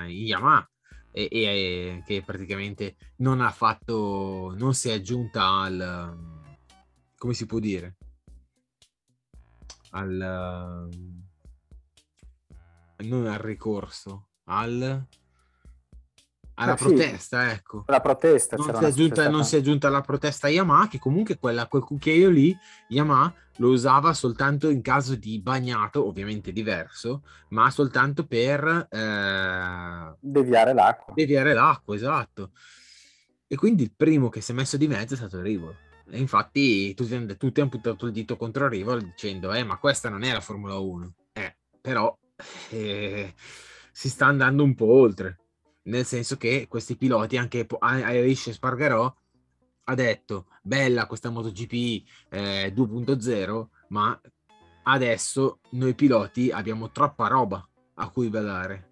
in 0.09 0.27
Yamaha 0.27 0.69
e, 1.13 1.29
e, 1.31 2.03
che 2.05 2.23
praticamente 2.23 2.97
non 3.19 3.41
ha 3.41 3.53
fatto, 3.53 4.53
non 4.59 4.75
si 4.75 4.89
è 4.89 4.95
aggiunta 4.95 5.61
al, 5.61 6.41
come 7.17 7.35
si 7.35 7.47
può 7.47 7.61
dire, 7.61 7.97
al, 9.91 10.89
non 12.99 13.27
al 13.27 13.39
ricorso, 13.39 14.31
al 14.47 15.07
alla 16.61 16.75
eh, 16.75 16.77
protesta, 16.77 17.49
sì, 17.49 17.55
ecco. 17.55 17.85
La 17.87 18.01
protesta. 18.01 18.57
Non 18.57 18.75
si, 18.75 18.85
aggiunta, 18.85 19.29
non 19.29 19.45
si, 19.45 19.57
è 19.57 19.59
aggiunta, 19.59 19.89
la 19.89 20.03
protesta 20.03 20.49
Yamaha, 20.49 20.89
che 20.89 20.99
comunque 20.99 21.39
quella, 21.39 21.67
quel 21.67 21.83
cucchiaio 21.83 22.29
lì, 22.29 22.57
Yamaha 22.89 23.33
lo 23.57 23.69
usava 23.69 24.13
soltanto 24.13 24.69
in 24.69 24.83
caso 24.83 25.17
di 25.17 25.41
bagnato, 25.41 26.07
ovviamente 26.07 26.53
diverso, 26.53 27.23
ma 27.49 27.71
soltanto 27.71 28.27
per... 28.27 28.89
Eh, 28.91 30.17
deviare 30.21 30.75
l'acqua. 30.75 31.15
Deviare 31.15 31.55
l'acqua, 31.55 31.95
esatto. 31.95 32.51
E 33.47 33.57
quindi 33.57 33.83
il 33.83 33.93
primo 33.97 34.29
che 34.29 34.41
si 34.41 34.53
è 34.53 34.55
messo 34.55 34.77
di 34.77 34.87
mezzo 34.87 35.15
è 35.15 35.17
stato 35.17 35.41
Rivol. 35.41 35.75
E 36.11 36.19
infatti 36.19 36.95
tutti, 36.95 37.37
tutti 37.37 37.61
hanno 37.61 37.71
puntato 37.71 38.07
il 38.07 38.13
dito 38.13 38.37
contro 38.37 38.69
Rivol 38.69 39.03
dicendo, 39.03 39.53
eh, 39.53 39.65
ma 39.65 39.79
questa 39.79 40.09
non 40.09 40.23
è 40.23 40.33
la 40.33 40.41
Formula 40.41 40.79
1. 40.79 41.13
Eh, 41.33 41.57
però... 41.81 42.17
Eh, 42.71 43.35
si 43.93 44.09
sta 44.09 44.25
andando 44.25 44.63
un 44.63 44.75
po' 44.75 44.91
oltre, 44.91 45.39
nel 45.83 46.05
senso 46.05 46.37
che 46.37 46.67
questi 46.69 46.97
piloti, 46.97 47.37
anche 47.37 47.67
Irish 47.81 48.51
Spargarò, 48.51 49.15
ha 49.85 49.95
detto 49.95 50.47
bella 50.63 51.07
questa 51.07 51.31
MotoGP 51.31 51.73
eh, 52.29 52.73
2.0, 52.75 53.67
ma 53.89 54.21
adesso 54.85 55.61
noi 55.71 55.95
piloti 55.95 56.51
abbiamo 56.51 56.91
troppa 56.91 57.27
roba 57.27 57.67
a 57.95 58.09
cui 58.11 58.29
badare. 58.29 58.89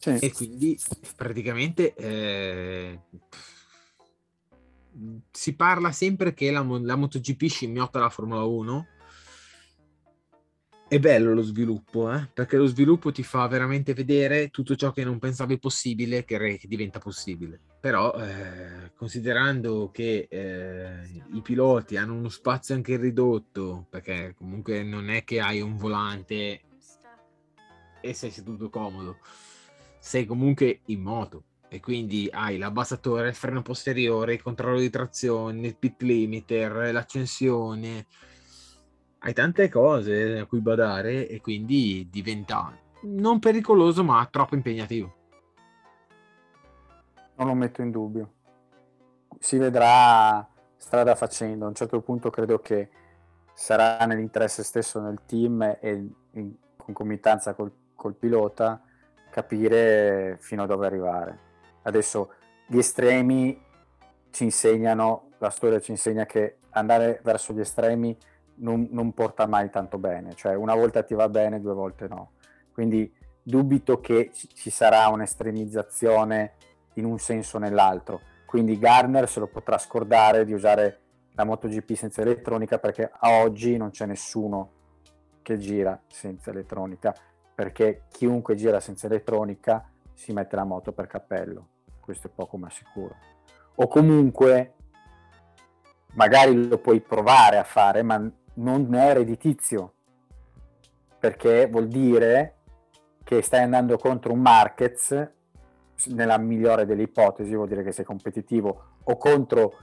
Sì. 0.00 0.16
E 0.18 0.32
quindi 0.32 0.78
praticamente 1.14 1.94
eh, 1.94 3.00
si 5.30 5.54
parla 5.54 5.92
sempre 5.92 6.32
che 6.32 6.50
la, 6.50 6.62
la 6.62 6.96
MotoGP 6.96 7.46
scimmiotta 7.46 7.98
la 7.98 8.08
Formula 8.08 8.44
1 8.44 8.86
è 10.90 10.98
bello 10.98 11.34
lo 11.34 11.42
sviluppo, 11.42 12.12
eh? 12.12 12.28
perché 12.34 12.56
lo 12.56 12.66
sviluppo 12.66 13.12
ti 13.12 13.22
fa 13.22 13.46
veramente 13.46 13.94
vedere 13.94 14.48
tutto 14.48 14.74
ciò 14.74 14.90
che 14.90 15.04
non 15.04 15.20
pensavi 15.20 15.56
possibile 15.56 16.24
che, 16.24 16.36
che 16.58 16.66
diventa 16.66 16.98
possibile. 16.98 17.60
Però, 17.78 18.12
eh, 18.14 18.90
considerando 18.96 19.92
che 19.92 20.26
eh, 20.28 21.22
i 21.32 21.40
piloti 21.42 21.96
hanno 21.96 22.14
uno 22.14 22.28
spazio 22.28 22.74
anche 22.74 22.96
ridotto, 22.96 23.86
perché 23.88 24.34
comunque 24.36 24.82
non 24.82 25.10
è 25.10 25.22
che 25.22 25.38
hai 25.38 25.60
un 25.60 25.76
volante 25.76 26.60
e 28.00 28.12
sei 28.12 28.32
seduto 28.32 28.68
comodo, 28.68 29.18
sei 30.00 30.26
comunque 30.26 30.80
in 30.86 31.02
moto 31.02 31.44
e 31.68 31.78
quindi 31.78 32.28
hai 32.32 32.58
l'abbassatore, 32.58 33.28
il 33.28 33.34
freno 33.36 33.62
posteriore, 33.62 34.34
il 34.34 34.42
controllo 34.42 34.80
di 34.80 34.90
trazione, 34.90 35.68
il 35.68 35.76
pit 35.76 36.02
limiter, 36.02 36.92
l'accensione 36.92 38.06
hai 39.20 39.32
tante 39.34 39.68
cose 39.68 40.38
a 40.38 40.46
cui 40.46 40.60
badare 40.60 41.28
e 41.28 41.40
quindi 41.40 42.08
diventa 42.10 42.72
non 43.02 43.38
pericoloso 43.38 44.02
ma 44.02 44.26
troppo 44.30 44.54
impegnativo. 44.54 45.14
Non 47.36 47.48
lo 47.48 47.54
metto 47.54 47.82
in 47.82 47.90
dubbio. 47.90 48.32
Si 49.38 49.56
vedrà 49.56 50.46
strada 50.76 51.14
facendo. 51.14 51.64
A 51.64 51.68
un 51.68 51.74
certo 51.74 52.00
punto 52.00 52.30
credo 52.30 52.60
che 52.60 52.90
sarà 53.54 54.04
nell'interesse 54.06 54.62
stesso 54.62 55.00
del 55.00 55.20
team 55.26 55.62
e 55.80 56.08
in 56.32 56.52
concomitanza 56.76 57.54
col, 57.54 57.72
col 57.94 58.14
pilota 58.14 58.82
capire 59.30 60.36
fino 60.40 60.62
a 60.62 60.66
dove 60.66 60.86
arrivare. 60.86 61.38
Adesso 61.82 62.32
gli 62.66 62.78
estremi 62.78 63.58
ci 64.30 64.44
insegnano, 64.44 65.30
la 65.38 65.50
storia 65.50 65.80
ci 65.80 65.90
insegna 65.90 66.24
che 66.26 66.58
andare 66.70 67.20
verso 67.22 67.52
gli 67.52 67.60
estremi 67.60 68.16
non, 68.60 68.88
non, 68.90 69.12
porta 69.12 69.46
mai 69.46 69.70
tanto 69.70 69.98
bene, 69.98 70.34
cioè 70.34 70.54
una 70.54 70.74
volta 70.74 71.02
ti 71.02 71.14
va 71.14 71.28
bene, 71.28 71.60
due 71.60 71.74
volte 71.74 72.08
no. 72.08 72.32
Quindi 72.72 73.12
dubito 73.42 74.00
che 74.00 74.30
ci 74.32 74.70
sarà 74.70 75.08
un'estremizzazione 75.08 76.54
in 76.94 77.04
un 77.04 77.18
senso 77.18 77.56
o 77.56 77.60
nell'altro. 77.60 78.20
Quindi 78.46 78.78
Garner 78.78 79.28
se 79.28 79.40
lo 79.40 79.46
potrà 79.46 79.78
scordare 79.78 80.44
di 80.44 80.52
usare 80.52 81.00
la 81.32 81.44
MotoGP 81.44 81.92
senza 81.92 82.22
elettronica 82.22 82.78
perché 82.78 83.10
a 83.12 83.40
oggi 83.40 83.76
non 83.76 83.90
c'è 83.90 84.06
nessuno 84.06 84.72
che 85.42 85.58
gira 85.58 86.00
senza 86.06 86.50
elettronica, 86.50 87.14
perché 87.54 88.04
chiunque 88.10 88.54
gira 88.54 88.80
senza 88.80 89.06
elettronica 89.06 89.88
si 90.14 90.32
mette 90.32 90.56
la 90.56 90.64
moto 90.64 90.92
per 90.92 91.06
cappello, 91.06 91.68
questo 92.00 92.26
è 92.26 92.30
poco 92.30 92.56
ma 92.56 92.68
sicuro. 92.70 93.16
O 93.76 93.88
comunque 93.88 94.74
magari 96.14 96.66
lo 96.66 96.78
puoi 96.78 97.00
provare 97.00 97.56
a 97.56 97.64
fare, 97.64 98.02
ma 98.02 98.30
non 98.60 98.94
è 98.94 99.14
redditizio, 99.14 99.94
perché 101.18 101.66
vuol 101.66 101.88
dire 101.88 102.56
che 103.24 103.42
stai 103.42 103.62
andando 103.62 103.96
contro 103.96 104.32
un 104.32 104.40
Marquez, 104.40 105.28
nella 106.06 106.38
migliore 106.38 106.86
delle 106.86 107.02
ipotesi, 107.02 107.54
vuol 107.54 107.68
dire 107.68 107.82
che 107.82 107.92
sei 107.92 108.04
competitivo, 108.04 108.84
o 109.04 109.16
contro, 109.16 109.74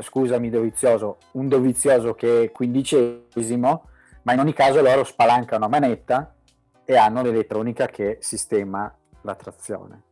scusami 0.00 0.50
Dovizioso, 0.50 1.18
un 1.32 1.48
Dovizioso 1.48 2.14
che 2.14 2.44
è 2.44 2.50
quindicesimo, 2.50 3.88
ma 4.22 4.32
in 4.32 4.38
ogni 4.38 4.52
caso 4.52 4.82
loro 4.82 5.04
spalancano 5.04 5.64
a 5.64 5.68
manetta 5.68 6.34
e 6.84 6.96
hanno 6.96 7.22
l'elettronica 7.22 7.86
che 7.86 8.18
sistema 8.20 8.92
la 9.22 9.34
trazione 9.34 10.02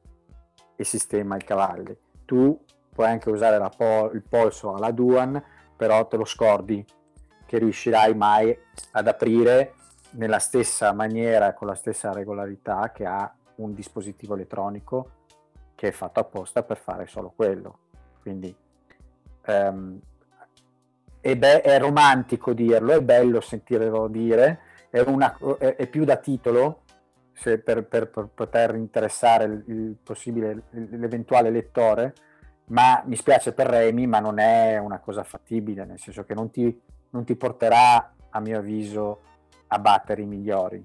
e 0.76 0.84
sistema 0.84 1.36
i 1.36 1.44
cavalli. 1.44 1.96
Tu 2.24 2.58
puoi 2.92 3.06
anche 3.06 3.30
usare 3.30 3.58
pol- 3.76 4.14
il 4.14 4.22
polso 4.22 4.74
alla 4.74 4.92
Duan, 4.92 5.42
però 5.76 6.06
te 6.06 6.16
lo 6.16 6.24
scordi 6.24 6.84
che 7.48 7.56
riuscirai 7.56 8.14
mai 8.14 8.54
ad 8.90 9.08
aprire 9.08 9.72
nella 10.10 10.38
stessa 10.38 10.92
maniera, 10.92 11.54
con 11.54 11.66
la 11.66 11.74
stessa 11.74 12.12
regolarità 12.12 12.92
che 12.92 13.06
ha 13.06 13.34
un 13.56 13.72
dispositivo 13.72 14.34
elettronico 14.34 15.12
che 15.74 15.88
è 15.88 15.90
fatto 15.90 16.20
apposta 16.20 16.62
per 16.62 16.76
fare 16.76 17.06
solo 17.06 17.32
quello. 17.34 17.78
Quindi 18.20 18.54
um, 19.46 19.98
è, 21.20 21.36
be- 21.36 21.62
è, 21.62 21.78
romantico 21.78 22.52
dirlo, 22.52 22.92
è 22.92 23.00
bello 23.00 23.40
sentirlo 23.40 24.08
dire, 24.08 24.60
è, 24.90 25.00
una, 25.00 25.34
è, 25.58 25.76
è 25.76 25.86
più 25.86 26.04
da 26.04 26.16
titolo 26.16 26.82
per, 27.42 27.84
per, 27.84 28.10
per, 28.10 28.28
poter 28.34 28.74
interessare 28.74 29.44
il, 29.44 29.64
il 29.68 29.96
possibile, 30.02 30.64
l'eventuale 30.70 31.48
lettore, 31.48 32.12
ma 32.66 33.02
mi 33.06 33.16
spiace 33.16 33.54
per 33.54 33.68
Remy, 33.68 34.04
ma 34.04 34.20
non 34.20 34.38
è 34.38 34.76
una 34.76 34.98
cosa 34.98 35.22
fattibile, 35.22 35.86
nel 35.86 35.98
senso 35.98 36.24
che 36.24 36.34
non 36.34 36.50
ti 36.50 36.78
non 37.10 37.24
ti 37.24 37.36
porterà, 37.36 38.14
a 38.30 38.40
mio 38.40 38.58
avviso, 38.58 39.20
a 39.68 39.78
battere 39.78 40.22
i 40.22 40.26
migliori. 40.26 40.84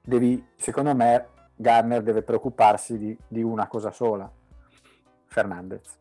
Devi, 0.00 0.46
secondo 0.56 0.94
me, 0.94 1.28
Garner 1.54 2.02
deve 2.02 2.22
preoccuparsi 2.22 2.98
di, 2.98 3.18
di 3.26 3.42
una 3.42 3.66
cosa 3.66 3.90
sola, 3.90 4.30
Fernandez. 5.26 5.98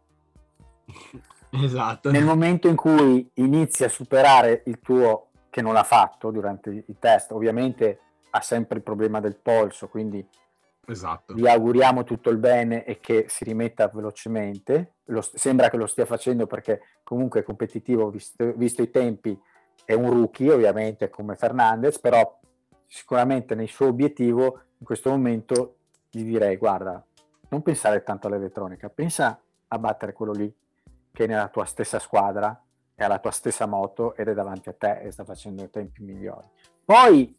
Esatto. 1.50 2.12
Nel 2.12 2.26
momento 2.26 2.68
in 2.68 2.76
cui 2.76 3.32
inizi 3.36 3.86
a 3.86 3.90
superare 3.90 4.64
il 4.66 4.82
tuo, 4.82 5.30
che 5.50 5.62
non 5.62 5.72
l'ha 5.72 5.84
fatto 5.84 6.30
durante 6.30 6.84
i 6.86 6.96
test, 7.00 7.32
ovviamente 7.32 8.00
ha 8.32 8.42
sempre 8.42 8.78
il 8.78 8.84
problema 8.84 9.22
del 9.22 9.38
polso, 9.38 9.88
quindi 9.88 10.28
esatto. 10.88 11.34
gli 11.34 11.48
auguriamo 11.48 12.04
tutto 12.04 12.30
il 12.30 12.38
bene 12.38 12.84
e 12.84 13.00
che 13.00 13.26
si 13.28 13.44
rimetta 13.44 13.88
velocemente. 13.88 14.96
Lo, 15.06 15.22
sembra 15.22 15.70
che 15.70 15.78
lo 15.78 15.88
stia 15.88 16.06
facendo 16.06 16.48
perché 16.48 16.82
comunque 17.04 17.42
è 17.42 17.44
competitivo, 17.44 18.10
visto, 18.10 18.54
visto, 18.56 18.82
i 18.82 18.90
tempi, 18.90 19.40
è 19.86 19.94
un 19.94 20.10
rookie 20.10 20.52
ovviamente 20.52 21.10
come 21.10 21.36
Fernandez, 21.36 22.00
però 22.00 22.40
sicuramente 22.86 23.56
nel 23.56 23.68
suo 23.68 23.88
obiettivo 23.88 24.62
in 24.78 24.86
questo 24.86 25.10
momento 25.10 25.76
gli 26.10 26.24
direi 26.24 26.56
guarda, 26.58 27.04
non 27.50 27.62
pensare 27.62 28.04
tanto 28.04 28.28
all'elettronica, 28.28 28.90
pensa 28.90 29.42
a 29.68 29.80
battere 29.80 30.14
quello 30.14 30.32
lì 30.32 30.54
che 31.12 31.24
è 31.24 31.28
nella 31.28 31.50
tua 31.50 31.66
stessa 31.66 32.00
squadra, 32.00 32.62
è 32.94 33.04
alla 33.04 33.20
tua 33.20 33.32
stessa 33.32 33.66
moto 33.66 34.16
ed 34.16 34.28
è 34.28 34.34
davanti 34.34 34.70
a 34.70 34.74
te 34.74 35.02
e 35.02 35.12
sta 35.12 35.24
facendo 35.24 35.70
tempi 35.70 36.04
migliori. 36.04 36.48
Poi 36.84 37.38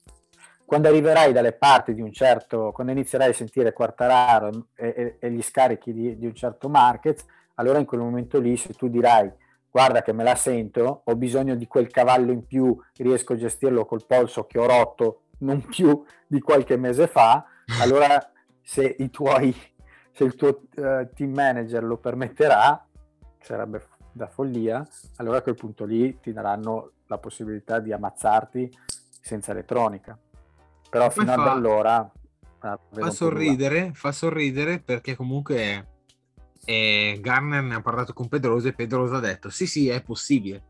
quando 0.68 0.88
arriverai 0.88 1.32
dalle 1.32 1.54
parti 1.54 1.94
di 1.94 2.02
un 2.02 2.12
certo, 2.12 2.72
quando 2.72 2.92
inizierai 2.92 3.30
a 3.30 3.32
sentire 3.32 3.72
Quartararo 3.72 4.66
e, 4.74 4.92
e, 4.94 5.16
e 5.18 5.30
gli 5.30 5.40
scarichi 5.40 5.94
di, 5.94 6.18
di, 6.18 6.26
un 6.26 6.34
certo 6.34 6.68
market, 6.68 7.24
allora 7.54 7.78
in 7.78 7.86
quel 7.86 8.00
momento 8.00 8.38
lì 8.38 8.54
se 8.58 8.74
tu 8.74 8.90
dirai 8.90 9.32
guarda 9.70 10.02
che 10.02 10.12
me 10.12 10.24
la 10.24 10.34
sento, 10.34 11.00
ho 11.04 11.16
bisogno 11.16 11.54
di 11.54 11.66
quel 11.66 11.88
cavallo 11.88 12.32
in 12.32 12.46
più, 12.46 12.78
riesco 12.98 13.32
a 13.32 13.36
gestirlo 13.36 13.86
col 13.86 14.04
polso 14.04 14.44
che 14.44 14.58
ho 14.58 14.66
rotto 14.66 15.22
non 15.38 15.64
più 15.64 16.04
di 16.26 16.38
qualche 16.40 16.76
mese 16.76 17.06
fa, 17.06 17.46
allora 17.80 18.30
se, 18.60 18.94
i 18.98 19.08
tuoi, 19.08 19.56
se 20.12 20.22
il 20.24 20.34
tuo 20.34 20.48
uh, 20.48 21.08
team 21.14 21.32
manager 21.32 21.82
lo 21.82 21.96
permetterà, 21.96 22.86
sarebbe 23.40 23.86
da 24.12 24.26
follia, 24.26 24.86
allora 25.16 25.38
a 25.38 25.42
quel 25.42 25.54
punto 25.54 25.86
lì 25.86 26.20
ti 26.20 26.30
daranno 26.34 26.90
la 27.06 27.16
possibilità 27.16 27.78
di 27.78 27.90
ammazzarti 27.90 28.70
senza 29.18 29.52
elettronica 29.52 30.18
però 30.88 31.10
fino 31.10 31.26
fa, 31.26 31.34
ad 31.34 31.46
allora 31.48 32.12
ah, 32.60 32.78
fa 32.90 33.10
sorridere, 33.10 33.92
fa 33.94 34.12
sorridere 34.12 34.80
perché 34.80 35.14
comunque 35.14 35.86
eh, 36.64 37.18
Garner 37.20 37.62
ne 37.62 37.76
ha 37.76 37.80
parlato 37.80 38.12
con 38.12 38.28
Pedrosa 38.28 38.68
e 38.68 38.72
Pedrosa 38.72 39.16
ha 39.16 39.20
detto 39.20 39.50
sì 39.50 39.66
sì 39.66 39.88
è 39.88 40.02
possibile. 40.02 40.64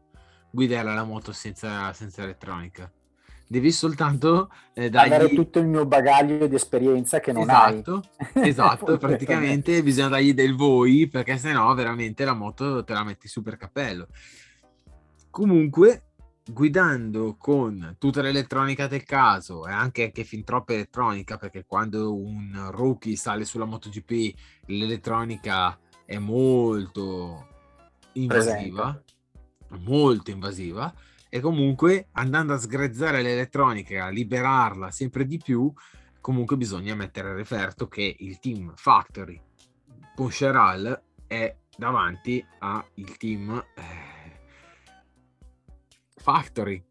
Guidare 0.50 0.94
la 0.94 1.04
moto 1.04 1.32
senza, 1.32 1.92
senza 1.92 2.22
elettronica. 2.22 2.90
Devi 3.50 3.72
soltanto 3.72 4.50
eh, 4.74 4.90
dargli... 4.90 5.12
avere 5.12 5.34
tutto 5.34 5.58
il 5.58 5.66
mio 5.66 5.86
bagaglio 5.86 6.46
di 6.46 6.54
esperienza 6.54 7.18
che 7.18 7.32
non 7.32 7.42
esatto, 7.42 8.02
hai 8.34 8.48
esatto 8.48 8.96
praticamente 8.98 9.82
bisogna 9.82 10.08
dargli 10.08 10.34
del 10.34 10.54
voi 10.54 11.08
perché 11.08 11.38
sennò 11.38 11.72
veramente 11.74 12.24
la 12.24 12.34
moto 12.34 12.84
te 12.84 12.92
la 12.92 13.04
metti 13.04 13.26
super 13.26 13.56
cappello. 13.56 14.08
Comunque 15.30 16.07
guidando 16.50 17.36
con 17.36 17.96
tutta 17.98 18.22
l'elettronica 18.22 18.86
del 18.86 19.04
caso 19.04 19.66
e 19.66 19.72
anche, 19.72 20.04
anche 20.04 20.24
fin 20.24 20.44
troppa 20.44 20.72
elettronica 20.72 21.36
perché 21.36 21.64
quando 21.66 22.14
un 22.14 22.68
rookie 22.70 23.16
sale 23.16 23.44
sulla 23.44 23.66
MotoGP 23.66 24.34
l'elettronica 24.66 25.78
è 26.04 26.18
molto 26.18 27.46
invasiva 28.12 29.02
Presente. 29.66 29.90
molto 29.90 30.30
invasiva 30.30 30.92
e 31.28 31.40
comunque 31.40 32.08
andando 32.12 32.54
a 32.54 32.58
sgrezzare 32.58 33.20
l'elettronica, 33.20 34.06
a 34.06 34.08
liberarla 34.08 34.90
sempre 34.90 35.26
di 35.26 35.36
più, 35.36 35.70
comunque 36.20 36.56
bisogna 36.56 36.94
mettere 36.94 37.28
a 37.28 37.34
referto 37.34 37.86
che 37.86 38.16
il 38.20 38.38
team 38.38 38.72
Factory 38.74 39.38
Poncheral 40.14 41.02
è 41.26 41.54
davanti 41.76 42.44
al 42.60 42.84
team 43.18 43.62
eh, 43.76 44.07
Factory. 46.30 46.84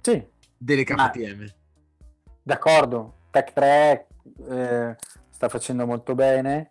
Sì, 0.00 0.26
delle 0.58 0.82
KTM. 0.82 1.46
D'accordo, 2.42 3.18
Tech 3.30 3.52
3 3.52 4.06
eh, 4.48 4.96
sta 5.30 5.48
facendo 5.48 5.86
molto 5.86 6.16
bene, 6.16 6.68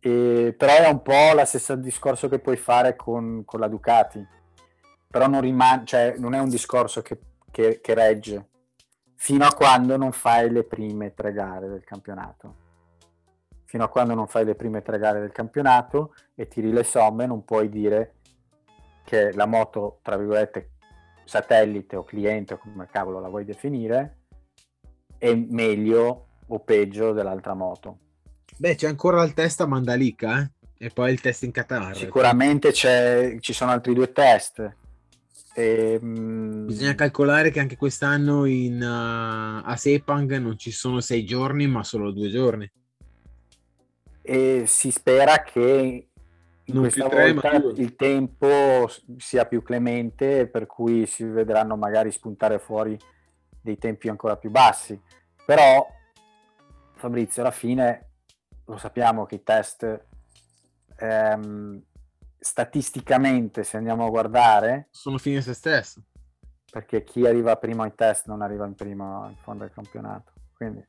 e, 0.00 0.54
però 0.54 0.74
è 0.74 0.88
un 0.88 1.00
po' 1.00 1.32
lo 1.34 1.44
stesso 1.46 1.76
discorso 1.76 2.28
che 2.28 2.40
puoi 2.40 2.58
fare 2.58 2.94
con, 2.94 3.42
con 3.46 3.58
la 3.58 3.68
Ducati, 3.68 4.22
però 5.08 5.26
non, 5.26 5.40
rimane, 5.40 5.86
cioè, 5.86 6.16
non 6.18 6.34
è 6.34 6.40
un 6.40 6.50
discorso 6.50 7.00
che, 7.00 7.18
che, 7.50 7.80
che 7.80 7.94
regge 7.94 8.48
fino 9.14 9.46
a 9.46 9.54
quando 9.54 9.96
non 9.96 10.12
fai 10.12 10.50
le 10.50 10.64
prime 10.64 11.14
tre 11.14 11.32
gare 11.32 11.68
del 11.68 11.84
campionato. 11.84 12.56
Fino 13.64 13.82
a 13.82 13.88
quando 13.88 14.12
non 14.12 14.26
fai 14.26 14.44
le 14.44 14.54
prime 14.54 14.82
tre 14.82 14.98
gare 14.98 15.20
del 15.20 15.32
campionato 15.32 16.14
e 16.34 16.48
tiri 16.48 16.70
le 16.70 16.84
somme, 16.84 17.24
non 17.24 17.46
puoi 17.46 17.70
dire 17.70 18.16
che 19.04 19.32
la 19.32 19.46
moto, 19.46 20.00
tra 20.02 20.18
virgolette, 20.18 20.73
satellite 21.24 21.96
o 21.96 22.04
cliente 22.04 22.54
o 22.54 22.58
come 22.58 22.88
cavolo 22.90 23.20
la 23.20 23.28
vuoi 23.28 23.44
definire, 23.44 24.18
è 25.18 25.34
meglio 25.34 26.26
o 26.46 26.60
peggio 26.60 27.12
dell'altra 27.12 27.54
moto. 27.54 27.98
Beh, 28.56 28.74
c'è 28.74 28.86
ancora 28.86 29.22
il 29.24 29.34
test 29.34 29.60
a 29.60 29.66
Mandalika 29.66 30.40
eh? 30.40 30.86
e 30.86 30.90
poi 30.90 31.12
il 31.12 31.20
test 31.20 31.42
in 31.42 31.50
Qatar. 31.50 31.96
Sicuramente 31.96 32.72
ci 32.72 33.52
sono 33.52 33.70
altri 33.70 33.94
due 33.94 34.12
test. 34.12 34.76
E, 35.54 35.98
um... 36.00 36.66
Bisogna 36.66 36.94
calcolare 36.94 37.50
che 37.50 37.60
anche 37.60 37.76
quest'anno 37.76 38.44
in, 38.44 38.82
uh, 38.82 39.66
a 39.66 39.76
Sepang 39.76 40.36
non 40.38 40.58
ci 40.58 40.70
sono 40.70 41.00
sei 41.00 41.24
giorni, 41.24 41.66
ma 41.66 41.82
solo 41.82 42.10
due 42.10 42.28
giorni. 42.28 42.70
E 44.20 44.64
si 44.66 44.90
spera 44.90 45.42
che 45.42 46.08
non 46.72 46.82
questa 46.82 47.08
volta 47.08 47.50
il 47.56 47.94
tempo 47.94 48.88
sia 49.18 49.44
più 49.44 49.62
clemente, 49.62 50.46
per 50.46 50.66
cui 50.66 51.06
si 51.06 51.24
vedranno 51.24 51.76
magari 51.76 52.10
spuntare 52.10 52.58
fuori 52.58 52.98
dei 53.60 53.76
tempi 53.76 54.08
ancora 54.08 54.36
più 54.36 54.50
bassi. 54.50 54.98
Però, 55.44 55.86
Fabrizio, 56.92 57.42
alla 57.42 57.50
fine 57.50 58.08
lo 58.64 58.78
sappiamo 58.78 59.26
che 59.26 59.34
i 59.36 59.42
test 59.42 60.06
ehm, 60.96 61.82
statisticamente, 62.38 63.62
se 63.62 63.76
andiamo 63.76 64.06
a 64.06 64.10
guardare, 64.10 64.88
sono 64.90 65.18
fine 65.18 65.38
a 65.38 65.42
se 65.42 65.52
stesso. 65.52 66.02
Perché 66.70 67.04
chi 67.04 67.26
arriva 67.26 67.56
prima 67.56 67.84
ai 67.84 67.94
test 67.94 68.26
non 68.26 68.40
arriva 68.40 68.66
in 68.66 68.74
prima 68.74 69.26
in 69.28 69.36
fondo 69.36 69.64
al 69.64 69.72
campionato. 69.72 70.32
Quindi, 70.56 70.84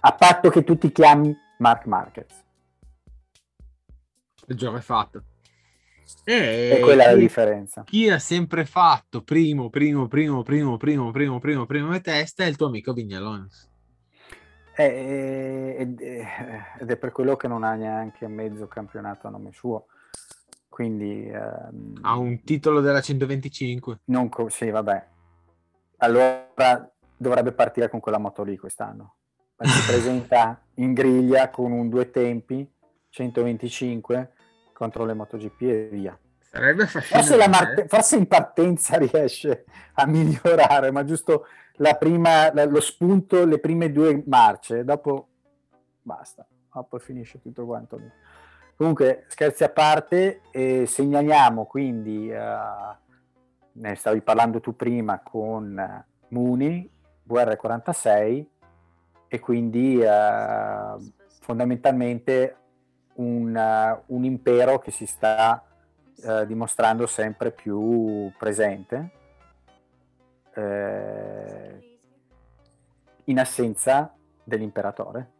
a 0.00 0.14
patto 0.14 0.48
che 0.48 0.64
tu 0.64 0.78
ti 0.78 0.90
chiami 0.90 1.36
Mark 1.58 1.84
Marquez 1.84 2.46
il 4.48 4.56
gioco 4.56 4.76
è 4.76 4.80
fatto. 4.80 5.22
E, 6.24 6.70
e 6.76 6.80
quella 6.80 7.04
è 7.04 7.12
la 7.12 7.18
differenza. 7.18 7.84
Chi 7.84 8.08
ha 8.08 8.18
sempre 8.18 8.64
fatto 8.64 9.22
primo, 9.22 9.68
primo, 9.68 10.08
primo, 10.08 10.42
primo, 10.42 10.76
primo, 10.78 11.10
primo, 11.10 11.38
primo, 11.38 11.66
primo 11.66 11.94
e 11.94 12.00
testa 12.00 12.44
è 12.44 12.46
il 12.46 12.56
tuo 12.56 12.68
amico 12.68 12.94
Vignalone. 12.94 13.48
ed 14.74 16.00
è 16.00 16.96
per 16.96 17.12
quello 17.12 17.36
che 17.36 17.46
non 17.46 17.62
ha 17.62 17.74
neanche 17.74 18.26
mezzo 18.26 18.66
campionato 18.68 19.26
a 19.26 19.30
nome 19.30 19.52
suo. 19.52 19.86
Quindi 20.68 21.28
ehm, 21.28 21.98
ha 22.02 22.16
un 22.16 22.42
titolo 22.42 22.80
della 22.80 23.00
125. 23.00 24.00
Non 24.04 24.28
co- 24.28 24.48
sì, 24.48 24.70
vabbè. 24.70 25.06
Allora 25.98 26.90
dovrebbe 27.16 27.52
partire 27.52 27.90
con 27.90 28.00
quella 28.00 28.18
moto 28.18 28.44
lì 28.44 28.56
quest'anno. 28.56 29.16
Si 29.58 29.84
presenta 29.90 30.62
in 30.74 30.94
griglia 30.94 31.50
con 31.50 31.72
un 31.72 31.88
due 31.88 32.10
tempi 32.10 32.66
125 33.10 34.32
contro 34.78 35.04
le 35.04 35.12
MotoGP 35.12 35.60
e 35.62 35.88
via. 35.90 36.16
Sarebbe 36.38 36.86
forse, 36.86 37.48
Marte- 37.48 37.88
forse 37.88 38.16
in 38.16 38.28
partenza 38.28 38.96
riesce 39.02 39.64
a 39.94 40.06
migliorare, 40.06 40.92
ma 40.92 41.02
giusto 41.02 41.46
la 41.78 41.94
prima, 41.94 42.52
lo 42.64 42.80
spunto, 42.80 43.44
le 43.44 43.58
prime 43.58 43.90
due 43.90 44.22
marce, 44.24 44.84
dopo 44.84 45.26
basta, 46.00 46.46
dopo 46.72 46.96
finisce 47.00 47.40
tutto 47.40 47.66
quanto 47.66 47.96
lì. 47.96 48.08
Comunque, 48.76 49.24
scherzi 49.26 49.64
a 49.64 49.68
parte, 49.68 50.42
eh, 50.52 50.86
segnaliamo 50.86 51.66
quindi, 51.66 52.30
uh, 52.30 52.96
ne 53.72 53.94
stavi 53.96 54.20
parlando 54.20 54.60
tu 54.60 54.76
prima 54.76 55.20
con 55.20 56.04
Muni, 56.28 56.88
VR46, 57.28 58.44
e 59.26 59.40
quindi 59.40 59.96
uh, 59.96 61.12
fondamentalmente 61.40 62.56
un, 63.18 63.54
uh, 63.54 64.14
un 64.14 64.24
impero 64.24 64.78
che 64.78 64.90
si 64.90 65.06
sta 65.06 65.62
uh, 66.22 66.44
dimostrando 66.44 67.06
sempre 67.06 67.52
più 67.52 68.32
presente 68.38 69.12
eh, 70.58 71.98
in 73.24 73.38
assenza 73.38 74.12
dell'imperatore. 74.42 75.30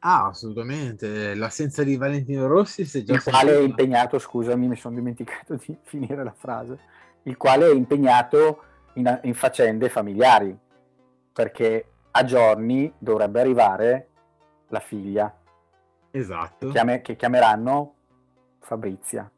Ah, 0.00 0.26
assolutamente. 0.26 1.34
L'assenza 1.34 1.84
di 1.84 1.96
Valentino 1.96 2.48
Rossi 2.48 2.84
si 2.84 3.00
è 3.00 3.02
già 3.04 3.14
il 3.14 3.22
quale 3.22 3.56
è 3.56 3.60
impegnato, 3.60 4.18
scusami, 4.18 4.66
mi 4.66 4.76
sono 4.76 4.96
dimenticato 4.96 5.54
di 5.54 5.76
finire 5.82 6.24
la 6.24 6.34
frase, 6.36 6.78
il 7.24 7.36
quale 7.36 7.70
è 7.70 7.72
impegnato 7.72 8.64
in, 8.94 9.20
in 9.22 9.34
faccende 9.34 9.88
familiari, 9.88 10.56
perché 11.32 11.86
a 12.10 12.24
giorni 12.24 12.92
dovrebbe 12.98 13.40
arrivare 13.40 14.08
la 14.68 14.80
figlia 14.80 15.32
Esatto. 16.12 16.66
Che, 16.66 16.72
chiame, 16.72 17.00
che 17.00 17.16
chiameranno 17.16 17.94
Fabrizia. 18.60 19.28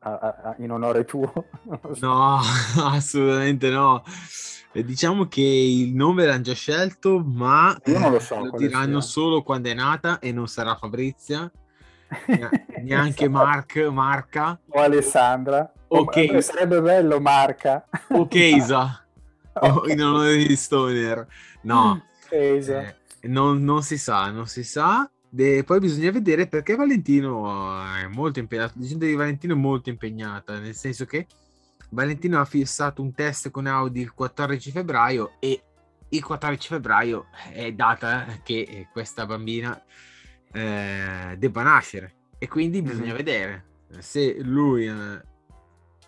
A, 0.00 0.12
a, 0.18 0.54
in 0.58 0.70
onore 0.72 1.04
tuo? 1.04 1.32
No, 2.00 2.38
assolutamente 2.82 3.70
no. 3.70 4.02
E 4.72 4.84
diciamo 4.84 5.26
che 5.26 5.40
il 5.40 5.94
nome 5.94 6.26
l'hanno 6.26 6.42
già 6.42 6.54
scelto, 6.54 7.22
ma 7.24 7.76
Io 7.86 7.98
non 7.98 8.12
lo, 8.12 8.18
so, 8.18 8.44
lo 8.44 8.56
diranno 8.56 9.00
sia. 9.00 9.10
solo 9.10 9.42
quando 9.42 9.70
è 9.70 9.74
nata 9.74 10.18
e 10.18 10.32
non 10.32 10.48
sarà 10.48 10.76
Fabrizia, 10.76 11.50
neanche 12.82 13.28
Mark, 13.28 13.76
Marca 13.90 14.58
o 14.68 14.80
Alessandra. 14.80 15.72
Ok, 15.88 16.30
o, 16.34 16.40
sarebbe 16.40 16.82
bello 16.82 17.20
Marca 17.20 17.86
o 18.10 18.26
Keisa 18.26 19.06
okay. 19.54 19.92
in 19.92 20.02
onore 20.02 20.36
di 20.36 20.56
Stoner. 20.56 21.26
No. 21.62 22.02
Eh, 22.28 22.94
non, 23.22 23.62
non 23.62 23.82
si 23.82 23.96
sa, 23.96 24.30
non 24.30 24.46
si 24.46 24.62
sa. 24.62 25.08
De, 25.36 25.64
poi 25.64 25.80
bisogna 25.80 26.10
vedere 26.12 26.46
perché 26.46 26.76
Valentino 26.76 27.84
è 27.94 28.06
molto 28.06 28.38
impegnato. 28.38 28.72
La 28.78 28.86
gente 28.86 29.06
di 29.06 29.14
Valentino 29.14 29.52
è 29.52 29.58
molto 29.58 29.90
impegnata, 29.90 30.58
nel 30.58 30.74
senso 30.74 31.04
che 31.04 31.26
Valentino 31.90 32.40
ha 32.40 32.46
fissato 32.46 33.02
un 33.02 33.12
test 33.12 33.50
con 33.50 33.66
Audi 33.66 34.00
il 34.00 34.14
14 34.14 34.70
febbraio 34.70 35.32
e 35.38 35.62
il 36.08 36.24
14 36.24 36.68
febbraio 36.68 37.26
è 37.52 37.70
data 37.72 38.24
che 38.42 38.88
questa 38.90 39.26
bambina 39.26 39.78
eh, 40.52 41.34
debba 41.36 41.62
nascere 41.62 42.14
e 42.38 42.48
quindi 42.48 42.80
mm-hmm. 42.80 42.90
bisogna 42.90 43.12
vedere 43.12 43.64
se 43.98 44.40
lui 44.40 44.86
eh, 44.86 45.20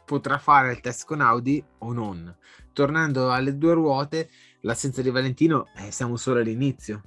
potrà 0.07 0.39
fare 0.39 0.73
il 0.73 0.81
test 0.81 1.05
con 1.05 1.21
Audi 1.21 1.63
o 1.81 1.93
non. 1.93 2.35
Tornando 2.73 3.31
alle 3.31 3.59
due 3.59 3.75
ruote, 3.75 4.31
l'assenza 4.63 5.03
di 5.03 5.11
Valentino 5.11 5.67
eh, 5.77 5.91
siamo 5.91 6.17
solo 6.17 6.41
all'inizio. 6.41 7.03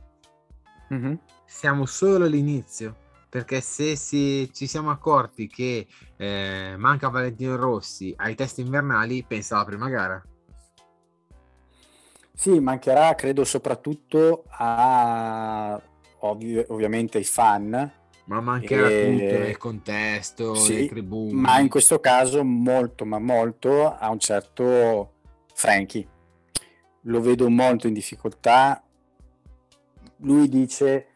Mm-hmm 0.94 1.14
siamo 1.52 1.86
solo 1.86 2.26
all'inizio 2.26 2.96
perché 3.30 3.62
se 3.62 3.96
si, 3.96 4.50
ci 4.54 4.68
siamo 4.68 4.90
accorti 4.90 5.48
che 5.48 5.88
eh, 6.18 6.76
manca 6.78 7.10
Valentino 7.10 7.56
Rossi 7.56 8.14
ai 8.18 8.36
test 8.36 8.60
invernali, 8.60 9.24
pensa 9.24 9.56
alla 9.56 9.66
prima 9.66 9.88
gara. 9.88 10.22
Sì, 12.34 12.60
mancherà 12.60 13.14
credo 13.16 13.46
soprattutto 13.46 14.46
a 14.50 15.80
ovvi- 16.20 16.66
ovviamente 16.70 17.20
ai 17.20 17.24
fan. 17.24 17.94
Ma 18.26 18.42
mancherà 18.42 18.88
e... 18.90 19.00
tutto 19.00 19.40
nel 19.40 19.58
contesto, 19.58 20.56
sì, 20.56 20.74
le 20.76 20.88
tribune. 20.88 21.40
Ma 21.40 21.60
in 21.60 21.70
questo 21.70 22.00
caso 22.00 22.44
molto, 22.44 23.06
ma 23.06 23.20
molto 23.20 23.96
a 23.96 24.10
un 24.10 24.20
certo 24.20 25.14
Frankie. 25.54 26.08
Lo 27.04 27.22
vedo 27.22 27.50
molto 27.50 27.88
in 27.88 27.94
difficoltà. 27.94 28.84
Lui 30.18 30.50
dice 30.50 31.11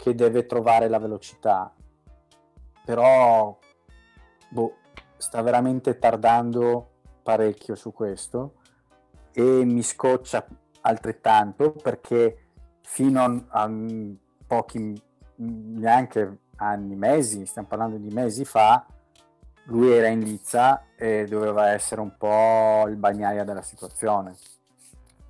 che 0.00 0.14
deve 0.14 0.46
trovare 0.46 0.88
la 0.88 0.98
velocità, 0.98 1.70
però 2.86 3.56
boh, 4.48 4.76
sta 5.18 5.42
veramente 5.42 5.98
tardando 5.98 6.88
parecchio 7.22 7.74
su 7.74 7.92
questo 7.92 8.54
e 9.30 9.42
mi 9.42 9.82
scoccia 9.82 10.46
altrettanto 10.80 11.72
perché 11.72 12.46
fino 12.80 13.44
a, 13.48 13.70
pochi, 14.46 15.02
neanche 15.36 16.38
anni, 16.56 16.96
mesi, 16.96 17.44
stiamo 17.44 17.68
parlando 17.68 17.98
di 17.98 18.08
mesi 18.08 18.46
fa, 18.46 18.86
lui 19.64 19.92
era 19.92 20.08
in 20.08 20.20
lizza 20.20 20.82
e 20.96 21.26
doveva 21.26 21.72
essere 21.72 22.00
un 22.00 22.16
po' 22.16 22.88
il 22.88 22.96
bagnaia 22.96 23.44
della 23.44 23.60
situazione, 23.60 24.34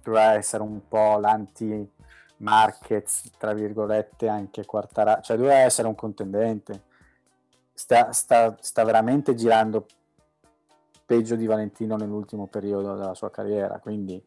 doveva 0.01 0.35
essere 0.35 0.63
un 0.63 0.87
po' 0.87 1.19
l'anti 1.19 1.99
Marquez, 2.41 3.31
tra 3.39 3.53
virgolette, 3.53 4.29
anche 4.29 4.65
Quartararo, 4.65 5.23
cioè 5.23 5.37
doveva 5.37 5.59
essere 5.59 5.89
un 5.89 5.95
contendente. 5.95 6.85
Sta, 7.73 8.13
sta, 8.13 8.57
sta 8.61 8.85
veramente 8.85 9.35
girando 9.35 9.87
peggio 11.07 11.35
di 11.35 11.47
Valentino 11.47 11.97
nell'ultimo 11.97 12.47
periodo 12.47 12.95
della 12.95 13.15
sua 13.15 13.31
carriera, 13.31 13.79
quindi 13.79 14.23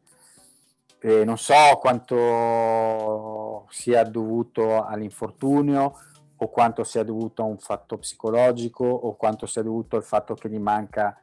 eh, 0.99 1.23
non 1.23 1.37
so 1.37 1.77
quanto 1.79 3.67
sia 3.69 4.03
dovuto 4.03 4.83
all'infortunio 4.83 5.93
o 6.35 6.49
quanto 6.49 6.83
sia 6.83 7.03
dovuto 7.03 7.41
a 7.41 7.45
un 7.45 7.57
fatto 7.57 7.97
psicologico 7.97 8.85
o 8.85 9.15
quanto 9.15 9.45
sia 9.45 9.61
dovuto 9.61 9.95
al 9.95 10.03
fatto 10.03 10.33
che 10.33 10.49
gli 10.49 10.59
manca 10.59 11.17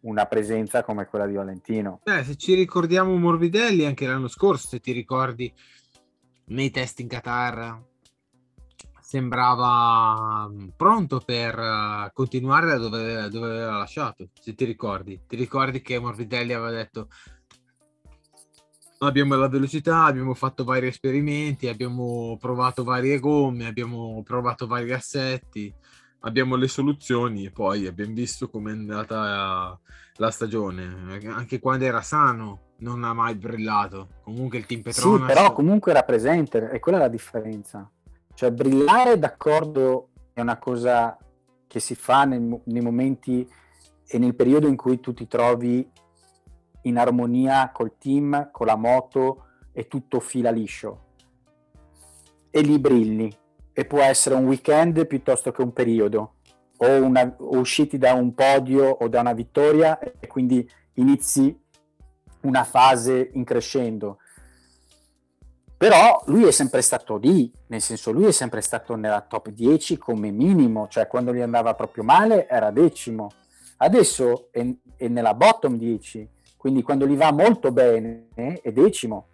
una 0.00 0.26
presenza 0.26 0.82
come 0.84 1.06
quella 1.06 1.26
di 1.26 1.34
Valentino. 1.34 2.00
Beh, 2.02 2.24
se 2.24 2.36
ci 2.36 2.54
ricordiamo 2.54 3.16
Morbidelli 3.16 3.84
anche 3.84 4.06
l'anno 4.06 4.28
scorso, 4.28 4.68
se 4.68 4.80
ti 4.80 4.92
ricordi 4.92 5.52
nei 6.46 6.70
test 6.70 7.00
in 7.00 7.08
Qatar 7.08 7.82
sembrava 9.00 10.48
mm, 10.48 10.68
pronto 10.76 11.20
per 11.20 11.58
uh, 11.58 12.10
continuare 12.12 12.66
da 12.66 12.76
dove, 12.78 13.28
dove, 13.28 13.46
aveva 13.50 13.78
lasciato, 13.78 14.28
se 14.32 14.54
ti 14.54 14.64
ricordi. 14.64 15.20
Ti 15.26 15.36
ricordi 15.36 15.82
che 15.82 15.98
Morbidelli 15.98 16.52
aveva 16.52 16.70
detto 16.70 17.08
abbiamo 18.98 19.36
la 19.36 19.48
velocità, 19.48 20.04
abbiamo 20.04 20.34
fatto 20.34 20.64
vari 20.64 20.86
esperimenti, 20.86 21.68
abbiamo 21.68 22.36
provato 22.40 22.84
varie 22.84 23.18
gomme, 23.18 23.66
abbiamo 23.66 24.22
provato 24.24 24.66
vari 24.66 24.92
assetti, 24.92 25.72
abbiamo 26.20 26.56
le 26.56 26.68
soluzioni 26.68 27.44
e 27.44 27.50
poi 27.50 27.86
abbiamo 27.86 28.14
visto 28.14 28.48
com'è 28.48 28.70
andata 28.70 29.78
la 30.16 30.30
stagione. 30.30 31.20
Anche 31.26 31.58
quando 31.58 31.84
era 31.84 32.00
sano 32.00 32.63
non 32.78 33.04
ha 33.04 33.12
mai 33.12 33.34
brillato. 33.34 34.08
Comunque 34.22 34.58
il 34.58 34.66
team 34.66 34.82
Petronas... 34.82 35.20
Sì, 35.20 35.26
però 35.26 35.52
comunque 35.52 35.92
era 35.92 36.02
presente 36.02 36.70
e 36.70 36.78
quella 36.80 36.98
è 36.98 37.00
la 37.00 37.08
differenza. 37.08 37.88
Cioè 38.34 38.50
brillare 38.50 39.18
d'accordo 39.18 40.08
è 40.32 40.40
una 40.40 40.58
cosa 40.58 41.16
che 41.66 41.80
si 41.80 41.94
fa 41.94 42.24
nel, 42.24 42.60
nei 42.64 42.82
momenti 42.82 43.48
e 44.06 44.18
nel 44.18 44.34
periodo 44.34 44.66
in 44.66 44.76
cui 44.76 45.00
tu 45.00 45.12
ti 45.14 45.26
trovi 45.26 45.88
in 46.82 46.98
armonia 46.98 47.70
col 47.72 47.96
team, 47.98 48.50
con 48.50 48.66
la 48.66 48.76
moto 48.76 49.46
e 49.72 49.86
tutto 49.88 50.20
fila 50.20 50.50
liscio. 50.50 51.02
E 52.50 52.60
lì 52.60 52.78
brilli. 52.78 53.34
E 53.72 53.84
può 53.86 54.00
essere 54.00 54.34
un 54.36 54.46
weekend 54.46 55.06
piuttosto 55.06 55.50
che 55.50 55.62
un 55.62 55.72
periodo. 55.72 56.34
O, 56.76 57.02
una, 57.02 57.34
o 57.38 57.58
usciti 57.58 57.98
da 57.98 58.12
un 58.14 58.34
podio 58.34 58.88
o 58.88 59.08
da 59.08 59.20
una 59.20 59.32
vittoria 59.32 59.98
e 59.98 60.26
quindi 60.26 60.68
inizi 60.94 61.63
una 62.44 62.64
fase 62.64 63.30
in 63.34 63.44
crescendo. 63.44 64.18
Però 65.76 66.22
lui 66.26 66.44
è 66.44 66.50
sempre 66.50 66.80
stato 66.80 67.16
lì, 67.16 67.52
nel 67.66 67.80
senso 67.80 68.10
lui 68.10 68.26
è 68.26 68.32
sempre 68.32 68.60
stato 68.60 68.94
nella 68.94 69.20
top 69.20 69.50
10 69.50 69.98
come 69.98 70.30
minimo, 70.30 70.88
cioè 70.88 71.06
quando 71.06 71.34
gli 71.34 71.40
andava 71.40 71.74
proprio 71.74 72.04
male 72.04 72.48
era 72.48 72.70
decimo. 72.70 73.30
Adesso 73.78 74.48
è, 74.50 74.66
è 74.96 75.08
nella 75.08 75.34
bottom 75.34 75.76
10 75.76 76.30
quindi 76.64 76.80
quando 76.80 77.06
gli 77.06 77.14
va 77.14 77.30
molto 77.30 77.72
bene 77.72 78.28
è 78.32 78.72
decimo, 78.72 79.28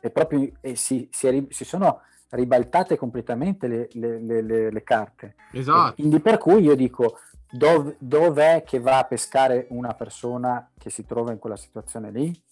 è 0.00 0.08
proprio, 0.08 0.52
e 0.62 0.74
si, 0.74 1.06
si, 1.12 1.26
è, 1.26 1.44
si, 1.50 1.66
sono 1.66 2.00
ribaltate 2.30 2.96
completamente 2.96 3.66
le, 3.68 3.88
le, 3.92 4.40
le, 4.40 4.70
le 4.70 4.82
carte. 4.82 5.34
Esatto. 5.52 5.92
quindi 5.96 6.18
per 6.20 6.38
cui 6.38 6.62
io 6.62 6.74
dico, 6.74 7.18
dov, 7.52 7.94
dov'è 7.98 8.64
che 8.64 8.80
va 8.80 8.98
a 8.98 9.04
pescare 9.04 9.66
una 9.70 9.94
persona 9.94 10.70
che 10.78 10.90
si 10.90 11.04
trova 11.06 11.30
in 11.30 11.38
quella 11.38 11.56
situazione 11.56 12.10
lì? 12.10 12.42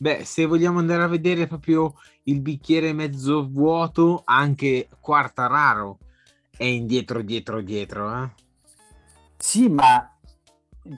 Beh, 0.00 0.24
se 0.24 0.46
vogliamo 0.46 0.78
andare 0.78 1.02
a 1.02 1.08
vedere 1.08 1.46
proprio 1.46 1.94
il 2.24 2.40
bicchiere 2.40 2.92
mezzo 2.92 3.48
vuoto, 3.48 4.22
anche 4.24 4.88
Quartararo 5.00 5.98
è 6.56 6.64
indietro, 6.64 7.22
dietro, 7.22 7.60
dietro. 7.60 8.22
Eh? 8.22 8.30
Sì, 9.36 9.68
ma 9.68 10.16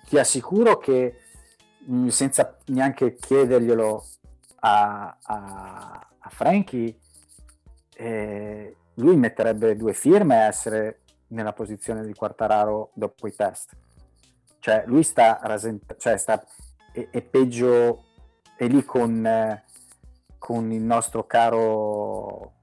ti 0.09 0.19
assicuro 0.19 0.79
che 0.79 1.17
Mm, 1.89 2.09
senza 2.09 2.59
neanche 2.67 3.17
chiederglielo 3.17 4.05
a, 4.61 5.17
a, 5.23 6.09
a 6.19 6.29
Frankie, 6.29 6.95
eh, 7.97 8.77
lui 8.95 9.17
metterebbe 9.17 9.77
due 9.77 9.95
firme 9.95 10.37
a 10.37 10.47
essere 10.47 11.01
nella 11.31 11.53
posizione 11.53 12.05
di 12.05 12.15
Quartararo 12.15 12.91
dopo 12.95 13.27
i 13.27 13.35
test. 13.35 13.77
Cioè, 14.59 14.85
lui 14.87 15.03
sta, 15.03 15.39
rasent- 15.43 15.97
cioè 15.97 16.17
sta 16.17 16.45
è, 16.93 17.09
è, 17.11 17.23
peggio, 17.23 18.05
è 18.57 18.67
lì 18.67 18.85
con, 18.85 19.63
con 20.39 20.73
il 20.73 20.83
nostro 20.83 21.27
caro 21.27 22.55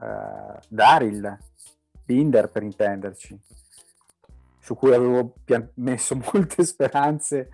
eh, 0.00 0.58
Daryl 0.68 1.38
Binder 2.04 2.50
per 2.50 2.62
intenderci, 2.62 3.38
su 4.60 4.74
cui 4.74 4.94
avevo 4.94 5.34
messo 5.74 6.16
molte 6.32 6.64
speranze 6.64 7.50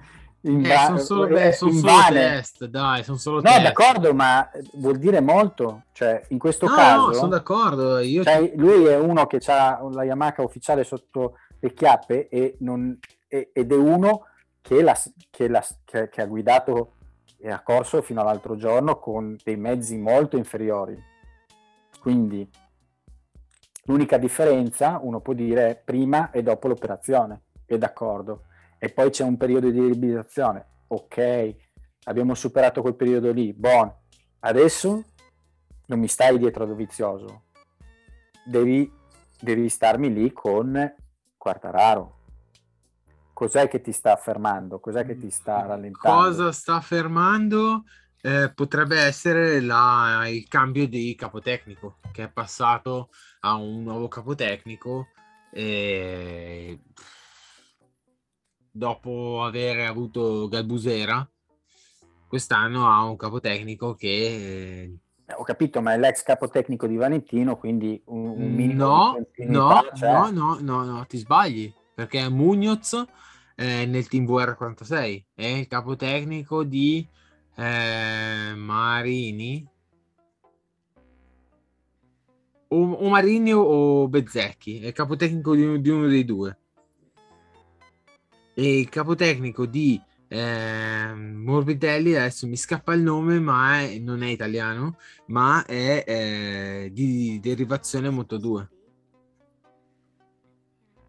eh, 0.47 0.77
sono 0.77 0.99
solo, 0.99 1.27
beh, 1.27 1.53
son 1.53 1.73
solo 1.73 2.03
test, 2.13 2.65
dai, 2.67 3.03
sono 3.03 3.17
solo 3.17 3.41
no, 3.41 3.51
test. 3.51 3.63
d'accordo, 3.63 4.15
ma 4.15 4.49
vuol 4.75 4.99
dire 4.99 5.21
molto. 5.21 5.83
Cioè, 5.93 6.23
in 6.29 6.39
questo 6.39 6.67
no, 6.69 6.75
caso... 6.75 7.07
No, 7.07 7.13
sono 7.13 7.29
d'accordo. 7.29 7.99
Io... 7.99 8.23
Cioè, 8.23 8.53
lui 8.55 8.85
è 8.85 8.97
uno 8.97 9.27
che 9.27 9.41
ha 9.47 9.81
la 9.91 10.05
Yamaha 10.05 10.43
ufficiale 10.43 10.85
sotto 10.85 11.39
le 11.59 11.73
chiappe 11.73 12.29
e 12.29 12.57
non, 12.61 12.97
e, 13.27 13.51
ed 13.53 13.73
è 13.73 13.77
uno 13.77 14.27
che, 14.61 14.83
la, 14.83 14.97
che, 15.31 15.49
la, 15.49 15.65
che, 15.85 16.09
che 16.09 16.23
ha 16.23 16.27
guidato 16.27 16.93
e 17.39 17.51
ha 17.51 17.61
corso 17.63 18.01
fino 18.03 18.21
all'altro 18.21 18.57
giorno 18.57 18.99
con 18.99 19.37
dei 19.43 19.57
mezzi 19.57 19.97
molto 19.97 20.37
inferiori. 20.37 20.97
Quindi 22.01 22.49
l'unica 23.85 24.17
differenza, 24.17 25.01
uno 25.03 25.21
può 25.21 25.33
dire, 25.33 25.81
prima 25.85 26.31
e 26.31 26.43
dopo 26.43 26.69
l'operazione. 26.69 27.43
È 27.65 27.77
d'accordo 27.77 28.43
e 28.87 28.93
poi 28.93 29.11
c'è 29.11 29.24
un 29.24 29.37
periodo 29.37 29.68
di 29.68 29.80
riabilitazione. 29.80 30.64
Ok, 30.89 31.57
abbiamo 32.05 32.34
superato 32.34 32.82
quel 32.82 32.95
periodo 32.95 33.32
lì, 33.32 33.53
buono. 33.53 34.03
Adesso 34.41 35.05
non 35.87 35.99
mi 35.99 36.07
stai 36.07 36.39
dietro 36.39 36.62
a 36.62 36.66
Dovizioso, 36.68 37.47
devi, 38.45 38.89
devi 39.41 39.68
starmi 39.68 40.12
lì 40.12 40.32
con 40.32 40.95
Quartararo. 41.37 42.14
Cos'è 43.32 43.66
che 43.66 43.80
ti 43.80 43.91
sta 43.91 44.14
fermando? 44.14 44.78
Cos'è 44.78 45.05
che 45.05 45.18
ti 45.18 45.30
sta 45.30 45.64
mm, 45.64 45.66
rallentando? 45.66 46.22
Cosa 46.22 46.53
sta 46.53 46.80
fermando? 46.80 47.82
Eh, 48.22 48.53
potrebbe 48.55 49.01
essere 49.01 49.61
la, 49.61 50.26
il 50.28 50.47
cambio 50.47 50.87
di 50.87 51.14
capotecnico 51.16 51.99
che 52.12 52.24
è 52.24 52.28
passato 52.28 53.11
a 53.41 53.55
un 53.55 53.82
nuovo 53.82 54.07
capotecnico 54.07 55.09
e 55.51 56.80
dopo 58.77 59.43
aver 59.43 59.81
avuto 59.81 60.49
Galbusera, 60.49 61.29
quest'anno 62.29 62.87
ha 62.87 63.03
un 63.05 63.16
capotecnico 63.16 63.95
che... 63.95 64.09
Eh, 65.27 65.35
ho 65.35 65.43
capito, 65.43 65.81
ma 65.81 65.95
è 65.95 65.99
l'ex 65.99 66.22
capotecnico 66.22 66.87
di 66.87 66.97
Valentino, 66.97 67.57
quindi 67.57 68.01
un, 68.07 68.27
un 68.27 68.55
minimo 68.55 68.85
no, 68.85 69.27
no, 69.49 69.91
cioè... 69.95 70.11
no, 70.11 70.31
no, 70.31 70.59
no, 70.61 70.85
no, 70.85 71.07
ti 71.07 71.16
sbagli, 71.16 71.72
perché 71.95 72.29
Munoz 72.29 73.05
eh, 73.57 73.87
nel 73.87 74.07
team 74.07 74.24
VR46 74.24 75.24
è 75.35 75.47
il 75.47 75.66
capotecnico 75.66 76.62
di 76.62 77.07
eh, 77.57 78.53
Marini. 78.55 79.66
O, 82.68 82.93
o 82.93 83.09
Marini 83.09 83.53
o 83.53 84.07
Bezzecchi, 84.09 84.81
è 84.81 84.89
il 84.89 84.93
capotecnico 84.93 85.55
di, 85.55 85.81
di 85.81 85.89
uno 85.89 86.07
dei 86.09 86.24
due 86.24 86.59
e 88.59 88.79
il 88.79 88.89
capotecnico 88.89 89.67
di 89.67 90.01
eh, 90.29 91.13
Morbidelli, 91.15 92.15
adesso 92.15 92.47
mi 92.47 92.57
scappa 92.57 92.95
il 92.95 93.03
nome, 93.03 93.39
ma 93.39 93.81
è, 93.81 93.99
non 93.99 94.23
è 94.23 94.29
italiano, 94.29 94.97
ma 95.27 95.63
è 95.67 96.03
eh, 96.07 96.91
di 96.91 97.39
derivazione 97.39 98.09
Moto 98.09 98.39
2. 98.39 98.69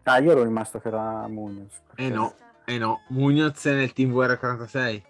Ah, 0.02 0.18
io 0.18 0.30
ero 0.30 0.42
rimasto 0.42 0.78
che 0.78 0.88
era 0.88 1.26
Munoz. 1.26 1.80
Perché... 1.86 2.02
Eh 2.04 2.10
no, 2.10 2.34
eh 2.66 2.76
no, 2.76 3.00
Munoz 3.08 3.64
è 3.64 3.72
nel 3.72 3.94
team 3.94 4.10
VR46. 4.12 5.02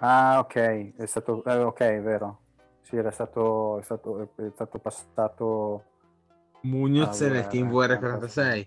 Ah, 0.00 0.40
ok, 0.40 0.96
è 0.96 1.06
stato, 1.06 1.44
eh, 1.44 1.58
ok, 1.58 1.80
è 1.80 2.02
vero. 2.02 2.40
Sì, 2.82 2.96
era 2.96 3.12
stato, 3.12 3.78
è 3.78 3.82
stato, 3.84 4.32
è 4.34 4.50
stato 4.52 4.78
passato... 4.78 5.84
Munoz 6.62 7.20
è 7.20 7.28
nel 7.30 7.46
team 7.46 7.70
VR46. 7.70 8.66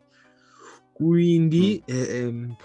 Quindi, 1.01 1.81
mm. 1.81 1.95
eh, 1.95 2.17
ehm, 2.17 2.55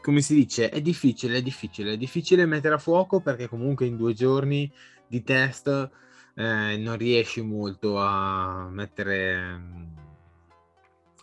come 0.00 0.22
si 0.22 0.34
dice, 0.34 0.70
è 0.70 0.80
difficile, 0.80 1.36
è 1.36 1.42
difficile, 1.42 1.92
è 1.92 1.96
difficile 1.98 2.46
mettere 2.46 2.76
a 2.76 2.78
fuoco 2.78 3.20
perché 3.20 3.46
comunque 3.46 3.84
in 3.84 3.98
due 3.98 4.14
giorni 4.14 4.72
di 5.06 5.22
test 5.22 5.68
eh, 6.34 6.76
non 6.78 6.96
riesci 6.96 7.42
molto 7.42 7.98
a 7.98 8.68
mettere 8.70 9.60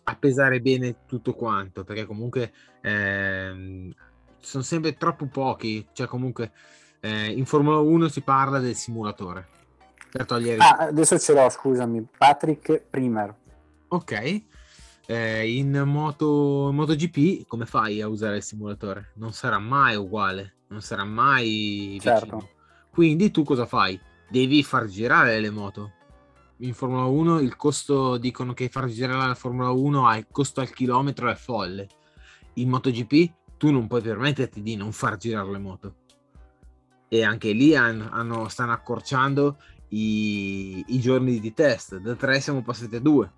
a 0.03 0.15
pesare 0.15 0.61
bene 0.61 0.97
tutto 1.07 1.33
quanto, 1.33 1.83
perché 1.83 2.05
comunque 2.05 2.53
ehm, 2.81 3.91
sono 4.37 4.63
sempre 4.63 4.95
troppo 4.97 5.25
pochi, 5.25 5.87
cioè 5.93 6.05
comunque 6.05 6.51
eh, 6.99 7.31
in 7.31 7.45
Formula 7.47 7.79
1 7.79 8.07
si 8.07 8.21
parla 8.21 8.59
del 8.59 8.75
simulatore. 8.75 9.47
Per 10.11 10.25
togliere... 10.25 10.61
Ah, 10.61 10.75
adesso 10.89 11.17
ce 11.17 11.33
l'ho, 11.33 11.49
scusami, 11.49 12.05
Patrick 12.15 12.83
Primer. 12.87 13.33
Ok, 13.87 14.43
eh, 15.07 15.55
in 15.55 15.83
moto 15.85 16.69
MotoGP 16.71 17.45
come 17.47 17.65
fai 17.65 18.01
a 18.01 18.07
usare 18.07 18.37
il 18.37 18.43
simulatore? 18.43 19.11
Non 19.15 19.33
sarà 19.33 19.59
mai 19.59 19.95
uguale, 19.95 20.55
non 20.67 20.81
sarà 20.81 21.03
mai 21.03 21.97
certo. 22.01 22.49
Quindi 22.91 23.31
tu 23.31 23.43
cosa 23.43 23.65
fai? 23.65 23.99
Devi 24.29 24.63
far 24.63 24.85
girare 24.85 25.39
le 25.39 25.49
moto. 25.49 25.93
In 26.57 26.73
Formula 26.73 27.05
1 27.05 27.39
il 27.39 27.55
costo, 27.55 28.17
dicono 28.17 28.53
che 28.53 28.69
far 28.69 28.87
girare 28.87 29.27
la 29.27 29.35
Formula 29.35 29.71
1 29.71 30.07
ha 30.07 30.17
il 30.17 30.27
costo 30.29 30.61
al 30.61 30.69
chilometro 30.69 31.29
è 31.29 31.35
folle. 31.35 31.87
In 32.55 32.69
MotoGP 32.69 33.33
tu 33.57 33.71
non 33.71 33.87
puoi 33.87 34.01
permetterti 34.01 34.61
di 34.61 34.75
non 34.75 34.91
far 34.91 35.17
girare 35.17 35.51
le 35.51 35.57
moto. 35.57 35.95
E 37.07 37.23
anche 37.23 37.51
lì 37.51 37.75
hanno, 37.75 38.09
hanno, 38.11 38.47
stanno 38.47 38.71
accorciando 38.73 39.57
i, 39.89 40.83
i, 40.87 40.99
giorni 40.99 41.39
di 41.39 41.53
test. 41.53 41.97
Da 41.97 42.15
3 42.15 42.39
siamo 42.39 42.61
passati 42.61 42.95
a 42.95 42.99
2 42.99 43.31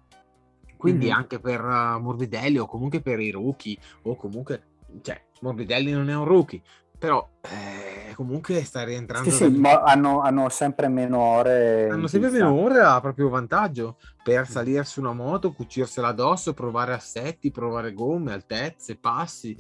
quindi 0.84 1.06
mm-hmm. 1.06 1.16
anche 1.16 1.40
per 1.40 1.64
uh, 1.64 1.98
Morbidelli 1.98 2.58
o 2.58 2.66
comunque 2.66 3.00
per 3.00 3.18
i 3.22 3.32
rookie 3.32 3.78
o 4.02 4.18
comunque, 4.18 4.64
cioè, 5.02 5.18
Morbidelli 5.40 5.92
non 5.92 6.10
è 6.10 6.14
un 6.14 6.26
rookie, 6.26 6.62
però 7.00 7.26
eh, 7.40 8.14
comunque 8.16 8.62
sta 8.66 8.84
rientrando. 8.84 9.30
Sì, 9.30 9.46
sì, 9.46 9.48
ma 9.48 9.80
hanno, 9.84 10.20
hanno, 10.20 10.50
sempre 10.50 10.90
meno 10.90 11.20
ore. 11.20 11.88
Hanno 11.88 12.08
sempre 12.08 12.32
meno 12.32 12.52
ore 12.52 12.82
a 12.82 13.00
proprio 13.00 13.30
vantaggio 13.30 13.96
per 14.22 14.46
salire 14.46 14.84
su 14.84 15.00
una 15.00 15.14
moto, 15.14 15.54
cucirsela 15.54 16.10
addosso, 16.10 16.54
provare 16.54 16.92
assetti, 16.92 17.50
provare 17.50 17.94
gomme, 17.94 18.34
altezze, 18.34 18.98
passi 18.98 19.56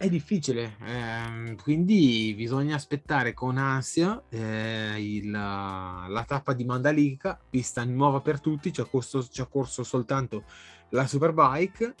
è 0.00 0.08
difficile, 0.08 0.76
eh, 0.86 1.56
quindi 1.62 2.32
bisogna 2.34 2.74
aspettare 2.74 3.34
con 3.34 3.58
ansia 3.58 4.22
eh, 4.30 4.94
il, 4.96 5.30
la 5.30 6.24
tappa 6.26 6.54
di 6.54 6.64
Mandalika, 6.64 7.38
pista 7.50 7.84
nuova 7.84 8.22
per 8.22 8.40
tutti, 8.40 8.72
ci 8.72 8.80
ha, 8.80 8.86
corso, 8.86 9.22
ci 9.28 9.42
ha 9.42 9.44
corso 9.44 9.84
soltanto 9.84 10.44
la 10.88 11.06
Superbike 11.06 11.94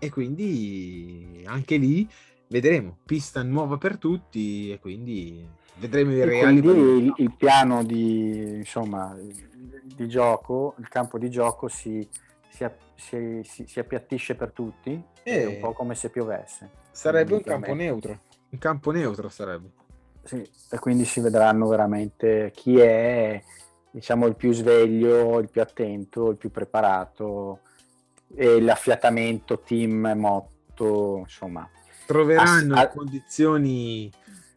e 0.00 0.10
quindi 0.10 1.44
anche 1.46 1.76
lì 1.76 2.08
vedremo, 2.48 2.98
pista 3.04 3.40
nuova 3.44 3.78
per 3.78 3.98
tutti 3.98 4.72
e 4.72 4.80
quindi 4.80 5.46
vedremo 5.76 6.10
i 6.10 6.24
reali. 6.24 6.60
Quindi 6.60 7.04
il, 7.04 7.14
il, 7.18 7.34
piano 7.36 7.84
di, 7.84 8.56
insomma, 8.56 9.16
di 9.16 10.08
gioco, 10.08 10.74
il 10.80 10.88
campo 10.88 11.18
di 11.18 11.30
gioco 11.30 11.68
si, 11.68 12.04
si, 12.48 12.66
si, 12.96 13.42
si, 13.44 13.64
si 13.64 13.78
appiattisce 13.78 14.34
per 14.34 14.50
tutti, 14.50 15.00
e... 15.22 15.42
è 15.42 15.46
un 15.46 15.60
po' 15.60 15.72
come 15.72 15.94
se 15.94 16.10
piovesse. 16.10 16.86
Sarebbe 16.98 17.34
un 17.34 17.42
campo 17.42 17.74
neutro. 17.74 18.18
Un 18.48 18.58
campo 18.58 18.90
neutro 18.90 19.28
sarebbe. 19.28 19.70
Sì, 20.24 20.44
e 20.68 20.78
quindi 20.80 21.04
si 21.04 21.20
vedranno 21.20 21.68
veramente 21.68 22.50
chi 22.52 22.76
è, 22.80 23.40
diciamo, 23.88 24.26
il 24.26 24.34
più 24.34 24.52
sveglio, 24.52 25.38
il 25.38 25.48
più 25.48 25.60
attento, 25.60 26.30
il 26.30 26.36
più 26.36 26.50
preparato 26.50 27.60
e 28.34 28.60
l'affiatamento 28.60 29.60
team 29.60 30.12
motto, 30.16 31.18
insomma. 31.18 31.70
Troveranno 32.04 32.74
ass- 32.74 32.92
condizioni 32.92 34.10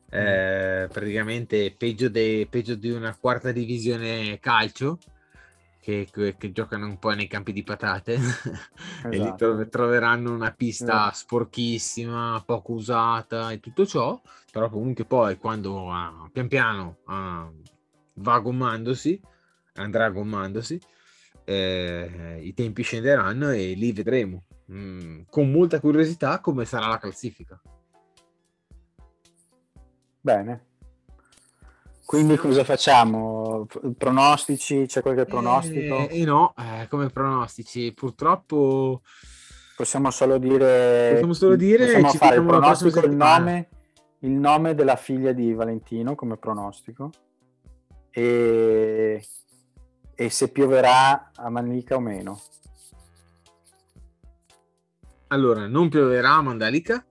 eh, 0.09 0.89
praticamente 0.91 1.71
peggio, 1.77 2.09
de- 2.09 2.47
peggio 2.49 2.73
di 2.73 2.89
una 2.89 3.15
quarta 3.15 3.51
divisione 3.51 4.39
calcio 4.39 4.97
che, 5.81 6.07
che, 6.11 6.37
che, 6.37 6.51
giocano 6.51 6.85
un 6.85 6.99
po' 6.99 7.09
nei 7.09 7.27
campi 7.27 7.51
di 7.51 7.63
patate 7.63 8.13
esatto. 8.13 8.49
e 9.09 9.09
lì 9.09 9.21
esatto. 9.21 9.35
trov- 9.35 9.69
troveranno 9.69 10.31
una 10.31 10.53
pista 10.53 10.83
esatto. 10.83 11.15
sporchissima, 11.15 12.41
poco 12.45 12.73
usata 12.73 13.51
e 13.51 13.59
tutto 13.59 13.85
ciò, 13.85 14.21
però 14.51 14.69
comunque 14.69 15.05
poi 15.05 15.37
quando 15.37 15.87
uh, 15.87 16.29
pian 16.31 16.47
piano 16.47 16.97
uh, 17.07 17.61
va 18.13 18.39
gommandosi, 18.39 19.19
andrà 19.73 20.09
gommandosi, 20.09 20.79
eh, 21.43 22.39
i 22.41 22.53
tempi 22.53 22.83
scenderanno 22.83 23.49
e 23.49 23.73
lì 23.73 23.91
vedremo 23.91 24.43
mm, 24.71 25.21
con 25.29 25.49
molta 25.49 25.79
curiosità 25.79 26.39
come 26.39 26.65
sarà 26.65 26.87
la 26.87 26.99
classifica. 26.99 27.59
Bene, 30.21 30.65
quindi 32.11 32.35
cosa 32.35 32.65
facciamo? 32.65 33.65
Pronostici? 33.97 34.85
C'è 34.85 35.01
qualche 35.01 35.23
pronostico? 35.23 36.09
Eh, 36.09 36.19
eh 36.19 36.25
no, 36.25 36.53
eh, 36.57 36.87
come 36.89 37.09
pronostici? 37.09 37.93
Purtroppo 37.93 39.01
possiamo 39.77 40.11
solo 40.11 40.37
dire 40.37 41.11
possiamo 41.11 41.31
solo 41.31 41.55
dire 41.55 41.85
possiamo 41.85 42.09
fare 42.09 42.35
il 42.35 42.45
pronostico 42.45 42.99
il 42.99 43.15
nome, 43.15 43.69
il 44.19 44.31
nome 44.31 44.75
della 44.75 44.97
figlia 44.97 45.31
di 45.31 45.53
Valentino 45.53 46.13
come 46.15 46.35
pronostico 46.35 47.11
e, 48.09 49.25
e 50.13 50.29
se 50.29 50.49
pioverà 50.49 51.31
a 51.33 51.49
Manica 51.49 51.95
o 51.95 52.01
meno. 52.01 52.41
Allora, 55.27 55.65
non 55.65 55.87
pioverà 55.87 56.33
a 56.33 56.41
Mandalica 56.41 57.05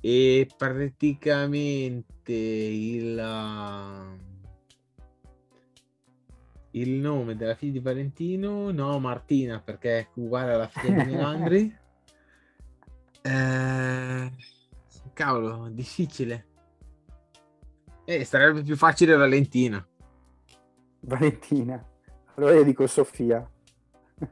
e 0.00 0.48
praticamente 0.56 2.32
il, 2.32 3.18
uh, 3.18 4.18
il 6.70 6.90
nome 6.90 7.36
della 7.36 7.54
figlia 7.54 7.72
di 7.72 7.80
Valentino? 7.80 8.70
No 8.70 8.98
Martina 8.98 9.60
perché 9.60 9.98
è 9.98 10.08
uguale 10.14 10.52
alla 10.54 10.68
figlia 10.68 11.04
di 11.04 11.10
Melandri 11.10 11.76
eh, 13.22 14.32
cavolo 15.12 15.68
difficile. 15.68 16.46
Eh, 18.04 18.24
sarebbe 18.24 18.62
più 18.62 18.76
facile 18.76 19.14
Valentina. 19.16 19.86
Valentina. 21.00 21.84
Allora 22.34 22.54
io 22.54 22.64
dico 22.64 22.86
Sofia. 22.86 23.48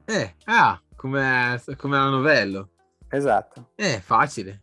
Eh 0.05 0.35
ah 0.45 0.81
come, 0.97 1.63
come 1.77 1.97
la 1.99 2.09
novello. 2.09 2.71
Esatto. 3.09 3.73
Eh 3.75 4.01
facile 4.01 4.59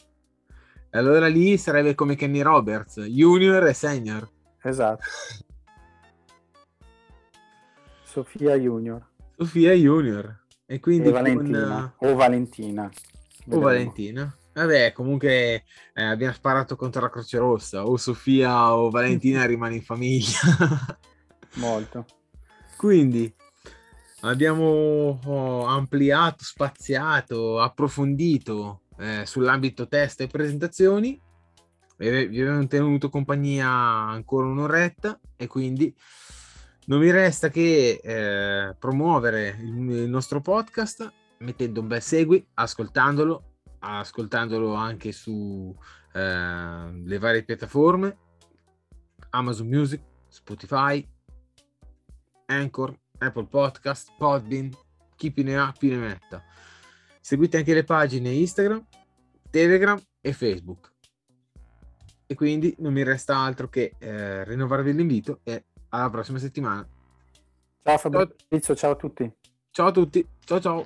allora 0.95 1.27
lì 1.27 1.57
sarebbe 1.57 1.95
come 1.95 2.15
Kenny 2.15 2.41
Roberts, 2.41 3.01
junior 3.01 3.65
e 3.67 3.73
senior. 3.73 4.29
Esatto. 4.61 5.03
Sofia 8.03 8.55
Junior. 8.55 9.05
Sofia 9.37 9.73
Junior. 9.73 10.43
E 10.65 10.79
quindi 10.79 11.09
e 11.09 11.11
Valentina. 11.11 11.93
Con... 11.97 12.09
O 12.09 12.15
Valentina. 12.15 12.89
Vedremo. 13.39 13.61
O 13.61 13.67
Valentina. 13.67 14.37
Vabbè, 14.53 14.93
comunque 14.93 15.65
eh, 15.93 16.03
abbiamo 16.03 16.33
sparato 16.33 16.77
contro 16.77 17.01
la 17.01 17.09
Croce 17.09 17.37
Rossa. 17.37 17.85
O 17.85 17.97
Sofia 17.97 18.73
o 18.73 18.89
Valentina 18.89 19.43
rimane 19.45 19.75
in 19.75 19.83
famiglia. 19.83 20.39
Molto. 21.55 22.05
Quindi 22.77 23.33
abbiamo 24.21 25.19
oh, 25.25 25.65
ampliato, 25.65 26.43
spaziato, 26.43 27.59
approfondito 27.59 28.83
eh, 28.97 29.25
sull'ambito 29.25 29.87
test 29.87 30.21
e 30.21 30.27
presentazioni. 30.27 31.19
Vi 31.97 32.07
abbiamo 32.07 32.67
tenuto 32.67 33.09
compagnia 33.09 33.69
ancora 33.69 34.47
un'oretta 34.47 35.19
e 35.37 35.47
quindi 35.47 35.95
non 36.87 36.99
mi 36.99 37.09
resta 37.09 37.49
che 37.49 37.99
eh, 38.03 38.75
promuovere 38.77 39.57
il, 39.59 39.89
il, 39.89 40.09
nostro 40.09 40.41
podcast 40.41 41.11
mettendo 41.39 41.79
un 41.79 41.87
bel 41.87 42.01
segui, 42.01 42.45
ascoltandolo, 42.55 43.59
ascoltandolo 43.79 44.73
anche 44.73 45.11
su 45.11 45.73
eh, 46.13 46.91
le 47.03 47.17
varie 47.17 47.43
piattaforme 47.43 48.17
Amazon 49.35 49.67
Music, 49.67 50.01
Spotify, 50.27 51.05
Anchor, 52.47 52.97
Apple 53.17 53.47
Podcast, 53.47 54.13
Podbean, 54.17 54.69
chi 55.15 55.31
più 55.31 55.43
ne 55.43 55.57
ha 55.57 55.73
più 55.77 55.89
ne 55.89 55.97
metta. 55.97 56.43
Seguite 57.25 57.57
anche 57.57 57.73
le 57.73 57.83
pagine 57.83 58.29
Instagram, 58.29 58.85
Telegram 59.49 59.99
e 60.21 60.31
Facebook. 60.31 60.93
E 62.27 62.35
quindi 62.35 62.75
non 62.77 62.93
mi 62.93 63.01
resta 63.01 63.35
altro 63.35 63.67
che 63.67 63.95
eh, 63.97 64.43
rinnovarvi 64.43 64.93
l'invito 64.93 65.39
e 65.41 65.63
alla 65.89 66.11
prossima 66.11 66.37
settimana. 66.37 66.87
Ciao 67.81 67.97
Fabrizio, 67.97 68.75
ciao 68.75 68.91
a 68.91 68.95
tutti. 68.95 69.35
Ciao 69.71 69.87
a 69.87 69.91
tutti, 69.91 70.23
ciao 70.41 70.59
ciao. 70.59 70.85